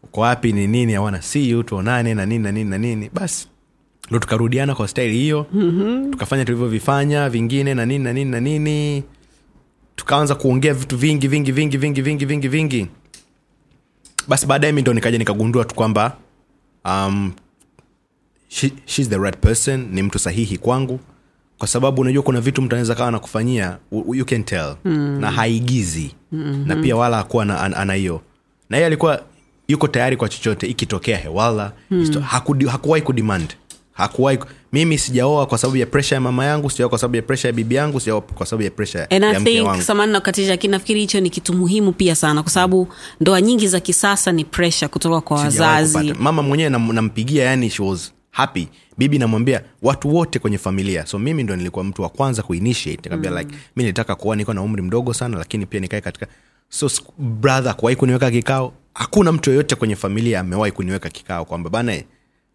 Uko 0.03 0.21
wapi? 0.21 0.53
Ni 0.53 0.67
nini? 0.67 0.95
Awana 0.95 1.23
see 1.23 1.51
you. 1.51 1.63
Tuonane 1.63 2.15
na 2.15 2.27
nini 2.27 2.45
na 2.45 2.53
nini 2.53 2.71
na 2.71 2.79
nini. 2.79 3.11
Basi 3.15 3.49
ndo 4.11 4.19
tukarudiana 4.19 4.75
kwa 4.75 4.89
staili 4.89 5.17
hiyo 5.19 5.47
mm-hmm. 5.53 6.11
tukafanya 6.11 6.45
tulivyovifanya 6.45 7.29
vingine 7.31 7.75
na 7.75 7.87
nini 7.87 8.05
na 8.05 8.13
nini 8.13 8.31
na 8.31 8.41
nini 8.41 9.03
tukaanza 9.97 10.35
kuongea 10.35 10.75
vitu 10.75 10.97
vingi 10.97 11.29
vingi 11.29 11.53
vingi 11.53 11.77
vingi 11.79 12.03
vingi 12.03 12.25
vingi 12.27 12.49
vingi 12.49 12.87
basi 14.29 14.47
baadaye 14.47 14.73
mi 14.73 14.83
ndo 14.83 14.95
nikaja 14.95 15.19
nikagundua 15.19 15.65
tu 15.65 15.75
kwamba 15.75 16.17
um, 16.85 17.33
she, 18.49 18.73
she's 18.85 19.09
the 19.09 19.19
right 19.19 19.37
person 19.39 19.87
ni 19.93 20.03
mtu 20.03 20.19
sahihi 20.19 20.59
kwangu 20.59 21.01
kwa 21.59 21.69
sababu 21.69 22.01
unajua 22.03 22.23
kuna 22.23 22.41
vitu 22.41 22.63
mtu 22.63 22.75
anaweza 22.75 22.95
kawa 22.95 23.11
nakufanyia 23.11 23.79
you 24.13 24.25
can 24.25 24.45
tell 24.45 24.77
mm. 24.85 25.19
na 25.21 25.31
haigizi 25.31 26.15
mm-hmm. 26.33 26.67
na 26.69 26.77
pia 26.77 26.97
wala 26.97 27.19
akuwa 27.19 27.45
na- 27.45 27.61
an- 27.61 27.75
ana 27.75 27.95
hiyo 27.95 28.21
na 28.71 28.77
yeye 28.77 28.87
alikuwa 28.87 29.23
yuko 29.69 29.89
tayari 29.89 30.17
kwa 30.17 30.29
chochote 30.29 30.67
ikitokea 30.67 31.17
hewala 31.19 31.73
mm. 31.91 32.23
hakuwahi 32.67 33.03
kudimand 33.03 33.03
kudemand 33.05 33.55
hakuwahi 33.97 34.39
mimi 34.73 34.99
sijaoa 34.99 35.47
kwa 35.47 35.59
sababu 35.59 35.77
ya 35.77 35.87
presha 35.87 36.15
ya 36.15 36.21
mama 36.21 36.45
yangu 36.45 36.71
sijaoa 36.71 36.89
kwa 36.89 36.99
sababu 36.99 37.17
ya 37.17 37.23
presha 37.23 37.49
ya 37.49 37.53
bibi 37.53 37.75
yangu 37.75 38.01
sijaoa 38.01 38.21
kwa 38.21 38.47
sababu 38.47 38.63
ya 38.63 38.71
presha 38.71 38.99
ya 38.99 39.07
mke 39.41 39.51
wangu. 39.69 39.83
Samani 39.83 40.13
nakatisha 40.13 40.51
lakini 40.51 40.71
nafikiri 40.71 41.01
hicho 41.01 41.21
ni 41.21 41.31
kitu 41.31 41.55
muhimu 41.55 41.93
pia 41.93 42.15
sana 42.15 42.43
kwa 42.43 42.53
sababu 42.53 42.89
ndoa 43.21 43.41
nyingi 43.41 43.69
za 43.69 43.81
kisasa 43.81 44.33
ni 44.33 44.45
presha 44.45 44.89
kutoka 44.89 45.21
kwa 45.21 45.37
wazazi. 45.41 46.15
Mama 46.19 46.43
mwenyewe 46.43 46.71
nam- 46.71 46.93
nampigia 46.93 47.45
yani 47.45 47.71
she 47.71 47.83
was 47.83 48.13
happy. 48.31 48.69
Bibi 48.99 49.19
namwambia 49.19 49.63
watu 49.83 50.15
wote 50.15 50.39
kwenye 50.39 50.59
familia. 50.59 51.07
So 51.07 51.19
mimi 51.19 51.43
ndo 51.43 51.57
nilikuwa 51.57 51.85
mtu 51.85 52.03
wa 52.03 52.09
kwanza 52.09 52.43
kuinitiate. 52.43 53.11
Mm. 53.11 53.23
like 53.39 53.55
mi 53.77 53.83
nilitaka 53.83 54.15
kuoa 54.15 54.37
niko 54.37 54.55
na 54.55 54.63
umri 54.63 54.83
mdogo 54.83 55.15
sana 55.15 55.39
lakini 55.39 55.67
pia 55.67 55.81
nikae 55.81 56.01
katika 56.01 56.27
so 56.69 56.91
brother 57.19 57.77
kuwahi 57.77 57.97
kuniweka 57.97 58.31
kikao. 58.31 58.73
Hakuna 58.95 59.33
mtu 59.33 59.51
yoyote 59.51 59.75
kwenye 59.75 59.97
familia 59.97 60.41
amewahi 60.41 60.73
kuniweka 60.73 61.09
kikao 61.11 61.45
kwamba 61.45 61.71
bana 61.71 62.03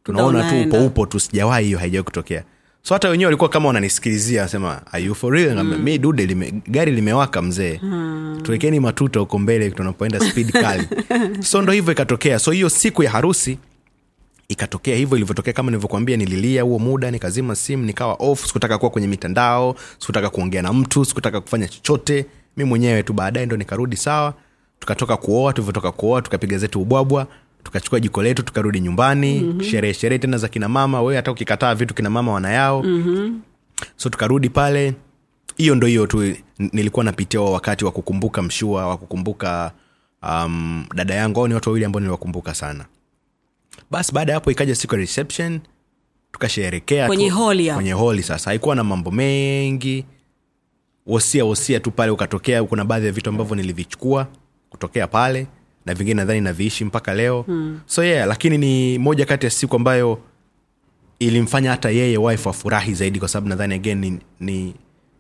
tunaona 0.03 0.49
tu 0.49 0.61
upo 0.61 0.85
upo 0.85 1.05
tu 1.05 1.19
sijawahi 1.19 1.65
hiyo 1.65 1.79
haijawai 1.79 2.03
kutokea. 2.03 2.43
So 2.83 2.93
hata 2.93 3.09
wenyewe 3.09 3.25
walikuwa 3.25 3.49
kama 3.49 3.67
wananisikilizia 3.67 4.47
sema 4.47 4.81
are 4.91 5.03
you 5.03 5.15
for 5.15 5.33
real? 5.33 5.63
Mm. 5.63 5.81
mi 5.83 5.97
dude 5.97 6.25
lime, 6.25 6.53
gari 6.67 6.91
limewaka 6.91 7.41
mzee. 7.41 7.79
Mm. 7.83 8.39
tuwekeni 8.43 8.79
matuta 8.79 9.19
huko 9.19 9.39
mbele 9.39 9.71
tunapoenda 9.71 10.19
speed 10.19 10.51
kali. 10.51 10.87
So 11.49 11.61
ndo 11.61 11.73
hivyo 11.73 11.91
ikatokea. 11.93 12.39
So 12.39 12.51
hiyo 12.51 12.69
siku 12.69 13.03
ya 13.03 13.11
harusi 13.11 13.57
ikatokea 14.47 14.95
hivyo 14.95 15.17
ilivyotokea 15.17 15.53
kama 15.53 15.71
nilivyokuambia 15.71 16.17
nililia 16.17 16.63
huo 16.63 16.79
muda 16.79 17.11
nikazima 17.11 17.55
simu 17.55 17.83
nikawa 17.85 18.13
off. 18.19 18.45
Sikutaka 18.45 18.77
kuwa 18.77 18.91
kwenye 18.91 19.07
mitandao 19.07 19.75
sikutaka 19.99 20.29
kuongea 20.29 20.61
na 20.61 20.73
mtu 20.73 21.05
sikutaka 21.05 21.41
kufanya 21.41 21.67
chochote. 21.67 22.25
Mi 22.57 22.63
mwenyewe 22.63 23.03
tu 23.03 23.13
baadaye 23.13 23.45
ndo 23.45 23.57
nikarudi 23.57 23.97
sawa. 23.97 24.33
Tukatoka 24.79 25.17
kuoa 25.17 25.53
tulivyotoka 25.53 25.91
kuoa 25.91 26.21
tukapiga 26.21 26.57
zetu 26.57 26.81
ubwabwa 26.81 27.27
tukachukua 27.63 27.99
jiko 27.99 28.23
letu 28.23 28.43
tukarudi 28.43 28.79
nyumbani 28.79 29.39
mm-hmm. 29.39 29.63
sherehe 29.63 29.93
sherehe 29.93 30.19
tena 30.19 30.37
za 30.37 30.47
kina 30.47 30.69
mama 30.69 31.01
we 31.01 31.15
hata 31.15 31.31
ukikataa 31.31 31.75
vitu 31.75 31.93
kina 31.93 32.09
mama 32.09 32.31
wanayao 32.33 32.83
mm-hmm. 32.83 33.41
so 33.95 34.09
tukarudi 34.09 34.49
pale 34.49 34.93
hiyo 35.57 35.75
ndo 35.75 35.87
hiyo 35.87 36.07
tu 36.07 36.35
nilikuwa 36.59 37.05
napitia 37.05 37.41
wa 37.41 37.51
wakati 37.51 37.85
wa 37.85 37.91
kukumbuka 37.91 38.41
mshua 38.41 38.87
wa 38.87 38.97
kukumbuka 38.97 39.71
um, 40.23 40.85
dada 40.95 41.13
yangu 41.15 41.39
au 41.39 41.47
ni 41.47 41.53
watu 41.53 41.69
wawili 41.69 41.85
ambao 41.85 41.99
niliwakumbuka 41.99 42.53
sana. 42.55 42.85
Basi 43.91 44.13
baada 44.13 44.31
ya 44.31 44.35
hapo 44.37 44.51
ikaja 44.51 44.75
siku 44.75 44.93
ya 44.95 44.99
reception 45.01 45.59
tukasherekea 46.31 47.07
Kwenye 47.07 47.29
holi 47.29 47.71
kwenye 47.71 47.91
holi 47.93 48.23
sasa. 48.23 48.49
Haikuwa 48.49 48.75
na 48.75 48.83
mambo 48.83 49.11
mengi. 49.11 50.05
Wosia 51.05 51.45
wosia 51.45 51.79
tu 51.79 51.91
pale 51.91 52.11
ukatokea 52.11 52.63
kuna 52.63 52.85
baadhi 52.85 53.05
ya 53.05 53.11
vitu 53.11 53.29
ambavyo 53.29 53.55
nilivichukua 53.55 54.27
kutokea 54.69 55.07
pale 55.07 55.47
na 55.85 55.93
vingine 55.93 56.13
nadhani 56.15 56.41
naviishi 56.41 56.85
mpaka 56.85 57.13
leo 57.13 57.41
hmm. 57.41 57.79
so 57.85 58.03
yeah 58.03 58.27
lakini 58.27 58.57
ni 58.57 58.97
moja 58.99 59.25
kati 59.25 59.45
ya 59.45 59.49
siku 59.49 59.75
ambayo 59.75 60.19
ilimfanya 61.19 61.71
hata 61.71 61.89
yeye 61.89 62.17
wife 62.17 62.49
afurahi 62.49 62.93
zaidi 62.93 63.19
kwa 63.19 63.27
sababu 63.27 63.49
nadhani 63.49 63.73
again 63.75 63.97
ni, 63.99 64.19
ni, 64.39 64.73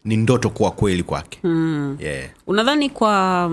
ni 0.05 0.17
ndoto 0.17 0.49
kuwa 0.49 0.71
kweli 0.71 1.03
kwake 1.03 1.39
hmm. 1.41 1.97
yeah. 1.99 2.29
unadhani 2.47 2.89
kwa 2.89 3.51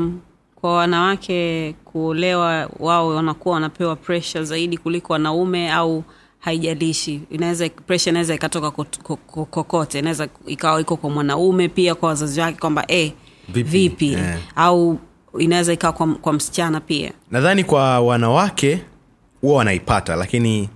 kwa 0.55 0.75
wanawake 0.77 1.75
kuolewa 1.85 2.71
wao 2.79 3.09
wanakuwa 3.09 3.55
wanapewa 3.55 3.97
presha 3.97 4.43
zaidi 4.45 4.77
kuliko 4.79 5.13
wanaume 5.13 5.73
au 5.73 6.05
haijalishi 6.39 7.21
inaweza 7.31 7.69
presha 7.69 8.11
inaweza 8.11 8.35
ikatoka 8.35 8.69
kot- 8.69 9.03
ko- 9.03 9.17
ko- 9.17 9.45
kokote 9.45 9.99
inaweza 9.99 10.29
ikawa 10.47 10.81
iko 10.81 10.97
kwa 10.97 11.11
mwanaume 11.11 11.69
pia 11.69 11.95
kwa 11.95 12.09
wazazi 12.09 12.41
wake 12.41 12.59
kwamba 12.61 12.85
eh, 12.89 13.13
Vipi? 13.49 13.63
vipi, 13.63 14.09
Yeah. 14.13 14.39
au 14.57 14.99
inaweza 15.39 15.73
ikawa 15.73 15.93
kwa, 15.93 16.15
kwa 16.15 16.33
msichana 16.33 16.81
pia. 16.81 17.13
Nadhani 17.31 17.65
kwa 17.65 18.01
wanawake 18.01 18.83
huwa 19.41 19.57
wanaipata 19.59 20.17
lakini 20.17 20.69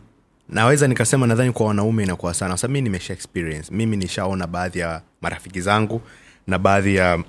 naweza 0.49 0.89
nikasema 0.89 1.27
nadhani 1.27 1.53
kwa 1.53 1.67
wanaume 1.67 2.03
inakuwa 2.03 2.35
sana. 2.35 2.57
Sababu 2.57 2.73
mi 2.73 2.81
nimesha 2.81 3.13
experience. 3.13 3.75
Mimi 3.75 3.97
nishaona 3.97 4.47
baadhi 4.47 4.79
ya 4.79 5.03
marafiki 5.23 5.61
zangu 5.61 6.01
na 6.47 6.59
baadhi 6.59 6.97
ya 6.97 7.23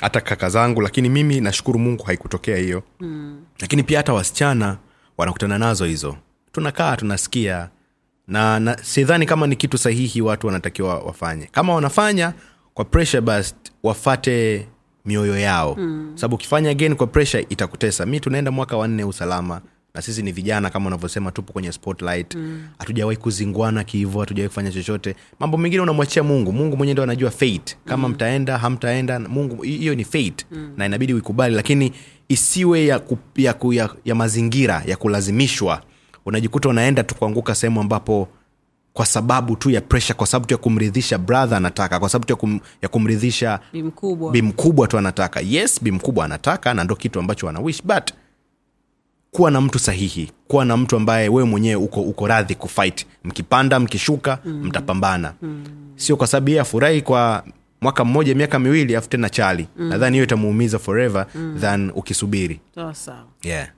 hata 0.00 0.20
kaka 0.20 0.48
zangu 0.50 0.80
lakini 0.80 1.08
mimi 1.08 1.40
nashukuru 1.40 1.78
mungu 1.78 2.04
haikutokea 2.04 2.56
hiyo. 2.56 2.82
Mm. 3.00 3.44
lakini 3.60 3.82
pia 3.82 3.98
hata 3.98 4.12
wasichana 4.12 4.76
wanakutana 5.18 5.58
nazo 5.58 5.84
hizo. 5.84 6.16
Tunakaa 6.52 6.96
tunasikia. 6.96 7.68
Na, 8.28 8.60
na 8.60 8.76
sidhani 8.82 9.26
kama 9.26 9.46
ni 9.46 9.56
kitu 9.56 9.78
sahihi 9.78 10.20
watu 10.22 10.46
wanatakiwa 10.46 10.98
wafanye. 10.98 11.46
Kama 11.52 11.74
wanafanya 11.74 12.32
kwa 12.74 12.84
pressure 12.84 13.20
bas 13.20 13.54
wafate 13.82 14.66
mioyo 15.04 15.38
yao 15.38 15.76
mm. 15.78 16.12
sababu 16.14 16.34
ukifanya 16.34 16.70
again 16.70 16.94
kwa 16.96 17.06
pressure 17.06 17.46
itakutesa 17.48 18.06
mi 18.06 18.20
tunaenda 18.20 18.50
mwaka 18.50 18.76
wanne 18.76 19.04
usalama 19.04 19.60
na 19.94 20.02
sisi 20.02 20.22
ni 20.22 20.32
vijana 20.32 20.70
kama 20.70 20.86
unavyosema 20.86 21.30
tupo 21.30 21.52
kwenye 21.52 21.72
spotlight 21.72 22.36
hatujawahi 22.78 23.16
mm. 23.16 23.22
kuzingwana 23.22 23.84
kihivo 23.84 24.20
hatujawahi 24.20 24.48
kufanya 24.48 24.70
chochote 24.72 25.16
mambo 25.40 25.56
mengine 25.58 25.82
unamwachia 25.82 26.22
mungu 26.22 26.52
mungu 26.52 26.76
mwenyewe 26.76 26.92
ndo 26.94 27.02
anajua 27.02 27.30
fate 27.30 27.76
kama 27.84 28.08
mm. 28.08 28.14
mtaenda 28.14 28.58
hamtaenda 28.58 29.20
mungu 29.20 29.62
hiyo 29.62 29.94
ni 29.94 30.04
fate 30.04 30.46
mm. 30.50 30.72
na 30.76 30.86
inabidi 30.86 31.14
uikubali 31.14 31.54
lakini 31.54 31.92
isiwe 32.28 32.86
ya, 32.86 32.98
ku, 32.98 33.18
ya, 33.36 33.54
ku, 33.54 33.72
ya, 33.72 33.90
ya 34.04 34.14
mazingira 34.14 34.82
ya 34.86 34.96
kulazimishwa 34.96 35.82
unajikuta 36.26 36.68
unaenda 36.68 37.04
tu 37.04 37.14
kuanguka 37.14 37.54
sehemu 37.54 37.80
ambapo 37.80 38.28
kwa 38.92 39.06
sababu 39.06 39.56
tu 39.56 39.70
ya 39.70 39.80
presha 39.80 40.14
kwa 40.14 40.26
sababu 40.26 40.46
tu 40.46 40.54
ya 40.54 40.58
kumridhisha 40.58 41.18
brother 41.18 41.56
anataka 41.56 41.98
kwa 42.00 42.08
sababu 42.08 42.26
tu 42.26 42.32
ya, 42.32 42.36
kum, 42.36 42.60
ya 42.82 42.88
kumridhisha 42.88 43.60
bimkubwa 43.72 44.32
bim 44.32 44.52
tu 44.88 44.98
anataka 44.98 45.40
yes 45.40 45.82
bimkubwa 45.82 46.24
anataka 46.24 46.74
na 46.74 46.84
ndo 46.84 46.96
kitu 46.96 47.20
ambacho 47.20 47.48
anawish 47.48 47.82
but 47.84 48.12
kuwa 49.30 49.50
na 49.50 49.60
mtu 49.60 49.78
sahihi 49.78 50.30
kuwa 50.48 50.64
na 50.64 50.76
mtu 50.76 50.96
ambaye 50.96 51.28
wewe 51.28 51.44
mwenyewe 51.48 51.76
uko, 51.76 52.00
uko 52.00 52.26
radhi 52.26 52.54
kufight 52.54 53.06
mkipanda 53.24 53.80
mkishuka 53.80 54.38
mm. 54.44 54.64
mtapambana 54.66 55.34
mm. 55.42 55.64
sio 55.96 56.16
kwa 56.16 56.26
sababu 56.26 56.48
yeye 56.48 56.60
afurahi 56.60 57.02
kwa 57.02 57.44
mwaka 57.80 58.04
mmoja 58.04 58.34
miaka 58.34 58.58
miwili 58.58 58.96
afu 58.96 59.08
tena 59.08 59.30
chali 59.30 59.68
mm. 59.76 59.88
nadhani 59.88 60.14
hiyo 60.14 60.24
itamuumiza 60.24 60.78
forever 60.78 61.26
mm. 61.34 61.58
than 61.60 61.92
ukisubiri 61.94 62.60
oh, 62.76 62.92
yeah. 63.42 63.68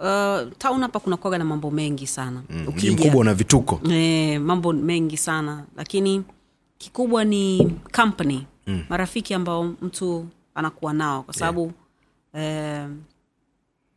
Uh, 0.00 0.52
town 0.58 0.80
hapa 0.82 1.00
kunakuaga 1.00 1.38
na 1.38 1.44
mambo 1.44 1.70
mengi 1.70 2.06
sana 2.06 2.42
mji 2.50 2.64
Ukija- 2.70 2.92
mkubwa 2.92 3.20
una 3.20 3.34
vituko 3.34 3.80
e, 3.90 4.38
mambo 4.38 4.72
mengi 4.72 5.16
sana 5.16 5.64
lakini 5.76 6.22
kikubwa 6.78 7.24
ni 7.24 7.72
company 7.96 8.46
mm. 8.66 8.84
marafiki 8.88 9.34
ambao 9.34 9.64
mtu 9.64 10.26
anakuwa 10.54 10.92
nao 10.92 11.22
kwa 11.22 11.34
sababu 11.34 11.72
yeah. 12.34 12.84
eh, 12.84 12.88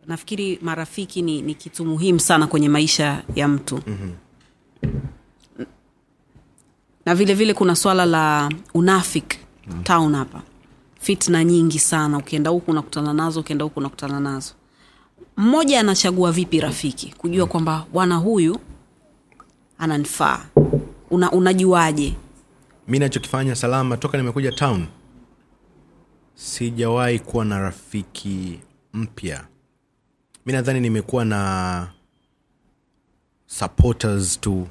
nafikiri 0.08 0.60
marafiki 0.62 1.22
ni, 1.22 1.42
ni 1.42 1.56
kitu 1.56 1.86
muhimu 1.86 2.20
sana 2.20 2.48
kwenye 2.48 2.70
maisha 2.70 3.24
ya 3.36 3.48
mtu 3.48 3.80
mm-hmm. 3.88 4.14
na 7.06 7.16
vile 7.16 7.34
vile 7.34 7.54
kuna 7.54 7.76
swala 7.76 8.06
la 8.06 8.52
unafik 8.74 9.36
mm. 9.68 9.84
town 9.84 10.16
hapa 10.16 10.42
fitna 11.00 11.44
nyingi 11.44 11.80
sana 11.80 12.18
ukienda 12.18 12.50
huku 12.50 12.72
unakutana 12.72 13.14
nazo 13.14 13.40
ukienda 13.40 13.64
huku 13.64 13.80
unakutana 13.80 14.20
nazo 14.20 14.54
mmoja 15.38 15.80
anachagua 15.80 16.32
vipi 16.32 16.60
rafiki? 16.60 17.14
Kujua 17.18 17.48
kwamba 17.48 17.86
bwana 17.94 18.16
huyu 18.16 18.60
ananifaa. 19.78 20.46
Una, 21.10 21.32
unajuaje? 21.32 22.16
Mi 22.88 23.00
nachokifanya 23.00 23.56
salama 23.56 23.98
toka 23.98 24.18
nimekuja 24.18 24.52
town 24.52 24.86
sijawahi 26.36 27.20
kuwa 27.20 27.46
na 27.46 27.60
rafiki 27.60 28.60
mpya. 28.94 29.48
Mi 30.46 30.54
nadhani 30.54 30.80
nimekuwa 30.80 31.26
na 31.26 31.88
supporters 33.48 34.40
tu 34.42 34.68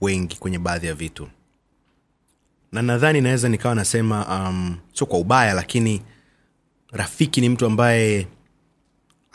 wengi 0.00 0.36
kwenye 0.36 0.58
baadhi 0.58 0.86
ya 0.86 0.94
vitu. 0.94 1.28
Na 2.72 2.82
nadhani 2.82 3.20
naweza 3.20 3.48
nikawa 3.48 3.74
nasema 3.74 4.26
um, 4.48 4.76
sio 4.92 5.06
kwa 5.06 5.18
ubaya 5.18 5.54
lakini 5.54 6.02
rafiki 6.92 7.40
ni 7.40 7.48
mtu 7.48 7.66
ambaye 7.66 8.26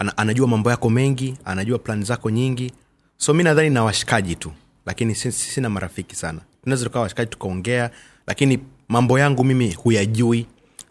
ana, 0.01 0.17
anajua 0.17 0.47
mambo 0.47 0.69
yako 0.69 0.89
mengi 0.89 1.35
anajua 1.45 1.79
plani 1.79 2.03
zako 2.03 2.29
nyingi. 2.29 2.71
So 3.17 3.33
mi 3.33 3.43
nadhani 3.43 3.69
na 3.69 3.83
washikaji 3.83 4.35
tu 4.35 4.51
lakini 4.85 5.15
si- 5.15 5.31
si- 5.31 5.51
sina 5.51 5.69
marafiki 5.69 6.15
sana. 6.15 6.39
Tunaweza 6.63 6.85
tukawa 6.85 7.03
washikaji 7.03 7.29
tukaongea 7.31 7.91
lakini 8.27 8.59
mambo 8.89 9.19
yangu 9.19 9.43
mimi 9.43 9.71
huyajui. 9.73 10.45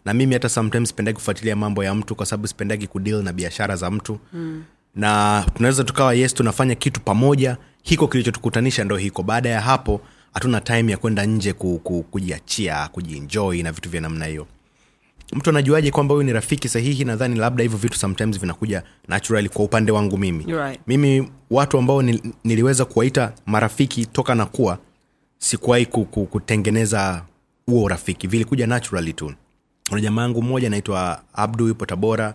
Na 0.05 0.13
mimi 0.13 0.33
hata 0.33 0.49
sometimes 0.49 0.89
sipendagi 0.89 1.15
kufuatilia 1.15 1.55
mambo 1.55 1.83
ya 1.83 1.95
mtu 1.95 2.15
kwa 2.15 2.25
sababu 2.25 2.47
sipendagi 2.47 2.87
kudeal 2.87 3.23
na 3.23 3.33
biashara 3.33 3.75
za 3.75 3.91
mtu. 3.91 4.19
Mm. 4.33 4.63
na 4.95 5.45
tunaweza 5.53 5.83
tukawa 5.83 6.13
yes 6.13 6.33
tunafanya 6.33 6.75
kitu 6.75 7.01
pamoja 7.01 7.57
hiko 7.83 8.07
kilichotukutanisha 8.07 8.83
ndo 8.83 8.97
hiko. 8.97 9.23
Baada 9.23 9.49
ya 9.49 9.61
hapo 9.61 10.01
hatuna 10.33 10.61
time 10.61 10.91
ya 10.91 10.97
kwenda 10.97 11.25
nje 11.25 11.53
ku, 11.53 11.79
ku, 11.83 12.03
kujiachia 12.03 12.87
kujinjoi 12.87 13.63
na 13.63 13.71
vitu 13.71 13.89
vya 13.89 14.01
namna 14.01 14.25
hiyo 14.25 14.47
mtu 15.31 15.49
anajuaje 15.49 15.91
kwamba 15.91 16.13
huyu 16.13 16.25
ni 16.25 16.33
rafiki 16.33 16.69
sahihi? 16.69 17.05
Nadhani 17.05 17.35
labda 17.35 17.63
hivyo 17.63 17.77
vitu 17.77 17.97
sometimes 17.97 18.39
vinakuja 18.39 18.83
naturally 19.07 19.49
kwa 19.49 19.65
upande 19.65 19.91
wangu 19.91 20.17
mimi. 20.17 20.43
Right. 20.53 20.79
mimi 20.87 21.31
watu 21.51 21.77
ambao 21.77 22.01
nil, 22.01 22.21
niliweza 22.43 22.85
kuwaita 22.85 23.33
marafiki 23.45 24.05
toka 24.05 24.35
na 24.35 24.45
kuwa 24.45 24.77
sikuwahi 25.37 25.85
ku, 25.85 26.05
ku, 26.05 26.25
kutengeneza 26.25 27.25
huo 27.65 27.83
urafiki. 27.83 28.27
Vilikuja 28.27 28.67
naturally 28.67 29.13
tu. 29.13 29.33
Kuna 29.89 30.01
jamaa 30.01 30.21
yangu 30.21 30.41
mmoja 30.41 30.67
anaitwa 30.67 31.21
abdu 31.33 31.67
yupo 31.67 31.85
tabora. 31.85 32.33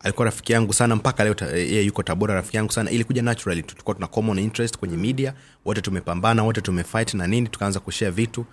Alikuwa 0.00 0.24
rafiki 0.24 0.52
yangu 0.52 0.72
sana 0.72 0.96
mpaka 0.96 1.24
leo 1.24 1.34
yeye 1.56 1.82
yuko 1.82 2.02
tabora 2.02 2.34
rafiki 2.34 2.56
yangu 2.56 2.72
sana. 2.72 2.90
Ilikuja 2.90 3.22
naturally 3.22 3.62
tulikuwa 3.62 3.94
tuna 3.94 4.06
common 4.06 4.38
interest 4.38 4.78
kwenye 4.78 4.96
media. 4.96 5.34
Wote 5.64 5.80
tumepambana 5.80 6.42
wote 6.44 6.60
tumefight 6.60 7.14
na 7.14 7.26
nini 7.26 7.48
tukaanza 7.48 7.80
kushare 7.80 8.10
vitu. 8.10 8.44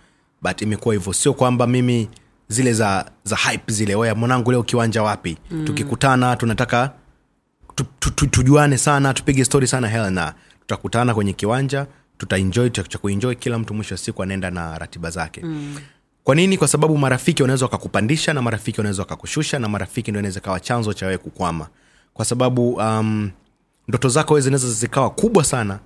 But 0.42 0.62
imekuwa 0.62 0.96
hivyo. 0.96 1.14
Sio 1.14 1.34
kwamba 1.34 1.68
mimi 1.68 2.10
zile 2.50 2.74
za 2.74 3.06
za 3.24 3.36
hype 3.36 3.74
zile. 3.74 3.96
Oya 3.96 4.16
mwanangu 4.16 4.52
leo 4.52 4.64
kiwanja 4.64 5.04
wapi? 5.04 5.38
Mm. 5.52 5.66
tukikutana 5.66 6.36
tunataka 6.36 6.92
tu, 7.76 7.86
tu, 8.00 8.12
tu, 8.12 8.28
tujuane 8.28 8.78
sana 8.78 9.14
tupige 9.14 9.46
story 9.46 9.68
sana. 9.68 9.88
Helena 9.88 10.34
tutakutana 10.60 11.14
kwenye 11.14 11.34
kiwanja 11.34 11.88
tutaenjoy 12.18 12.70
cha 12.70 12.98
kuenjoy. 12.98 13.36
Kila 13.36 13.60
mtu 13.60 13.74
mwisho 13.74 13.94
wa 13.94 13.98
siku 13.98 14.24
anaenda 14.24 14.52
na 14.52 14.78
ratiba 14.78 15.10
zake. 15.10 15.42
Mm. 15.44 15.76
kwa 16.24 16.36
nini? 16.36 16.58
Kwa 16.58 16.68
sababu 16.68 16.98
marafiki 16.98 17.42
wanaweza 17.44 17.66
wakakupandisha 17.66 18.34
na 18.34 18.42
marafiki 18.42 18.80
wanaweza 18.80 19.02
wakakushusha 19.02 19.60
na 19.60 19.68
marafiki 19.70 20.12
ndio 20.12 20.20
inaweza 20.20 20.40
kawa 20.40 20.60
chanzo 20.60 20.94
cha 20.94 21.06
wewe 21.06 21.18
kukwama. 21.18 21.68
Kwa 22.14 22.26
sababu 22.26 22.72
um, 22.74 23.32
ndoto 23.88 24.10
zako 24.10 24.34
wewe 24.34 24.42
zinaweza 24.42 24.70
zikawa 24.70 25.10
kubwa 25.10 25.44
sana 25.44 25.80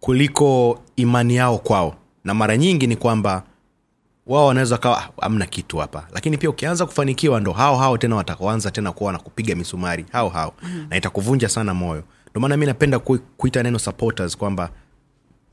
kuliko 0.00 0.80
imani 0.96 1.36
yao 1.36 1.58
kwao. 1.58 1.96
Na 2.24 2.34
mara 2.34 2.56
nyingi 2.56 2.86
ni 2.86 2.96
kwamba 2.96 3.42
wao 4.26 4.46
wanaweza 4.46 4.78
kawa 4.78 5.02
"Ah, 5.04 5.08
amna 5.22 5.46
kitu 5.46 5.76
hapa. 5.78 6.06
Lakini 6.14 6.38
pia 6.38 6.50
ukianza 6.50 6.86
kufanikiwa 6.86 7.40
ndo 7.40 7.52
hao 7.52 7.76
hao 7.76 7.98
tena 7.98 8.16
watakaanza 8.16 8.70
tena 8.70 8.92
kuwa 8.92 9.06
wanakupiga 9.06 9.54
misumari. 9.54 10.04
Hao 10.12 10.28
hao. 10.28 10.54
Mm. 10.62 10.86
na 10.90 10.96
itakuvunja 10.96 11.48
sana 11.48 11.74
moyo. 11.74 12.02
Ndo 12.30 12.40
maana 12.40 12.56
mi 12.56 12.66
napenda 12.66 12.98
ku, 12.98 13.18
kuita 13.36 13.62
neno 13.62 13.78
supporters 13.78 14.36
kwamba 14.36 14.70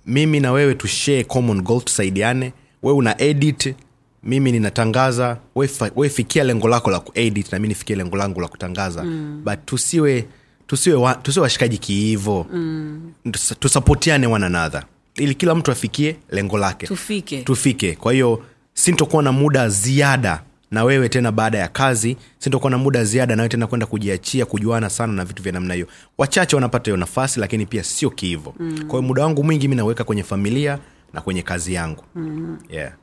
mimi 0.05 0.39
na 0.39 0.51
wewe 0.51 0.75
tushare 0.75 1.23
common 1.23 1.61
goal 1.61 1.81
tusaidiane. 1.81 2.53
We 2.83 2.93
una 2.93 3.21
edit 3.21 3.75
mimi 4.23 4.51
ninatangaza. 4.51 5.37
We, 5.55 5.67
fa- 5.67 5.91
we 5.95 6.09
fikia 6.09 6.43
lengo 6.43 6.67
lako 6.67 6.91
la 6.91 6.99
kuedit 6.99 7.51
na 7.51 7.59
mi 7.59 7.67
nifikie 7.67 7.95
lengo 7.95 8.17
langu 8.17 8.41
la 8.41 8.47
kutangaza. 8.47 9.03
Mm. 9.03 9.41
but 9.45 9.65
tusiwe 9.65 10.27
tusiwe, 10.67 10.95
wa, 10.95 11.15
tusiwe 11.15 11.43
washikaji 11.43 11.77
kiivo. 11.77 12.47
Mm. 12.53 13.11
tusapotiane 13.59 14.27
one 14.27 14.45
another. 14.45 14.83
Ili 15.15 15.35
kila 15.35 15.55
mtu 15.55 15.71
afikie 15.71 16.15
lengo 16.31 16.57
lake. 16.57 16.87
Tufike. 16.87 17.41
tufike. 17.41 17.95
Kwa 17.95 18.13
hiyo 18.13 18.43
sintokuwa 18.79 19.23
na 19.23 19.31
muda 19.31 19.69
ziada 19.69 20.41
na 20.71 20.83
wewe 20.83 21.09
tena 21.09 21.31
baada 21.31 21.57
ya 21.57 21.67
kazi 21.67 22.17
sintokuwa 22.37 22.71
na 22.71 22.77
muda 22.77 23.03
ziada 23.03 23.35
nawe 23.35 23.49
tena 23.49 23.67
kwenda 23.67 23.85
kujiachia 23.85 24.45
kujuana 24.45 24.89
sana 24.89 25.13
na 25.13 25.25
vitu 25.25 25.43
vya 25.43 25.51
namna 25.51 25.73
hiyo 25.73 25.87
wachache 26.17 26.55
wanapata 26.55 26.85
hiyo 26.85 26.97
nafasi 26.97 27.39
lakini 27.39 27.65
pia 27.65 27.83
sio 27.83 28.09
kihivo 28.09 28.53
mm. 28.59 28.77
kwa 28.87 28.99
hiyo 28.99 29.01
muda 29.01 29.23
wangu 29.23 29.43
mwingi 29.43 29.67
mi 29.67 29.75
naweka 29.75 30.03
kwenye 30.03 30.23
familia 30.23 30.79
na 31.13 31.21
kwenye 31.21 31.41
kazi 31.41 31.73
yangu 31.73 32.03
mm. 32.15 32.57
yeah. 32.69 32.93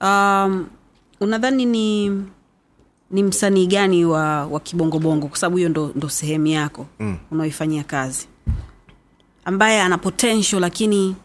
um, 0.00 0.66
unadhani 1.20 1.66
ni 1.66 2.08
ni 3.10 3.22
msanii 3.22 3.66
gani 3.66 4.04
wa, 4.04 4.46
wa 4.46 4.60
kibongobongo 4.60 5.26
kwa 5.28 5.38
sababu 5.38 5.56
hiyo 5.56 5.68
ndo, 5.68 5.92
ndo 5.94 6.08
sehemu 6.08 6.46
yako 6.46 6.86
mm. 7.00 7.16
unaoifanyia 7.30 7.84
kazi 7.84 8.28
ambaye 9.44 9.82
ana 9.82 9.98
potential 9.98 10.60
lakini 10.60 11.16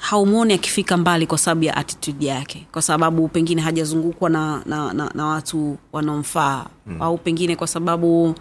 haumwoni 0.00 0.54
akifika 0.54 0.96
mbali 0.96 1.26
kwa 1.26 1.38
sababu 1.38 1.64
ya 1.64 1.76
attitude 1.76 2.26
yake 2.26 2.66
kwa 2.72 2.82
sababu 2.82 3.28
pengine 3.28 3.62
hajazungukwa 3.62 4.30
na, 4.30 4.62
na, 4.66 4.92
na, 4.92 5.10
na 5.14 5.26
watu 5.26 5.78
wanaomfaa 5.92 6.66
mm. 6.86 7.02
au 7.02 7.18
pengine 7.18 7.56
kwa 7.56 7.66
sababu 7.66 8.34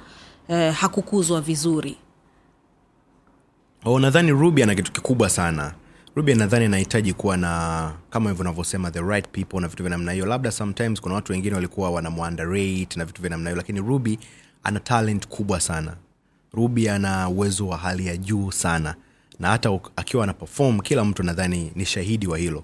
eh, 0.48 0.74
hakukuzwa 0.74 1.42
vizuri. 1.42 1.98
Oh, 3.86 4.00
nadhani 4.00 4.32
ruby 4.32 4.64
ana 4.64 4.76
kitu 4.76 4.92
kikubwa 4.92 5.30
sana. 5.30 5.74
Ruby 6.16 6.36
nadhani 6.36 6.66
anahitaji 6.66 7.14
kuwa 7.14 7.38
na 7.38 7.92
kama 8.10 8.30
hivyo 8.30 8.42
unavyosema 8.42 8.92
the 8.92 9.02
right 9.02 9.28
people 9.32 9.60
na 9.60 9.68
vitu 9.68 9.84
vya 9.84 9.90
namna 9.90 10.12
hiyo. 10.12 10.26
Labda 10.26 10.52
sometimes 10.52 11.02
kuna 11.02 11.16
watu 11.16 11.32
wengine 11.32 11.56
walikuwa 11.56 11.92
wanamwandarate 11.92 12.90
na 12.96 13.06
vitu 13.06 13.22
vya 13.22 13.30
namna 13.30 13.50
hiyo 13.50 13.58
lakini 13.58 13.80
ruby 13.80 14.20
ana 14.64 14.80
talent 14.80 15.28
kubwa 15.28 15.60
sana. 15.60 15.96
Ruby 16.54 16.90
ana 16.90 17.30
uwezo 17.30 17.68
wa 17.68 17.78
hali 17.78 18.08
ya 18.08 18.18
juu 18.18 18.52
sana 18.52 18.96
na 19.40 19.48
hata 19.50 19.80
akiwa 19.96 20.24
ana 20.24 20.34
perform 20.34 20.80
kila 20.80 21.06
mtu 21.06 21.24
nadhani 21.24 21.72
ni 21.76 21.86
shahidi 21.86 22.28
wa 22.28 22.38
hilo 22.38 22.64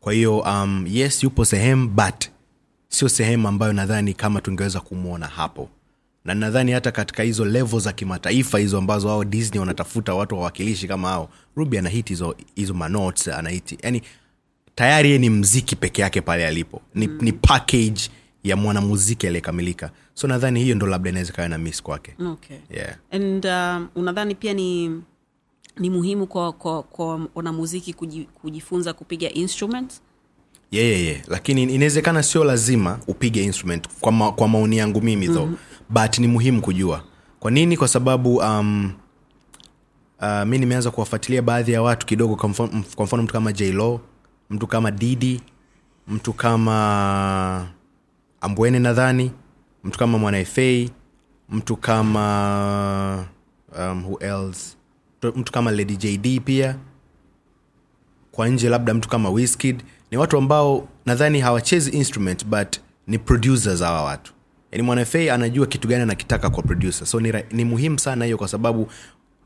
kwa 0.00 0.12
hiyo 0.12 0.38
um, 0.38 0.86
yes 0.88 1.24
yupo 1.24 1.44
sehemu 1.44 1.88
but 1.88 2.24
sio 2.88 3.08
sehemu 3.08 3.48
ambayo 3.48 3.72
nadhani 3.72 4.14
kama 4.14 4.40
tungeweza 4.40 4.80
kumwona 4.80 5.26
hapo 5.26 5.68
na 6.24 6.34
nadhani 6.34 6.72
hata 6.72 6.92
katika 6.92 7.22
hizo 7.22 7.44
levo 7.44 7.78
za 7.78 7.92
kimataifa 7.92 8.58
hizo 8.58 8.78
ambazo 8.78 9.08
wao 9.08 9.24
disney 9.24 9.60
wanatafuta 9.60 10.14
watu 10.14 10.34
wawakilishi 10.34 10.88
kama 10.88 11.08
hao 11.08 11.30
ruby 11.56 11.78
anahiti 11.78 12.12
hizo 12.12 12.36
hizo 12.54 12.74
manots 12.74 13.28
anahiti 13.28 13.78
yani 13.82 14.02
tayari 14.74 15.10
ye 15.10 15.18
ni 15.18 15.30
mziki 15.30 15.76
peke 15.76 16.02
yake 16.02 16.20
pale 16.20 16.46
alipo 16.46 16.82
ni, 16.94 17.08
mm. 17.08 17.18
ni 17.20 17.32
package 17.32 18.00
ya 18.44 18.56
mwanamuziki 18.56 19.26
aliyekamilika 19.26 19.90
so 20.14 20.26
nadhani 20.28 20.62
hiyo 20.62 20.74
ndo 20.74 20.86
labda 20.86 21.10
inaweza 21.10 21.32
kawa 21.32 21.48
na 21.48 21.58
miss 21.58 21.82
kwake 21.82 22.14
okay. 22.26 22.56
yeah. 22.70 22.96
and 23.10 23.46
um, 23.46 23.88
unadhani 23.94 24.34
pia 24.34 24.52
ni 24.54 25.00
ni 25.78 25.90
muhimu 25.90 26.26
kwa 26.26 26.52
kwa, 26.52 26.82
kwa 26.82 27.20
wanamuziki 27.34 27.94
kujifunza 28.42 28.92
kupiga 28.92 29.30
instruments 29.30 30.02
yeah, 30.70 30.88
yeah, 30.90 31.02
yeah. 31.04 31.20
lakini 31.28 31.62
inawezekana 31.62 32.22
sio 32.22 32.44
lazima 32.44 32.98
upige 33.06 33.42
instrument 33.44 33.88
kwa, 34.00 34.12
ma, 34.12 34.32
kwa 34.32 34.48
maoni 34.48 34.76
yangu 34.78 35.00
mimi 35.02 35.26
though. 35.26 35.46
Mm-hmm. 35.48 36.04
but 36.04 36.18
ni 36.18 36.28
muhimu 36.28 36.60
kujua. 36.62 37.04
Kwa 37.40 37.50
nini? 37.50 37.76
Kwa 37.76 37.88
sababu 37.88 38.36
um, 38.36 38.92
uh, 40.22 40.42
mi 40.42 40.58
nimeanza 40.58 40.90
kuwafuatilia 40.90 41.42
baadhi 41.42 41.72
ya 41.72 41.82
watu 41.82 42.06
kidogo 42.06 42.36
kwa 42.36 42.48
mfano, 42.48 43.22
mtu 43.22 43.32
kama 43.32 43.52
jlo 43.52 44.00
mtu 44.50 44.66
kama 44.66 44.90
didi 44.90 45.40
mtu 46.08 46.32
kama 46.32 47.68
ambwene 48.40 48.78
nadhani 48.78 49.30
mtu 49.84 49.98
kama 49.98 50.18
mwanaefei 50.18 50.90
mtu 51.48 51.76
kama 51.76 53.26
um, 53.78 54.04
who 54.04 54.18
else 54.18 54.76
mtu 55.32 55.52
kama 55.52 55.70
lady 55.70 55.96
jd 55.96 56.40
pia. 56.44 56.76
Kwa 58.32 58.48
nje 58.48 58.68
labda 58.68 58.94
mtu 58.94 59.08
kama 59.08 59.30
Wizkid. 59.30 59.82
Ni 60.10 60.16
watu 60.18 60.38
ambao 60.38 60.88
nadhani 61.06 61.40
hawachezi 61.40 61.90
instrument 61.90 62.46
but 62.46 62.76
ni 63.06 63.18
producers 63.18 63.80
hawa 63.80 64.02
watu. 64.04 64.32
Yani 64.72 64.82
mwanafa 64.82 65.18
anajua 65.34 65.66
kitu 65.66 65.88
gani 65.88 66.02
anakitaka 66.02 66.50
kwa 66.50 66.62
producer. 66.62 67.06
So 67.06 67.20
ni, 67.20 67.32
ni 67.52 67.64
muhimu 67.64 67.98
sana 67.98 68.24
hiyo 68.24 68.36
kwa 68.38 68.48
sababu 68.48 68.88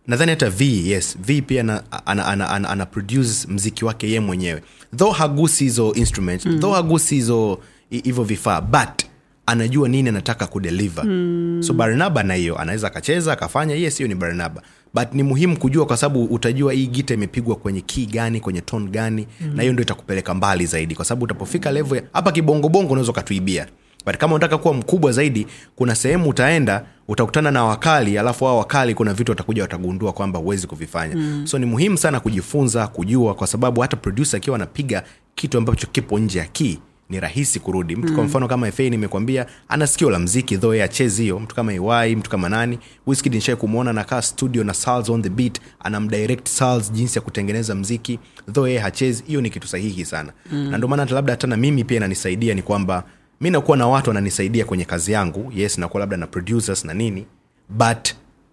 nadhani 0.07 0.31
hata 0.31 0.51
v 0.51 0.89
yes 0.91 1.17
v 1.21 1.43
pia 1.43 1.61
ana, 1.61 1.83
ana, 2.07 2.27
ana, 2.27 2.51
ana, 2.51 2.69
ana 2.69 2.87
produce 2.87 3.49
mziki 3.49 3.85
wake 3.85 4.11
ye 4.11 4.21
mwenyewe. 4.21 4.63
Though 4.97 5.15
hagusi 5.17 5.65
hizo 5.65 5.93
instrument 5.95 6.47
mm. 6.47 6.61
though 6.61 6.75
hagusi 6.75 7.15
hizo 7.15 7.59
hivyo 7.91 8.25
vifaa 8.25 8.61
but 8.61 9.05
anajua 9.47 9.89
nini 9.89 10.09
anataka 10.09 10.47
kudeliver. 10.47 11.05
Mm. 11.05 11.63
so 11.63 11.73
barnaba 11.73 12.23
na 12.23 12.35
hiyo 12.35 12.59
anaweza 12.59 12.87
akacheza 12.87 13.33
akafanya 13.33 13.75
yes 13.75 13.97
hiyo 13.99 14.09
ni 14.09 14.15
barnaba 14.15 14.63
but 14.95 15.13
ni 15.13 15.23
muhimu 15.23 15.57
kujua 15.59 15.87
kwa 15.87 15.97
sababu 15.97 16.25
utajua 16.25 16.73
hii 16.73 16.87
gita 16.87 17.15
imepigwa 17.15 17.57
kwenye 17.57 17.81
ki 17.81 18.07
gani 18.07 18.41
kwenye 18.41 18.61
ton 18.61 18.89
gani 18.91 19.27
mm. 19.41 19.53
na 19.57 19.63
hiyo 19.63 19.73
ndio 19.73 19.83
itakupeleka 19.83 20.35
mbali 20.35 20.67
zaidi 20.67 20.95
kwa 20.95 21.05
sababu 21.05 21.25
utapofika 21.25 21.73
level 21.73 21.97
ya- 21.99 22.05
hapa 22.13 22.33
kibongobongo 22.33 22.93
unaweza 22.93 23.11
ukatuibia 23.13 23.67
but 24.07 24.17
kama 24.17 24.35
unataka 24.35 24.59
kuwa 24.59 24.75
mkubwa 24.75 25.13
zaidi 25.13 25.47
kuna 25.77 25.95
sehemu 25.95 26.29
utaenda 26.29 26.85
utakutana 27.09 27.51
na 27.51 27.65
wakali 27.65 28.19
alafu 28.19 28.45
hao 28.45 28.59
wakali 28.59 28.95
kuna 28.95 29.15
vitu 29.15 29.33
watakuja 29.33 29.63
watagundua 29.63 30.13
kwamba 30.13 30.39
huwezi 30.39 30.67
kuvifanya 30.67 31.17
mm. 31.17 31.47
so 31.47 31.59
ni 31.59 31.67
muhimu 31.67 31.99
sana 31.99 32.21
kujifunza 32.21 32.87
kujua 32.87 33.35
kwa 33.35 33.47
sababu 33.47 33.81
hata 33.81 33.97
producer 33.97 34.37
akiwa 34.37 34.57
anapiga 34.57 35.03
kitu 35.35 35.59
ambacho 35.59 35.87
kipo 35.93 36.19
nje 36.19 36.39
ya 36.39 36.45
key 36.47 36.77
ni 37.11 37.21
rahisi 37.21 37.61
kurudi. 37.61 37.97
Mtu 37.97 38.15
kwa 38.15 38.25
mfano 38.25 38.49
kama 38.49 38.73
fa 38.73 38.83
nimekwambia 38.83 39.47
ana 39.69 39.87
sikio 39.87 40.11
la 40.11 40.19
mziki 40.19 40.59
yeye 40.63 40.83
achezi 40.83 41.23
hiyo. 41.23 41.39
Mtu 41.41 41.55
kama 41.55 41.73
iwai 41.75 42.17
mtu 42.17 42.31
kama 42.31 42.49
nani. 42.49 42.79
Wiskid 43.07 43.35
nishai 43.35 43.57
kumwona 43.57 43.93
nakaa 43.93 44.23
studio 44.23 44.65
na 44.65 44.75
sals 44.75 45.09
on 45.09 45.23
the 45.23 45.29
beat 45.29 45.61
anamdirect 45.81 46.49
sals 46.49 46.93
jinsi 46.93 47.19
ya 47.19 47.23
kutengeneza 47.23 47.75
mziki. 47.75 48.19
Though 48.53 48.67
yeye 48.69 48.79
hachezi 48.79 49.23
hiyo 49.27 49.41
ni 49.41 49.51
kitu 49.51 49.69
sahihi 49.69 50.05
sana. 50.05 50.33
Mm. 50.53 50.71
na 50.71 50.77
ndio 50.77 50.89
maana 50.89 51.03
hata 51.03 51.15
labda 51.15 51.33
hata 51.33 51.47
na 51.47 51.57
mimi 51.57 51.85
pia 51.85 51.97
inanisaidia 51.97 52.55
ni 52.55 52.63
kwamba 52.63 53.05
mi 53.41 53.51
nakuwa 53.51 53.77
na 53.77 53.87
watu 53.89 54.11
wananisaidia 54.11 54.65
kwenye 54.65 54.85
kazi 54.85 55.13
yangu. 55.13 55.53
Yes 55.55 55.79
nakuwa 55.79 56.01
labda 56.01 56.17
na 56.17 56.27
producers 56.27 56.85
na 56.85 56.95
nini. 56.95 57.27
But 57.69 58.09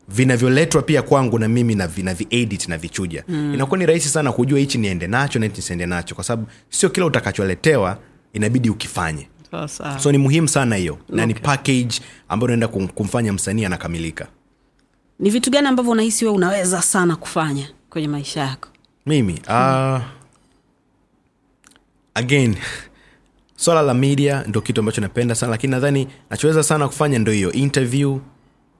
vinavyoletwa 0.10 0.82
pia 0.82 1.02
kwangu 1.02 1.40
na 1.40 1.48
mimi 1.48 1.76
na, 1.76 1.88
vi- 1.88 2.04
na 2.04 2.14
viedit 2.14 2.68
na 2.68 2.78
vichuja. 2.78 3.24
Mm. 3.28 3.54
inakuwa 3.54 3.78
ni 3.78 3.86
rahisi 3.86 4.10
sana 4.10 4.32
kujua 4.32 4.60
hichi 4.60 4.78
niende 4.78 5.08
nacho 5.08 5.40
na 5.40 5.46
hichi 5.46 5.58
nisiende 5.58 5.86
nacho. 5.86 6.16
Kwa 6.16 6.24
sababu 6.24 6.48
sio 6.70 6.90
kila 6.90 7.06
utakacholetewa 7.06 7.98
inabidi 8.36 8.70
ukifanye. 8.70 9.28
Sasa. 9.52 10.00
so 10.00 10.12
ni 10.12 10.18
muhimu 10.18 10.48
sana 10.48 10.76
hiyo. 10.76 10.98
Na 11.10 11.26
ni 11.26 11.34
package 11.34 12.02
ambayo 12.30 12.46
unaenda 12.46 12.68
kum, 12.68 12.88
kumfanya 12.88 13.34
msanii 13.34 13.66
anakamilika. 13.66 14.28
Ni 15.20 15.30
vitu 15.30 15.52
gani 15.52 15.68
ambavyo 15.68 15.92
unahisi 15.92 16.26
we 16.26 16.32
unaweza 16.32 16.82
sana 16.82 17.16
kufanya 17.16 17.70
kwenye 17.90 18.08
maisha 18.08 18.42
yako? 18.42 18.70
Mimi 19.06 19.34
uh, 19.48 20.02
again 22.14 22.56
swala 23.56 23.82
la 23.82 23.94
media 23.94 24.44
ndo 24.48 24.62
kitu 24.62 24.80
ambacho 24.82 25.02
napenda 25.02 25.36
sana 25.36 25.52
lakini 25.52 25.72
nadhani 25.72 26.08
nachoweza 26.30 26.64
sana 26.64 26.88
kufanya 26.88 27.20
ndo 27.20 27.32
hiyo 27.32 27.52
interview 27.52 28.20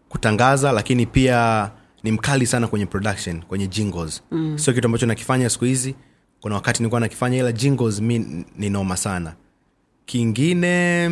kutangaza 0.10 0.72
lakini 0.72 1.06
pia 1.06 1.72
ni 2.04 2.12
mkali 2.12 2.46
sana 2.46 2.68
kwenye 2.68 2.86
production 2.86 3.42
kwenye 3.42 3.68
jingles. 3.68 4.24
Mm. 4.32 4.58
sio 4.58 4.74
kitu 4.74 4.88
ambacho 4.88 5.06
nakifanya 5.06 5.50
siku 5.50 5.66
hizi. 5.66 5.96
Kuna 6.42 6.56
wakati 6.56 6.80
nilikuwa 6.80 7.02
nakifanya 7.02 7.38
ila 7.38 7.52
jingles 7.52 8.00
mi 8.02 8.46
ni 8.58 8.70
noma 8.70 8.98
sana 8.98 9.34
kingine 10.06 11.08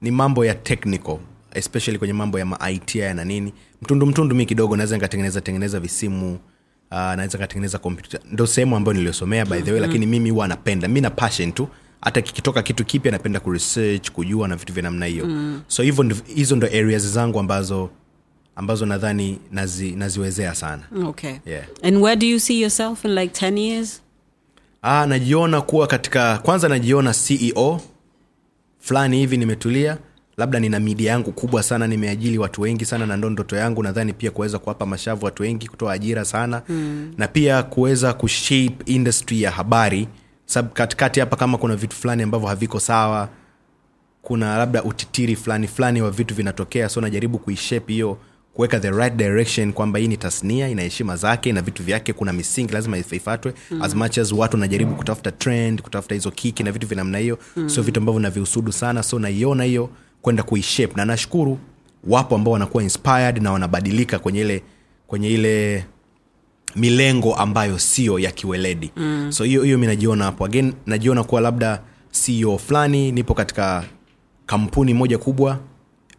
ni 0.00 0.10
mambo 0.10 0.44
ya 0.44 0.54
technical 0.54 1.18
especially 1.54 1.98
kwenye 1.98 2.12
mambo 2.14 2.38
ya 2.38 2.46
maiti 2.46 2.98
na 2.98 3.24
nini. 3.24 3.52
Mtundu 3.82 4.06
mtundu 4.06 4.34
mi 4.34 4.46
kidogo 4.46 4.76
naweza 4.76 4.94
nikatengeneza 4.96 5.40
tengeneza 5.40 5.80
visimu 5.80 6.32
uh, 6.34 6.96
naweza 6.98 7.38
nikatengeneza 7.38 7.78
kompyuta 7.78 8.18
ndo 8.32 8.46
sehemu 8.46 8.76
ambayo 8.76 8.96
niliosomea 8.96 9.44
by 9.46 9.60
the 9.60 9.72
way 9.72 9.80
lakini 9.80 10.06
mimi 10.06 10.30
huwa 10.30 10.48
napenda. 10.48 10.88
Mi 10.88 11.00
na 11.00 11.10
passion 11.10 11.52
tu. 11.52 11.68
Hata 12.00 12.20
kikitoka 12.22 12.62
kitu 12.62 12.84
kipya 12.84 13.12
napenda 13.12 13.40
kuresearch 13.40 14.10
kujua 14.10 14.48
na 14.48 14.56
vitu 14.56 14.72
vya 14.72 14.82
namna 14.82 15.06
hiyo. 15.06 15.26
Mm. 15.26 15.60
so 15.68 15.82
hivyo 15.82 16.14
hizo 16.34 16.56
ndo 16.56 16.66
areas 16.66 17.02
zangu 17.06 17.38
ambazo 17.40 17.90
ambazo 18.56 18.86
nadhani 18.86 19.38
nazi, 19.50 19.90
naziwezea 19.92 20.54
sana. 20.54 20.82
Okay. 21.06 21.34
Yeah. 21.46 21.64
and 21.82 21.96
where 21.96 22.16
do 22.16 22.26
you 22.26 22.40
see 22.40 22.60
yourself 22.60 23.04
in 23.04 23.14
like 23.14 23.46
10 23.46 23.58
years? 23.58 24.02
Ah, 24.82 25.06
najiona 25.06 25.60
kuwa 25.60 25.86
katika 25.86 26.38
kwanza 26.38 26.68
najiona 26.68 27.14
ceo 27.14 27.80
fulani 28.80 29.18
hivi 29.18 29.36
nimetulia 29.36 29.98
labda 30.36 30.60
nina 30.60 30.80
midia 30.80 31.10
yangu 31.10 31.32
kubwa 31.32 31.62
sana 31.62 31.86
nimeajili 31.86 32.38
watu 32.38 32.62
wengi 32.62 32.84
sana 32.84 33.06
na 33.06 33.16
ndo 33.16 33.30
ndoto 33.30 33.56
yangu 33.56 33.82
nadhani 33.82 34.12
pia 34.12 34.30
kuweza 34.30 34.58
kuwapa 34.58 34.86
mashavu 34.86 35.24
watu 35.24 35.42
wengi 35.42 35.68
kutoa 35.68 35.92
ajira 35.92 36.24
sana 36.24 36.62
mm. 36.68 37.14
na 37.18 37.28
pia 37.28 37.62
kuweza 37.62 38.12
kushape 38.14 38.76
industry 38.86 39.42
ya 39.42 39.50
habari 39.50 40.08
sababu 40.46 40.74
katikati 40.74 41.20
hapa 41.20 41.36
kama 41.36 41.58
kuna 41.58 41.76
vitu 41.76 41.96
fulani 41.96 42.22
ambavyo 42.22 42.48
haviko 42.48 42.80
sawa 42.80 43.28
kuna 44.22 44.58
labda 44.58 44.82
utitiri 44.84 45.36
fulani 45.36 45.68
fulani 45.68 46.02
wa 46.02 46.10
vitu 46.10 46.34
vinatokea 46.34 46.88
so 46.88 47.00
najaribu 47.00 47.38
kuishape 47.38 47.92
hiyo 47.92 48.18
kuweka 48.58 48.80
the 48.80 48.90
right 48.90 49.14
direction 49.16 49.72
kwamba 49.72 49.98
hii 49.98 50.08
ni 50.08 50.16
tasnia 50.16 50.68
ina 50.68 50.82
heshima 50.82 51.16
zake 51.16 51.52
na 51.52 51.62
vitu 51.62 51.82
vyake 51.82 52.12
kuna 52.12 52.32
misingi 52.32 52.72
lazima 52.72 52.96
if- 52.98 53.16
ifatwe 53.16 53.54
mm. 53.70 53.82
as 53.82 53.94
much 53.94 54.18
as 54.18 54.32
watu 54.32 54.56
wanajaribu 54.56 54.94
kutafuta 54.94 55.32
trend 55.32 55.82
kutafuta 55.82 56.14
hizo 56.14 56.30
kiki 56.30 56.62
na 56.62 56.72
vitu 56.72 56.86
vya 56.86 56.96
namna 56.96 57.18
hiyo 57.18 57.38
mm. 57.56 57.68
sio 57.68 57.82
vitu 57.82 58.00
ambavyo 58.00 58.20
navihusudu 58.20 58.72
sana 58.72 59.02
so 59.02 59.18
naiona 59.18 59.64
hiyo 59.64 59.90
kwenda 60.22 60.42
kuishape 60.42 60.94
na 60.96 61.04
nashukuru 61.04 61.58
wapo 62.04 62.34
ambao 62.34 62.52
wanakuwa 62.52 62.82
inspired 62.82 63.42
na 63.42 63.52
wanabadilika 63.52 64.18
kwenye 64.18 64.40
ile 64.40 64.62
kwenye 65.06 65.30
ile 65.30 65.84
milengo 66.76 67.34
ambayo 67.34 67.78
sio 67.78 68.18
ya 68.18 68.30
kiweledi 68.30 68.90
mm. 68.96 69.32
so 69.32 69.44
hiyo 69.44 69.62
hiyo 69.62 69.78
mi 69.78 69.86
najiona 69.86 70.24
hapo 70.24 70.44
again 70.44 70.72
najiona 70.86 71.24
kuwa 71.24 71.40
labda 71.40 71.80
ceo 72.10 72.58
fulani 72.58 73.12
nipo 73.12 73.34
katika 73.34 73.84
kampuni 74.46 74.94
moja 74.94 75.18
kubwa 75.18 75.58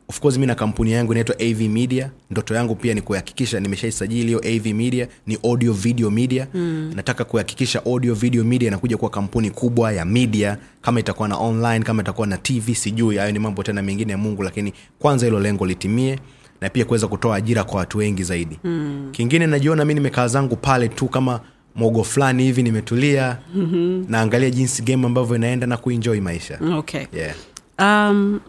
of 0.09 0.19
course 0.19 0.37
mi 0.37 0.45
na 0.45 0.55
kampuni 0.55 0.91
yangu 0.91 1.11
inaitwa 1.11 1.35
av 1.39 1.61
media 1.61 2.09
ndoto 2.31 2.53
yangu 2.55 2.75
pia 2.75 2.93
ni 2.93 3.01
kuhakikisha 3.01 3.59
nimeshaisajili 3.59 4.25
hiyo 4.25 4.39
av 4.39 4.65
media 4.73 5.07
ni 5.27 5.37
audio 5.43 5.73
video 5.73 6.11
media 6.11 6.47
mm. 6.53 6.91
nataka 6.95 7.23
kuhakikisha 7.25 7.85
audio 7.85 8.13
video 8.13 8.43
media 8.43 8.67
inakuja 8.67 8.97
kuwa 8.97 9.11
kampuni 9.11 9.51
kubwa 9.51 9.91
ya 9.93 10.05
media 10.05 10.57
kama 10.81 10.99
itakuwa 10.99 11.27
na 11.27 11.37
online 11.37 11.85
kama 11.85 12.01
itakuwa 12.01 12.27
na 12.27 12.37
tv 12.37 12.75
sijui 12.75 13.17
hayo 13.17 13.31
ni 13.31 13.39
mambo 13.39 13.63
tena 13.63 13.81
mengine 13.81 14.11
ya 14.11 14.17
mungu 14.17 14.43
lakini 14.43 14.73
kwanza 14.99 15.25
hilo 15.25 15.39
lengo 15.39 15.65
litimie 15.65 16.19
na 16.61 16.69
pia 16.69 16.85
kuweza 16.85 17.07
kutoa 17.07 17.35
ajira 17.35 17.63
kwa 17.63 17.77
watu 17.79 17.97
wengi 17.97 18.23
zaidi 18.23 18.59
mm. 18.63 19.09
kingine 19.11 19.47
najiona 19.47 19.85
mi 19.85 19.93
nimekaa 19.93 20.27
zangu 20.27 20.55
pale 20.55 20.87
tu 20.87 21.07
kama 21.07 21.39
mogo 21.75 22.03
fulani 22.03 22.43
hivi 22.43 22.63
nimetulia 22.63 23.37
mm-hmm. 23.55 24.05
naangalia 24.09 24.49
jinsi 24.49 24.81
game 24.81 25.05
ambavyo 25.05 25.35
inaenda 25.35 25.67
na 25.67 25.77
kuenjoy 25.77 26.19
maisha 26.19 26.59
okay 26.77 27.05
yeah. 27.13 27.35
um, 27.79 28.39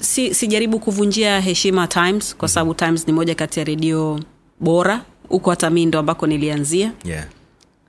si 0.00 0.34
sijaribu 0.34 0.78
kuvunjia 0.78 1.40
heshima 1.40 1.86
times 1.86 2.36
kwa 2.36 2.48
sababu 2.48 2.74
times 2.74 3.06
ni 3.06 3.12
moja 3.12 3.34
kati 3.34 3.58
ya 3.58 3.64
redio 3.64 4.20
bora 4.60 5.04
huko 5.28 5.50
hata 5.50 5.70
mi 5.70 5.86
ndo 5.86 5.98
ambako 5.98 6.26
nilianzia. 6.26 6.92
Yeah. 7.04 7.24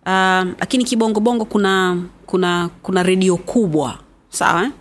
um, 0.06 0.54
lakini 0.60 0.84
kibongobongo 0.84 1.46
kuna 1.46 2.04
kuna 2.26 2.70
kuna 2.82 3.04
redio 3.04 3.38
kubwa. 3.38 4.00
Sawa? 4.30 4.64
Eh? 4.64 4.72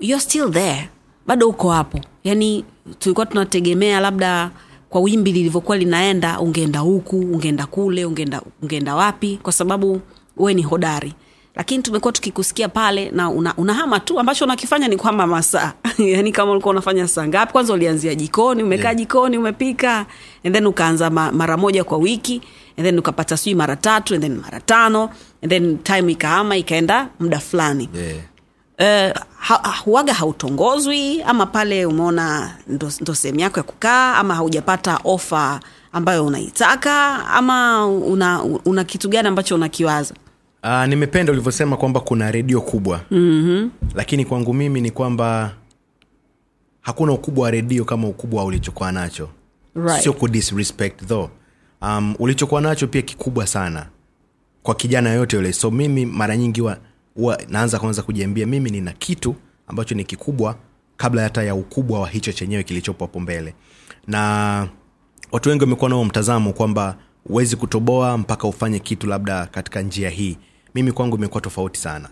you're 0.00 0.20
still 0.20 0.50
there. 0.50 0.88
Bado 1.26 1.48
uko 1.48 1.70
hapo. 1.70 2.00
Yani 2.24 2.64
tulikuwa 2.98 3.26
tunategemea 3.26 4.00
labda 4.00 4.50
kwa 4.90 5.00
wimbi 5.00 5.32
lilivyokuwa 5.32 5.76
linaenda 5.78 6.40
ungeenda 6.40 6.80
huku 6.80 7.18
ungeenda 7.20 7.66
kule 7.66 8.04
ungeenda, 8.04 8.42
ungeenda 8.62 8.94
wapi 8.94 9.38
kwa 9.42 9.52
sababu 9.52 10.00
we 10.36 10.54
ni 10.54 10.62
hodari 10.62 11.14
lakini 11.54 11.82
tumekuwa 11.82 12.12
tukikusikia 12.12 12.68
pale 12.68 13.10
na 13.10 13.30
una, 13.30 13.56
unahama 13.56 14.00
tu. 14.00 14.20
Ambacho 14.20 14.44
unakifanya 14.44 14.88
ni 14.88 14.96
kwamba 14.96 15.26
masaa. 15.26 15.72
Yani 15.98 16.32
kama 16.32 16.52
ulikuwa 16.52 16.72
unafanya 16.72 17.08
saa 17.08 17.26
ngapi? 17.26 17.52
Kwanza 17.52 17.72
ulianzia 17.72 18.14
jikoni 18.14 18.62
umekaa 18.62 18.84
Yeah. 18.84 18.96
jikoni 18.96 19.38
umepika 19.38 20.06
and 20.44 20.54
then 20.54 20.66
ukaanza 20.66 21.10
ma, 21.10 21.32
mara 21.32 21.56
moja 21.56 21.84
kwa 21.84 21.98
wiki 21.98 22.42
and 22.78 22.86
then 22.86 22.98
ukapata 22.98 23.36
sijui 23.36 23.54
mara 23.54 23.76
tatu 23.76 24.14
and 24.14 24.22
then 24.22 24.36
mara 24.38 24.60
tano 24.60 25.10
and 25.42 25.50
then 25.50 25.78
time 25.78 26.12
ikahama 26.12 26.56
ikaenda 26.56 27.08
muda 27.20 27.38
fulani. 27.38 27.88
Yeah. 27.94 28.16
uh, 28.78 29.16
ha, 29.38 29.60
ha- 29.62 30.12
hautongozwi 30.14 31.22
ama 31.22 31.46
pale 31.46 31.86
umeona 31.86 32.54
ndo, 32.66 32.90
ndo 33.00 33.14
sehemu 33.14 33.40
yako 33.40 33.60
ya 33.60 33.62
kukaa 33.62 34.14
ama 34.14 34.34
haujapata 34.34 35.00
ofa 35.04 35.60
ambayo 35.92 36.26
unaitaka 36.26 37.26
ama 37.28 37.86
una, 37.86 38.42
una 38.42 38.84
kitu 38.84 39.08
gani 39.08 39.28
ambacho 39.28 39.54
unakiwaza 39.54 40.14
Uh, 40.64 40.84
nimependa 40.86 41.32
ulivyosema 41.32 41.76
kwamba 41.76 42.00
kuna 42.00 42.30
redio 42.30 42.60
kubwa. 42.60 43.00
Mm-hmm. 43.10 43.70
lakini 43.94 44.24
kwangu 44.24 44.54
mimi 44.54 44.80
ni 44.80 44.90
kwamba 44.90 45.54
hakuna 46.80 47.12
ukubwa 47.12 47.44
wa 47.44 47.50
redio 47.50 47.84
kama 47.84 48.08
ukubwa 48.08 48.40
wa 48.40 48.46
ulichokuwa 48.46 48.92
nacho. 48.92 49.28
Right. 49.74 50.02
sio 50.02 50.12
kudisrespect 50.12 51.06
though. 51.06 51.30
Um, 51.82 52.14
ulichokuwa 52.18 52.60
nacho 52.60 52.86
pia 52.86 53.02
kikubwa 53.02 53.46
sana 53.46 53.86
kwa 54.62 54.74
kijana 54.74 55.10
yoyote 55.10 55.36
yule. 55.36 55.52
So 55.52 55.70
mimi 55.70 56.06
mara 56.06 56.36
nyingi 56.36 56.60
huwa 56.60 57.38
naanza 57.48 57.78
kwanza 57.78 58.02
kujiambia 58.02 58.46
mimi 58.46 58.70
nina 58.70 58.92
kitu 58.92 59.34
ambacho 59.66 59.94
ni 59.94 60.04
kikubwa 60.04 60.56
kabla 60.96 61.22
hata 61.22 61.42
ya 61.42 61.54
ukubwa 61.54 62.00
wa 62.00 62.08
hicho 62.08 62.32
chenyewe 62.32 62.62
kilichopo 62.62 63.04
hapo 63.04 63.20
mbele. 63.20 63.54
Na 64.06 64.68
watu 65.32 65.48
wengi 65.48 65.62
wamekuwa 65.64 65.90
nao 65.90 66.04
mtazamo 66.04 66.52
kwamba 66.52 66.96
huwezi 67.28 67.56
kutoboa 67.56 68.18
mpaka 68.18 68.48
ufanye 68.48 68.78
kitu 68.78 69.06
labda 69.06 69.46
katika 69.46 69.82
njia 69.82 70.10
hii 70.10 70.38
mimi 70.74 70.92
kwangu 70.92 71.16
imekuwa 71.16 71.40
tofauti 71.40 71.80
sana 71.80 72.08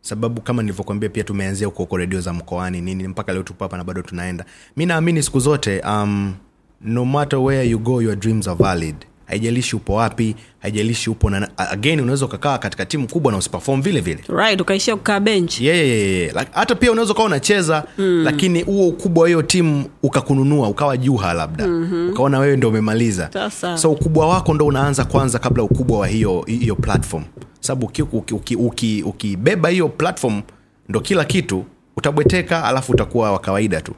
sababu 0.00 0.40
kama 0.40 0.62
nilivyokuambia 0.62 1.08
pia 1.08 1.24
tumeanzia 1.24 1.66
huko 1.66 1.78
huko 1.82 1.96
redio 1.96 2.20
za 2.20 2.32
mkoani 2.32 2.80
nini 2.80 3.08
mpaka 3.08 3.32
leo 3.32 3.42
tupo 3.42 3.64
hapa 3.64 3.76
na 3.76 3.84
bado 3.84 4.02
tunaenda 4.02 4.44
mi 4.76 4.86
naamini 4.86 5.22
siku 5.22 5.40
zote 5.40 5.80
um, 5.80 6.34
no 6.80 7.04
matter 7.04 7.38
where 7.38 7.68
you 7.68 7.78
go 7.78 8.02
your 8.02 8.16
dreams 8.16 8.48
are 8.48 8.56
valid 8.58 8.96
haijalishi 9.26 9.76
upo 9.76 9.94
wapi 9.94 10.36
haijalishi 10.58 11.10
upo 11.10 11.30
na 11.30 11.58
again 11.58 12.00
unaweza 12.00 12.26
ukakaa 12.26 12.58
katika 12.58 12.86
timu 12.86 13.08
kubwa 13.08 13.32
na 13.32 13.38
usiperform 13.38 13.82
vile 13.82 14.00
vile 14.00 14.20
right 14.28 14.60
ukaishia 14.60 14.96
kukaa 14.96 15.20
bench 15.20 15.60
yeah, 15.60 15.78
yeah, 15.78 15.98
yeah. 16.00 16.34
Like, 16.36 16.50
hata 16.52 16.74
pia 16.74 16.92
unaweza 16.92 17.12
ukawa 17.12 17.26
unacheza 17.26 17.84
mm. 17.98 18.22
lakini 18.24 18.62
huo 18.62 18.88
ukubwa 18.88 19.22
wa 19.22 19.28
hiyo 19.28 19.42
timu 19.42 19.84
ukakununua 20.02 20.68
ukawa 20.68 20.96
juha 20.96 21.32
labda 21.34 21.66
mm-hmm. 21.66 22.10
ukaona 22.10 22.38
wewe 22.38 22.56
ndo 22.56 22.68
umemaliza 22.68 23.26
Tasa. 23.26 23.78
so 23.78 23.92
ukubwa 23.92 24.28
wako 24.28 24.54
ndo 24.54 24.66
unaanza 24.66 25.04
kwanza 25.04 25.38
kabla 25.38 25.62
ukubwa 25.62 25.98
wa 25.98 26.06
hiyo 26.08 26.42
hiyo 26.46 26.76
platform 26.76 27.24
sababu 27.66 27.86
ukibeba 27.86 28.18
uki, 28.18 28.34
uki, 28.34 28.56
uki, 28.56 29.02
uki, 29.02 29.68
hiyo 29.70 29.88
platform 29.88 30.42
ndo 30.88 31.00
kila 31.00 31.24
kitu 31.24 31.64
utabweteka 31.96 32.64
alafu 32.64 32.92
utakuwa 32.92 33.32
wa 33.32 33.38
kawaida 33.38 33.80
tu. 33.80 33.94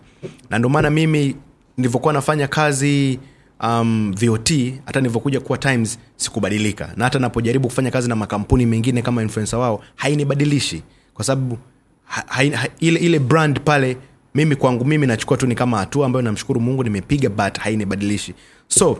Na 0.50 0.58
ndio 0.58 0.68
maana 0.70 0.90
mimi 0.90 1.36
nilivyokuwa 1.76 2.12
nafanya 2.12 2.48
kazi 2.48 3.18
um, 3.62 4.14
vot 4.20 4.74
hata 4.84 5.00
nilivyokuja 5.00 5.40
kuwa 5.40 5.58
times 5.58 5.98
sikubadilika. 6.16 6.92
Na 6.96 7.04
hata 7.04 7.18
napojaribu 7.18 7.68
kufanya 7.68 7.90
kazi 7.90 8.08
na 8.08 8.16
makampuni 8.16 8.66
mengine 8.66 9.02
kama 9.02 9.22
influensa 9.22 9.58
wao 9.58 9.82
hainibadilishi. 9.94 10.82
Kwa 11.14 11.24
sababu 11.24 11.58
ha, 12.04 12.24
ha, 12.26 12.42
ha, 12.56 12.68
ile, 12.80 13.00
ile 13.00 13.18
brand 13.18 13.60
pale 13.60 13.96
mimi 14.34 14.56
kwangu 14.56 14.84
mimi 14.84 15.06
nachukua 15.06 15.36
tu 15.36 15.46
ni 15.46 15.54
kama 15.54 15.78
hatua 15.78 16.06
ambayo 16.06 16.22
namshukuru 16.22 16.60
mungu 16.60 16.84
nimepiga 16.84 17.28
but 17.28 17.58
hainibadilishi. 17.58 18.34
So 18.68 18.98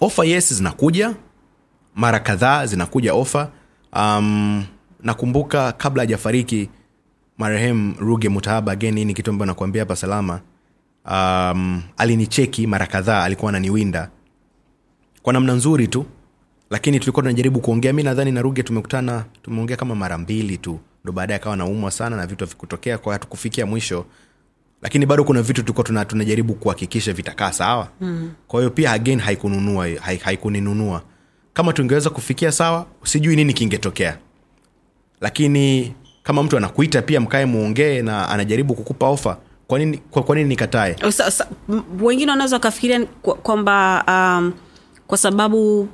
ofa 0.00 0.24
yes 0.24 0.54
zinakuja 0.54 1.14
mara 1.94 2.20
kadhaa 2.20 2.66
zinakuja 2.66 3.14
ofa 3.14 3.50
um, 3.92 4.64
nakumbuka 5.02 5.72
kabla 5.72 6.02
hajafariki 6.02 6.68
marehemu 7.38 7.94
ruge 7.98 8.28
mutahaba 8.28 8.72
again 8.72 8.96
hii 8.98 9.04
ni 9.04 9.14
kitu 9.14 9.30
ambayo 9.30 9.46
nakuambia 9.46 9.82
hapa 9.82 9.96
salama. 9.96 10.40
Um, 11.10 11.82
alinicheki 11.96 12.66
mara 12.66 12.86
kadhaa 12.86 13.22
alikuwa 13.24 13.48
ananiwinda. 13.48 14.10
Kwa 15.22 15.32
namna 15.32 15.52
nzuri 15.52 15.88
tu 15.88 16.06
lakini 16.70 17.00
tulikuwa 17.00 17.22
tunajaribu 17.22 17.60
kuongea. 17.60 17.92
Mi 17.92 18.02
nadhani 18.02 18.32
na 18.32 18.42
ruge 18.42 18.62
tumekutana 18.62 19.24
tumeongea 19.42 19.76
kama 19.76 19.94
mara 19.94 20.18
mbili 20.18 20.58
tu. 20.58 20.80
Ndo 21.04 21.12
baadaye 21.12 21.40
akawa 21.40 21.56
naumwa 21.56 21.90
sana 21.90 22.16
na 22.16 22.26
vitu 22.26 22.44
havikutokea 22.44 22.98
kwa 22.98 23.12
hatukufikia 23.12 23.66
mwisho. 23.66 24.04
Lakini 24.82 25.06
bado 25.06 25.24
kuna 25.24 25.42
vitu 25.42 25.62
tulikuwa 25.62 25.84
tuna, 25.84 26.04
tunajaribu 26.04 26.54
kuhakikisha 26.54 27.12
vitakaa 27.12 27.52
sawa. 27.52 27.88
Mm. 28.00 28.32
kwa 28.48 28.60
hiyo 28.60 28.70
pia 28.70 28.92
again 28.92 29.18
haikununua 29.20 29.86
hai- 29.88 30.16
haikuninunua 30.18 31.02
kama 31.54 31.72
tungeweza 31.72 32.10
kufikia 32.10 32.52
sawa 32.52 32.86
sijui 33.04 33.36
nini 33.36 33.52
kingetokea. 33.52 34.18
Lakini 35.20 35.94
kama 36.22 36.42
mtu 36.42 36.56
anakuita 36.56 37.02
pia 37.02 37.20
mkae 37.20 37.46
muongee 37.46 38.02
na 38.02 38.28
anajaribu 38.28 38.74
kukupa 38.74 39.08
ofa 39.08 39.38
kwa 39.66 39.78
nini, 39.78 39.98
kwa, 40.10 40.22
kwa 40.22 40.36
nini 40.36 40.48
nikatae? 40.48 40.96
Wengine 42.00 42.30
wanaweza 42.30 42.56
wakafikiria 42.56 43.06
kwa- 43.22 43.34
kwamba 43.34 44.04
um, 44.08 44.52
kwa 45.06 45.18
sababu 45.18 45.88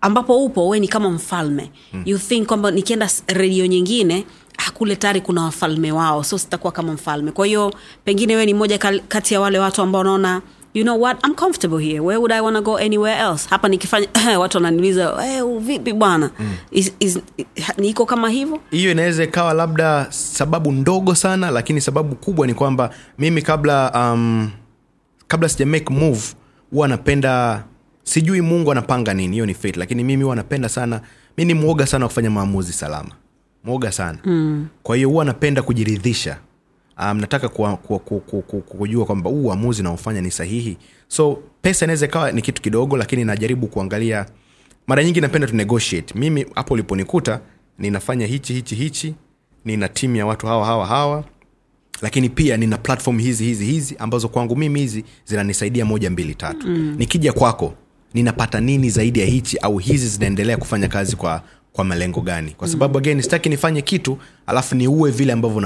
ambapo 0.00 0.44
upo 0.44 0.68
we 0.68 0.80
ni 0.80 0.88
kama 0.88 1.10
mfalme. 1.10 1.70
Hmm. 1.90 2.02
you 2.06 2.18
think 2.18 2.46
kwamba 2.48 2.70
nikienda 2.70 3.10
redio 3.26 3.66
nyingine 3.66 4.24
kule 4.74 4.96
tayari 4.96 5.20
kuna 5.20 5.42
wafalme 5.42 5.92
wao 5.92 6.24
so 6.24 6.38
sitakuwa 6.38 6.72
kama 6.72 6.92
mfalme. 6.92 7.32
Kwa 7.32 7.46
hiyo 7.46 7.74
pengine 8.04 8.36
we 8.36 8.46
ni 8.46 8.54
moja 8.54 8.78
kati 9.08 9.34
ya 9.34 9.40
wale 9.40 9.58
watu 9.58 9.82
ambao 9.82 9.98
wanaona 9.98 10.42
you 10.74 10.84
know 10.84 11.00
what? 11.02 11.18
I'm 11.24 11.34
comfortable 11.34 11.78
here. 11.78 12.00
Where 12.02 12.18
would 12.20 12.32
I 12.32 12.40
wanna 12.40 12.60
go 12.62 12.76
anywhere 12.76 13.16
else? 13.18 13.46
Hapa 13.50 13.68
nikifanya 13.68 14.08
watu 14.40 14.56
wananiuliza 14.56 15.22
hey, 15.22 15.42
vipi 15.58 15.92
bwana? 15.92 16.30
Mm. 16.40 16.52
is, 16.70 16.92
is, 17.00 17.18
niko 17.78 18.06
kama 18.06 18.30
hivyo 18.30 18.60
hiyo 18.70 18.90
inaweza 18.90 19.24
ikawa 19.24 19.54
labda 19.54 20.06
sababu 20.10 20.72
ndogo 20.72 21.14
sana 21.14 21.50
lakini 21.50 21.80
sababu 21.80 22.14
kubwa 22.16 22.46
ni 22.46 22.54
kwamba 22.54 22.90
mimi 23.18 23.42
kabla 23.42 23.92
um, 23.94 24.50
kabla 25.28 25.48
sija 25.48 25.66
make 25.66 25.94
move 25.94 26.22
huwa 26.70 26.88
napenda 26.88 27.64
sijui 28.02 28.40
mungu 28.40 28.72
anapanga 28.72 29.14
nini 29.14 29.32
hiyo 29.32 29.46
ni 29.46 29.54
fate 29.54 29.78
lakini 29.78 30.04
mimi 30.04 30.22
huwa 30.24 30.36
napenda 30.36 30.68
sana 30.68 31.00
mi 31.36 31.44
ni 31.44 31.54
mwoga 31.54 31.86
sana 31.86 32.04
wa 32.04 32.08
kufanya 32.08 32.30
maamuzi 32.30 32.72
salama. 32.72 33.10
Mwoga 33.64 33.92
sana. 33.92 34.18
Mm. 34.24 34.66
kwa 34.82 34.96
hiyo 34.96 35.08
huwa 35.08 35.24
napenda 35.24 35.62
kujiridhisha 35.62 36.36
um, 36.98 37.18
nataka 37.20 37.48
kuwa, 37.48 37.76
kuwa, 37.76 37.98
ku, 37.98 38.20
ku, 38.20 38.42
ku, 38.42 38.60
kujua 38.60 39.04
kwamba 39.04 39.30
huu 39.30 39.42
uamuzi 39.44 39.82
naofanya 39.82 40.20
ni 40.20 40.30
sahihi. 40.30 40.76
So 41.08 41.38
pesa 41.62 41.84
inaweza 41.86 42.06
ikawa 42.06 42.32
ni 42.32 42.42
kitu 42.42 42.62
kidogo 42.62 42.96
lakini 42.96 43.24
najaribu 43.24 43.66
kuangalia. 43.66 44.26
Mara 44.86 45.04
nyingi 45.04 45.20
napenda 45.20 45.46
tu 45.46 45.56
negotiate. 45.56 46.14
Mimi 46.18 46.46
hapo 46.54 46.74
uliponikuta 46.74 47.40
ninafanya 47.78 48.26
hichi 48.26 48.54
hichi 48.54 48.74
hichi 48.74 49.14
nina 49.64 49.88
timu 49.88 50.16
ya 50.16 50.26
watu 50.26 50.46
hawa 50.46 50.66
hawa 50.66 50.86
hawa 50.86 51.24
lakini 52.02 52.28
pia 52.28 52.56
nina 52.56 52.78
platform 52.78 53.18
hizi 53.18 53.44
hizi 53.44 53.64
hizi 53.64 53.96
ambazo 53.98 54.28
kwangu 54.28 54.56
mimi 54.56 54.80
hizi 54.80 55.04
zinanisaidia 55.24 55.84
moja 55.84 56.10
mbili 56.10 56.34
tatu. 56.34 56.66
Mm. 56.68 56.94
nikija 56.98 57.32
kwako 57.32 57.74
ninapata 58.14 58.60
nini 58.60 58.90
zaidi 58.90 59.20
ya 59.20 59.26
hichi 59.26 59.58
au 59.58 59.78
hizi 59.78 60.08
zinaendelea 60.08 60.56
kufanya 60.56 60.88
kazi 60.88 61.16
kwa 61.16 61.42
kwa 61.72 61.84
malengo 61.84 62.20
gani? 62.20 62.50
Kwa 62.50 62.68
sababu 62.68 62.98
again 62.98 63.22
sitaki 63.22 63.48
nifanye 63.48 63.82
kitu 63.82 64.18
alafu 64.46 64.74
niue 64.74 65.10
vile 65.10 65.32
ambavyo 65.32 65.58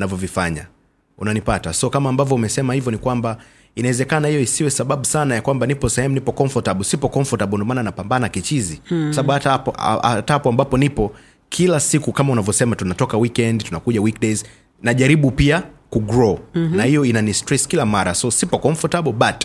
navyovifanya 0.00 0.66
unanipata. 1.18 1.72
So 1.72 1.90
kama 1.90 2.10
ambavyo 2.10 2.34
umesema 2.36 2.74
hivyo 2.74 2.92
ni 2.92 2.98
kwamba 2.98 3.36
inawezekana 3.74 4.28
hiyo 4.28 4.40
isiwe 4.40 4.70
sababu 4.70 5.04
sana 5.04 5.34
ya 5.34 5.42
kwamba 5.42 5.66
nipo 5.66 5.88
sehemu 5.88 6.14
nipo 6.14 6.32
comfortable. 6.32 6.84
Sipo 6.84 7.08
comfortable 7.08 7.56
ndomaana 7.56 7.82
napambana 7.82 8.28
kichizi. 8.28 8.80
Hmm. 8.88 9.12
sababu 9.12 9.32
hata 9.32 9.50
hapo 9.50 9.70
hata 10.02 10.32
hapo 10.32 10.48
ambapo 10.48 10.78
nipo 10.78 11.12
kila 11.48 11.80
siku 11.80 12.12
kama 12.12 12.32
unavyosema 12.32 12.76
tunatoka 12.76 13.16
weekend 13.16 13.64
tunakuja 13.64 14.00
weekdays 14.02 14.44
najaribu 14.82 15.30
pia 15.30 15.62
kugrow 15.90 16.38
mm-hmm. 16.54 16.76
na 16.76 16.84
hiyo 16.84 17.04
inani 17.04 17.34
stress 17.34 17.68
kila 17.68 17.86
mara. 17.86 18.14
So 18.14 18.30
sipo 18.30 18.58
comfortable 18.58 19.12
but 19.12 19.44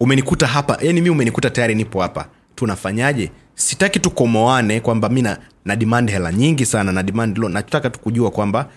umenikuta 0.00 0.46
hapa. 0.46 0.78
Yani 0.82 1.00
mi 1.00 1.10
umenikuta 1.10 1.50
tayari 1.50 1.74
nipo 1.74 2.02
hapa. 2.02 2.28
Tunafanyaje? 2.54 3.30
Sitaki 3.54 4.00
tukomoane 4.00 4.80
kwamba 4.80 5.08
mi 5.08 5.22
na, 5.22 5.38
na 5.64 5.76
demand 5.76 6.10
hela 6.10 6.32
nyingi 6.32 6.66
sana 6.66 6.92
na 6.92 7.02
demand 7.02 7.38
loan 7.38 7.52
nataka 7.52 7.90
tukujua 7.90 8.30
kwamba 8.30 8.68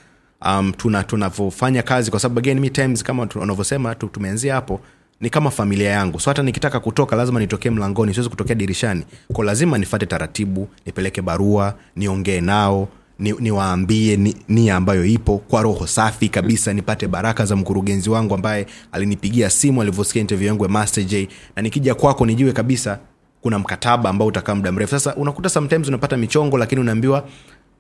um, 0.42 0.74
tuna 0.78 1.04
tunavyofanya 1.04 1.84
kazi. 1.84 2.12
Kwa 2.12 2.20
sababu 2.20 2.40
again 2.40 2.70
times 2.70 3.04
kama 3.04 3.28
unavyosema 3.36 3.96
tu- 3.96 4.08
tumeanzia 4.08 4.56
hapo 4.56 4.80
ni 5.22 5.30
kama 5.30 5.52
familia 5.52 5.90
yangu. 5.90 6.20
So 6.20 6.30
hata 6.30 6.44
nikitaka 6.44 6.80
kutoka 6.80 7.16
lazima 7.16 7.40
nitokee 7.40 7.70
mlangoni 7.70 8.14
siwezi 8.14 8.30
kutokea 8.30 8.56
dirishani. 8.56 9.04
Ko 9.34 9.44
lazima 9.44 9.78
nifate 9.78 10.06
taratibu 10.06 10.68
nipeleke 10.86 11.22
barua 11.22 11.76
niongee 11.96 12.42
nao 12.42 12.88
niwaambie 13.20 14.18
ni, 14.18 14.36
nia 14.50 14.76
ambayo 14.76 15.06
ipo 15.06 15.38
kwa 15.38 15.62
roho 15.62 15.88
safi 15.88 16.30
kabisa 16.30 16.74
nipate 16.74 17.08
baraka 17.08 17.46
za 17.46 17.56
mkurugenzi 17.56 18.10
wangu 18.10 18.34
ambaye 18.36 18.66
alinipigia 18.92 19.50
simu 19.50 19.82
alivyosikia 19.82 20.22
interview 20.22 20.48
yangu 20.48 20.64
ya 20.64 20.70
master 20.70 21.28
na 21.56 21.62
nikija 21.62 21.96
kwako 21.96 22.26
nijue 22.26 22.52
kabisa 22.52 23.00
kuna 23.42 23.60
mkataba 23.60 24.10
ambao 24.10 24.28
utakaa 24.28 24.56
muda 24.56 24.72
mrefu. 24.72 24.92
Sasa 24.92 25.16
unakuta 25.16 25.50
sometimes 25.50 25.88
unapata 25.88 26.18
michongo 26.18 26.58
lakini 26.58 26.82
unaambiwa 26.82 27.28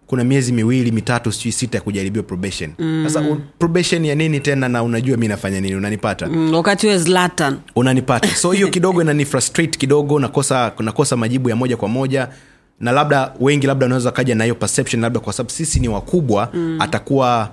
kuna 0.08 0.24
miezi 0.24 0.52
miwili 0.52 0.92
mitatu 0.92 1.32
sijui 1.32 1.52
sita 1.52 1.78
ya 1.78 1.82
kujaribiwa 1.82 2.24
probation 2.24 2.72
sasa 3.04 3.22
mm. 3.22 3.42
probation 3.60 4.06
ya 4.06 4.16
nini 4.16 4.40
tena 4.40 4.70
na 4.70 4.84
unajua 4.84 5.18
mi 5.18 5.28
nafanya 5.28 5.62
nini 5.62 5.76
unanipata 5.76 6.28
mm, 6.28 6.54
wakati 6.54 6.88
we 6.88 6.98
zlatan 6.98 7.58
unanipata 7.76 8.28
so 8.36 8.52
hiyo 8.52 8.68
kidogo 8.76 9.02
inanifrustrate 9.02 9.80
kidogo 9.80 10.20
nakosa 10.20 10.72
nakosa 10.80 11.16
majibu 11.16 11.50
ya 11.50 11.56
moja 11.56 11.78
kwa 11.78 11.90
moja 11.90 12.28
na 12.80 12.92
labda 12.92 13.32
wengi 13.40 13.68
labda 13.68 13.86
wanaweza 13.86 14.12
kaja 14.12 14.36
na 14.36 14.44
hiyo 14.44 14.56
perception 14.56 15.02
labda 15.02 15.20
kwa 15.20 15.34
sababu 15.34 15.50
sisi 15.50 15.80
ni 15.80 15.88
wakubwa 15.88 16.50
mm. 16.54 16.78
atakuwa 16.82 17.52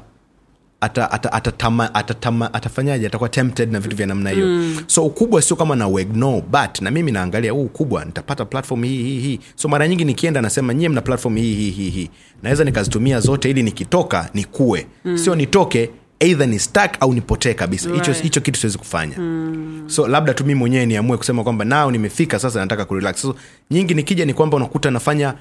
ata, 0.82 1.10
ata, 1.10 1.32
atatama, 1.32 2.54
atafanyaje 2.54 3.06
atakuwa 3.06 3.28
tempted 3.28 3.72
na 3.72 3.80
vitu 3.80 3.96
vya 3.96 4.06
namna 4.06 4.30
hiyo 4.30 4.46
mm. 4.46 4.76
so 4.86 5.04
ukubwa 5.06 5.42
sio 5.42 5.56
kama 5.56 5.76
na 5.76 5.88
wegno 5.88 6.40
but 6.50 6.80
na 6.80 6.90
mimi 6.90 7.12
naangalia 7.12 7.52
huu 7.52 7.64
ukubwa 7.64 8.04
nitapata 8.04 8.44
platform 8.44 8.82
hii 8.82 9.02
hii 9.02 9.20
hii 9.20 9.40
so 9.54 9.68
mara 9.68 9.88
nyingi 9.88 10.04
nikienda 10.04 10.40
nasema 10.42 10.74
nyie 10.74 10.88
mna 10.88 11.00
platform 11.00 11.36
hii 11.36 11.54
hii 11.54 11.70
hii 11.70 11.90
hii 11.90 12.10
naweza 12.42 12.64
nikazitumia 12.64 13.20
zote 13.20 13.50
ili 13.50 13.62
nikitoka 13.62 14.30
nikue 14.34 14.86
mm. 15.04 15.18
sio 15.18 15.34
nitoke 15.34 15.90
eidha 16.20 16.46
ni 16.46 16.58
stack 16.58 16.96
au 17.00 17.14
nipotee 17.14 17.54
kabisa 17.54 17.90
hicho 17.90 18.10
Right. 18.12 18.22
hicho 18.22 18.40
kitu 18.40 18.60
siwezi 18.60 18.78
kufanya 18.78 19.18
mm. 19.18 19.84
so 19.86 20.08
labda 20.08 20.34
tu 20.34 20.44
mi 20.44 20.54
mwenyewe 20.54 20.86
niamue 20.86 21.16
kusema 21.16 21.42
kwamba 21.44 21.64
nao 21.64 21.90
nimefika 21.90 22.38
sasa 22.38 22.60
nataka 22.60 22.84
kurelax 22.84 23.20
so 23.22 23.34
nyingi 23.70 23.94
nikija 23.94 24.24
ni 24.24 24.34
kwamba 24.34 24.56
unakuta 24.56 24.90
nafanya 24.90 25.34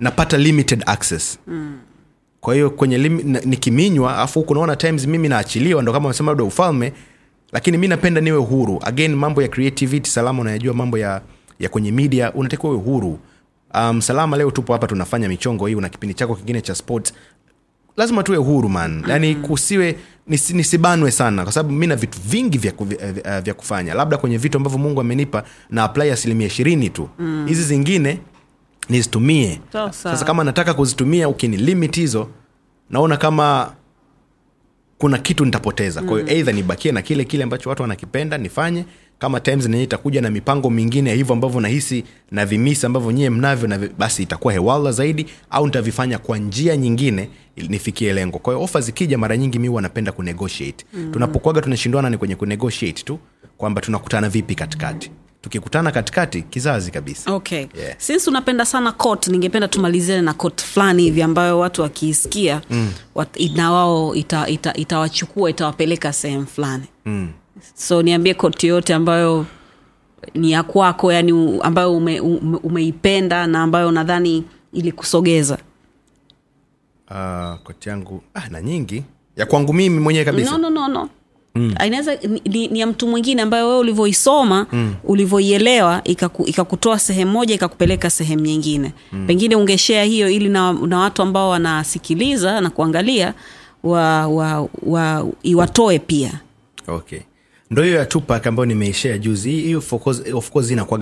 napata 0.00 0.38
limited 0.38 0.82
access 0.86 1.38
mm 1.46 1.76
kwa 2.44 2.54
hiyo 2.54 2.70
kwenye 2.70 2.98
lim, 2.98 3.36
nikiminywa 3.44 4.18
afu 4.18 4.38
huku 4.40 4.54
naona 4.54 4.76
times 4.76 5.06
mimi 5.06 5.28
naachiliwa 5.28 5.82
ndo 5.82 5.92
kama 5.92 6.04
amesema 6.08 6.30
labda 6.30 6.44
ufalme 6.44 6.92
lakini 7.52 7.78
mi 7.78 7.88
napenda 7.88 8.20
niwe 8.20 8.38
huru. 8.38 8.80
Again 8.82 9.14
mambo 9.14 9.42
ya 9.42 9.48
creativity 9.48 10.10
salama 10.10 10.40
unayajua 10.40 10.74
mambo 10.74 10.98
ya 10.98 11.20
ya 11.58 11.68
kwenye 11.68 11.92
media 11.92 12.32
unatakiwa 12.32 12.72
uwe 12.72 12.82
huru. 12.82 13.18
Um, 13.74 14.00
salama 14.02 14.36
leo 14.36 14.50
tupo 14.50 14.72
hapa 14.72 14.86
tunafanya 14.86 15.28
michongo 15.28 15.66
hii 15.66 15.74
una 15.74 15.88
kipindi 15.88 16.14
chako 16.14 16.34
kingine 16.34 16.60
cha 16.60 16.74
sport 16.74 17.12
lazima 17.96 18.22
tuwe 18.22 18.38
huru 18.38 18.68
man. 18.68 19.04
Yani 19.08 19.34
kusiwe 19.34 19.96
nisi, 20.26 20.54
nisibanwe 20.54 21.10
sana 21.10 21.42
kwa 21.42 21.52
sababu 21.52 21.74
mi 21.74 21.86
na 21.86 21.96
vitu 21.96 22.18
vingi 22.26 22.58
vya, 22.58 22.72
vya, 23.12 23.40
vya 23.40 23.54
kufanya. 23.54 23.94
Labda 23.94 24.16
kwenye 24.16 24.38
vitu 24.38 24.56
ambavyo 24.58 24.78
mungu 24.78 25.00
amenipa 25.00 25.44
na 25.70 25.84
apply 25.84 26.10
asilimia 26.10 26.46
ishirini 26.46 26.90
tu. 26.90 27.08
Hizi 27.46 27.60
mm. 27.60 27.68
zingine 27.68 28.18
nizitumie. 28.88 29.60
Sasa 30.12 30.24
kama 30.24 30.44
nataka 30.44 30.74
kuzitumia 30.74 31.28
ukinilimit 31.28 31.96
hizo 31.96 32.28
naona 32.90 33.16
kama 33.16 33.72
kuna 34.98 35.18
kitu 35.18 35.44
nitapoteza. 35.44 36.02
Kwa 36.02 36.20
hiyo 36.20 36.30
eidha 36.32 36.52
nibakie 36.52 36.92
na 36.92 37.02
kile 37.02 37.24
kile 37.24 37.44
ambacho 37.44 37.68
watu 37.70 37.82
wanakipenda 37.82 38.38
nifanye. 38.38 38.84
Kama 39.18 39.40
times 39.40 39.68
nenye 39.68 39.82
itakuja 39.84 40.20
na 40.20 40.30
mipango 40.30 40.70
mingine 40.70 41.10
ya 41.10 41.16
hivyo 41.16 41.32
ambavyo 41.34 41.60
nahisi 41.60 42.04
na 42.30 42.46
vimisi 42.46 42.86
ambavyo 42.86 43.12
nyie 43.12 43.30
mnavyo 43.30 43.68
na 43.68 43.78
basi 43.98 44.22
itakuwa 44.22 44.52
hewala 44.52 44.92
zaidi 44.92 45.26
au 45.50 45.66
nitavifanya 45.66 46.18
kwa 46.18 46.38
njia 46.38 46.76
nyingine 46.76 47.28
nifikie 47.68 48.12
lengo. 48.12 48.38
Kwa 48.38 48.54
hiyo 48.54 48.64
ofa 48.64 48.80
zikija 48.80 49.18
mara 49.18 49.36
nyingi 49.36 49.58
mi 49.58 49.68
wanapenda 49.68 50.12
kunegotiate 50.12 50.84
mm. 50.92 51.12
tunapokwaga 51.12 51.60
tunashindwana 51.60 52.10
ni 52.10 52.18
kwenye 52.18 52.36
kunegotiate 52.36 53.02
tu 53.02 53.18
kwamba 53.56 53.80
tunakutana 53.80 54.28
vipi 54.28 54.54
katikati 54.54 55.10
tukikutana 55.44 55.90
katikati 55.92 56.42
kizazi 56.42 56.90
kabisa 56.90 57.32
okay 57.34 57.66
Yeah. 57.74 57.94
since 57.98 58.30
unapenda 58.30 58.64
sana 58.66 58.92
kot 58.92 59.28
ningependa 59.28 59.68
tumaliziane 59.68 60.22
na 60.22 60.32
kot 60.34 60.62
fulani 60.64 61.02
hivi 61.02 61.22
ambayo 61.22 61.58
watu 61.58 61.82
wakiisikia 61.82 62.62
mm. 62.70 62.92
na 63.54 63.72
wao 63.72 64.14
itawachukua 64.14 65.50
ita, 65.50 65.50
ita 65.50 65.50
itawapeleka 65.50 66.12
sehemu 66.12 66.46
fulani 66.46 66.84
mm. 67.04 67.32
so 67.74 68.02
niambie 68.02 68.34
kot 68.34 68.64
yoyote 68.64 68.94
ambayo 68.94 69.46
ni 70.34 70.52
ya 70.52 70.62
kwako 70.62 71.12
yani 71.12 71.58
ambayo 71.62 71.96
ume, 71.96 72.20
ume, 72.20 72.58
umeipenda 72.62 73.46
na 73.46 73.62
ambayo 73.62 73.90
nadhani 73.90 74.44
ilikusogeza 74.72 75.58
uh, 77.10 77.54
koti 77.62 77.88
yangu 77.88 78.22
ah, 78.34 78.48
na 78.48 78.62
nyingi 78.62 79.04
ya 79.36 79.46
kwangu 79.46 79.72
mimi 79.72 80.00
mwenyewe 80.00 80.24
kabisa 80.24 80.50
no, 80.50 80.58
no, 80.58 80.70
no, 80.70 80.88
no. 80.88 81.08
Mm. 81.56 81.74
inaweza 81.86 82.14
ni, 82.44 82.68
ni, 82.68 82.80
ya 82.80 82.86
mtu 82.86 83.08
mwingine 83.08 83.42
ambayo 83.42 83.68
wewe 83.68 83.80
ulivyoisoma 83.80 84.66
mm. 84.72 84.94
ulivyoielewa 85.04 86.00
ikaku, 86.04 86.46
ikakutoa 86.48 86.98
sehemu 86.98 87.30
moja 87.32 87.54
ikakupeleka 87.54 88.10
sehemu 88.10 88.42
nyingine 88.42 88.92
mm. 89.12 89.26
pengine 89.26 89.56
ungeshea 89.56 90.04
hiyo 90.04 90.30
ili 90.30 90.48
na, 90.48 90.72
na 90.72 90.98
watu 90.98 91.22
ambao 91.22 91.48
wanasikiliza 91.50 92.60
na 92.60 92.70
kuangalia 92.70 93.34
wa, 93.82 94.26
wa, 94.26 94.68
wa, 94.82 95.26
iwatoe 95.42 95.98
pia 95.98 96.32
okay 96.88 97.20
ndo 97.70 97.82
hiyo 97.82 97.96
ya 97.96 98.06
tupak 98.06 98.46
ambayo 98.46 98.66
nimeishea 98.66 99.18
juzi 99.18 99.50
hiyo 99.50 99.78
of 99.78 99.92
course- 99.92 100.34
of 100.36 100.50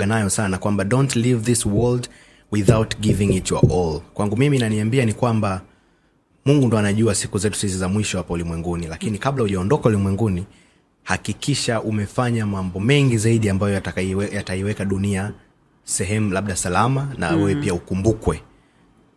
nayo 0.06 0.30
sana 0.30 0.58
kwamba 0.58 0.84
don't 0.84 1.16
leave 1.16 1.40
this 1.44 1.66
world 1.66 2.08
without 2.52 2.98
giving 3.00 3.36
it 3.36 3.50
your 3.50 3.62
all 3.72 4.00
kwangu 4.14 4.36
mimi 4.36 4.58
naniambia 4.58 5.04
ni 5.04 5.12
kwamba 5.12 5.60
mungu 6.44 6.66
ndo 6.66 6.78
anajua 6.78 7.14
siku 7.14 7.38
zetu 7.38 7.56
sisi 7.58 7.78
za 7.78 7.88
mwisho 7.88 8.18
hapa 8.18 8.34
ulimwenguni 8.34 8.86
lakini 8.86 9.18
kabla 9.18 9.42
hujaondoka 9.42 9.88
ulimwenguni 9.88 10.44
hakikisha 11.02 11.80
umefanya 11.80 12.46
mambo 12.46 12.80
mengi 12.80 13.18
zaidi 13.18 13.48
ambayo 13.48 13.74
yataiweka 14.32 14.84
dunia 14.84 15.32
sehemu 15.84 16.32
labda 16.32 16.56
salama 16.56 17.08
na 17.18 17.32
mm. 17.32 17.38
wewe 17.42 17.54
pia 17.54 17.74
ukumbukwe. 17.74 18.42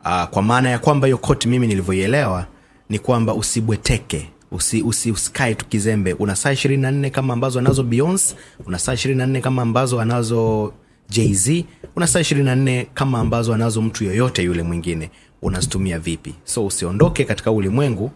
Uh, 0.05 0.23
kwa 0.23 0.41
maana 0.41 0.69
ya 0.69 0.79
kwamba 0.79 1.07
hiyo 1.07 1.17
koti 1.17 1.47
mimi 1.47 1.67
nilivyoielewa 1.67 2.45
ni 2.89 2.99
kwamba 2.99 3.33
usibweteke 3.33 4.29
usi, 4.51 4.81
usi, 4.81 5.11
usikae 5.11 5.55
tu 5.55 5.65
kizembe. 5.65 6.13
Una 6.13 6.35
saa 6.35 6.51
ishirini 6.51 6.81
na 6.81 6.91
nne 6.91 7.09
kama 7.09 7.33
ambazo 7.33 7.59
anazo 7.59 7.83
beyonce 7.83 8.35
una 8.65 8.79
saa 8.79 8.93
ishirini 8.93 9.17
na 9.17 9.25
nne 9.27 9.41
kama 9.41 9.61
ambazo 9.61 10.01
anazo 10.01 10.73
jz 11.09 11.49
una 11.95 12.07
saa 12.07 12.19
ishirini 12.19 12.45
na 12.45 12.55
nne 12.55 12.87
kama 12.93 13.19
ambazo 13.19 13.53
anazo 13.53 13.81
mtu 13.81 14.03
yoyote 14.03 14.43
yule 14.43 14.63
mwingine. 14.63 15.09
Unazitumia 15.41 15.99
vipi? 15.99 16.33
So 16.43 16.65
usiondoke 16.65 17.23
katika 17.23 17.51
ulimwengu 17.51 18.11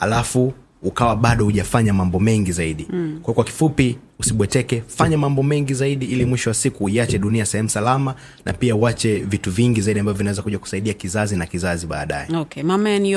alafu 0.00 0.52
ukawa 0.82 1.16
bado 1.16 1.44
hujafanya 1.44 1.92
mambo 1.94 2.20
mengi 2.20 2.52
zaidi. 2.52 2.86
Mm. 2.90 3.18
kwa 3.22 3.34
kwa 3.34 3.44
kifupi 3.44 3.98
usibweteke 4.18 4.82
fanya 4.86 5.18
mambo 5.18 5.42
mengi 5.42 5.74
zaidi 5.74 6.06
ili 6.06 6.24
mwisho 6.24 6.50
wa 6.50 6.54
siku 6.54 6.84
uiache 6.84 7.18
dunia 7.18 7.46
sehemu 7.46 7.68
salama 7.68 8.14
na 8.44 8.52
pia 8.52 8.76
uache 8.76 9.18
vitu 9.18 9.50
vingi 9.50 9.80
zaidi 9.80 10.00
ambavyo 10.00 10.18
vinaweza 10.18 10.42
kuja 10.42 10.58
kusaidia 10.58 10.92
kizazi 10.94 11.36
na 11.36 11.46
kizazi 11.46 11.86
baadaye. 11.86 12.28
Okay 12.36 12.62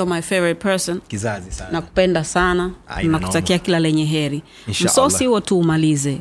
my 0.06 0.22
favorite 0.22 0.60
person. 0.62 1.00
Kizazi 1.08 1.52
sana. 1.52 1.72
Nakupenda 1.72 2.24
sana. 2.24 2.72
Nakutakia 3.04 3.60
kila 3.60 3.80
lenye 3.80 4.06
heri. 4.06 4.41
Msosi 4.68 5.26
huo 5.26 5.39
tu 5.39 5.60
umalize. 5.60 6.18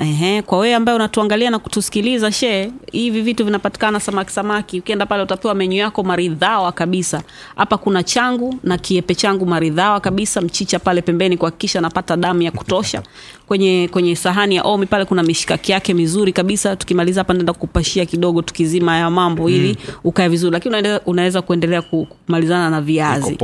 Ehe, 0.00 0.42
kwa 0.42 0.58
wewe 0.58 0.74
ambaye 0.74 0.96
unatuangalia 0.96 1.50
na 1.50 1.58
kutusikiliza 1.58 2.32
she 2.32 2.72
hivi 2.92 3.22
vitu 3.22 3.44
vinapatikana 3.44 4.00
samaki 4.00 4.30
samaki. 4.32 4.78
Ukienda 4.80 5.06
pale 5.06 5.22
utapewa 5.22 5.54
menyu 5.54 5.76
yako 5.76 6.02
maridhawa 6.02 6.72
kabisa. 6.72 7.22
Hapa 7.56 7.78
kuna 7.78 8.02
changu 8.02 8.54
na 8.62 8.78
kiepe 8.78 9.14
changu 9.14 9.46
maridhawa 9.46 10.00
kabisa. 10.00 10.40
Mchicha 10.40 10.78
pale 10.78 11.02
pembeni 11.02 11.36
kuhakikisha 11.36 11.80
napata 11.80 12.16
damu 12.16 12.42
ya 12.42 12.50
kutosha 12.50 13.02
kwenye 13.46 13.88
kwenye 13.92 14.16
sahani 14.16 14.56
ya 14.56 14.62
omi 14.62 14.86
pale 14.86 15.04
kuna 15.04 15.22
mishikaki 15.22 15.72
yake 15.72 15.94
mizuri 15.94 16.32
kabisa. 16.32 16.76
Tukimaliza 16.76 17.20
hapa 17.20 17.34
naenda 17.34 17.52
kupashia 17.52 18.06
kidogo 18.06 18.42
tukizima 18.42 18.96
ya 18.96 19.10
mambo 19.10 19.50
ili 19.50 19.76
ukae 20.04 20.28
vizuri. 20.28 20.52
Lakini 20.52 20.74
unaweza, 20.76 21.00
unaweza 21.06 21.42
kuendelea 21.42 21.82
kumalizana 21.82 22.70
na 22.70 22.80
viazi. 22.80 23.38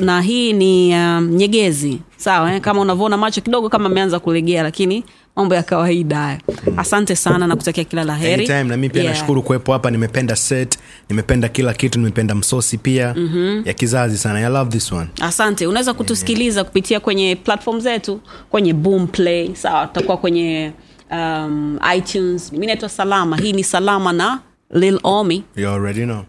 Na 0.00 0.20
hii 0.20 0.52
ni 0.52 0.94
um, 0.94 1.28
nyegezi. 1.30 1.98
Sawa 2.16 2.54
eh? 2.54 2.60
kama 2.60 2.80
unavyoona 2.80 3.16
macho 3.16 3.40
kidogo 3.40 3.68
kama 3.68 3.86
ameanza 3.86 4.18
kulegea 4.18 4.62
lakini 4.62 5.04
mambo 5.36 5.54
ya 5.54 5.62
kawaida 5.62 6.16
haya. 6.16 6.40
Asante 6.76 7.16
sana 7.16 7.46
na 7.46 7.56
kutakia 7.56 7.84
kila 7.84 8.04
la 8.04 8.14
heri. 8.16 8.48
Na 8.48 8.76
mi 8.76 8.88
pia 8.90 9.02
Yeah. 9.02 9.14
nashukuru 9.14 9.42
kuwepo 9.42 9.72
hapa. 9.72 9.90
Nimependa 9.90 10.36
set 10.36 10.78
nimependa 11.08 11.48
kila 11.48 11.74
kitu 11.74 11.98
nimependa 11.98 12.34
msosi 12.34 12.78
pia 12.78 13.14
mm-hmm. 13.16 13.62
ya 13.66 13.72
kizazi 13.74 14.18
sana. 14.18 14.38
I 14.38 14.52
love 14.52 14.70
this 14.70 14.92
one. 14.92 15.08
Asante. 15.20 15.66
Unaweza 15.66 15.94
kutusikiliza 15.94 16.64
kupitia 16.64 17.00
kwenye 17.00 17.36
platform 17.36 17.80
zetu 17.80 18.20
kwenye 18.50 18.72
boom 18.72 19.06
play 19.06 19.54
sawa 19.54 19.86
tutakuwa 19.86 20.16
kwenye 20.16 20.72
um, 21.10 21.78
itunes. 21.96 22.52
Mi 22.52 22.66
naitwa 22.66 22.88
salama. 22.88 23.36
Hii 23.36 23.52
ni 23.52 23.64
salama 23.64 24.12
na 24.12 24.40
lil 24.70 25.00
omi. 25.02 25.44
You 25.56 25.68
already 25.70 26.04
know. 26.04 26.24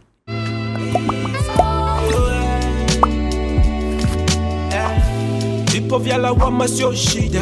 Vipo 5.71 5.97
vya 5.97 6.17
lawama 6.17 6.67
sio 6.67 6.95
shida, 6.95 7.41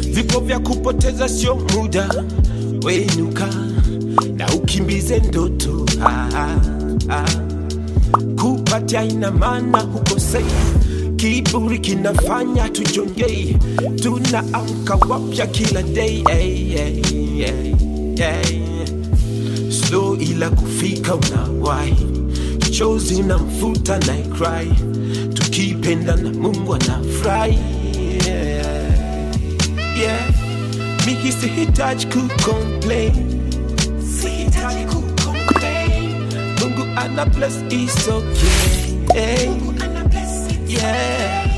vipo 0.00 0.40
vya 0.40 0.58
kupoteza 0.58 1.28
sio 1.28 1.54
muda. 1.56 2.24
Wenuka 2.84 3.48
na 4.36 4.54
ukimbize 4.54 5.18
ndoto 5.18 5.86
ah, 6.04 6.28
ah, 6.34 6.56
ah. 7.08 7.24
Kupatia 8.42 9.04
ina 9.04 9.30
maana 9.30 9.78
hukosei, 9.80 10.44
kiburi 11.16 11.78
kinafanya 11.78 12.68
tujongei, 12.68 13.56
tunaamka 14.02 14.94
wapya 15.08 15.46
kila 15.46 15.82
day 15.82 16.24
hey, 16.28 16.64
hey, 16.64 17.02
hey, 17.36 17.74
hey. 18.16 18.62
slow 19.70 20.16
ila 20.20 20.50
kufika 20.50 21.14
unawahi 21.14 22.06
chozi 22.70 23.22
na 23.22 23.38
mfuta 23.38 23.98
na 23.98 24.14
cry 24.16 24.70
tukipenda 25.34 26.16
na 26.16 26.30
mungu 26.30 26.74
anafurahi 26.74 27.58
yeah. 28.26 28.84
yeah. 30.00 30.30
mimi 31.06 31.32
sihitaji 31.32 32.06
kucomplain 32.06 33.12
sihitaji 34.22 34.84
kucomplain 34.84 36.14
mungu 36.60 36.82
ana 36.96 37.26
bless 37.26 37.56
is 37.70 38.08
okay. 38.08 39.48
Yeah 40.68 41.51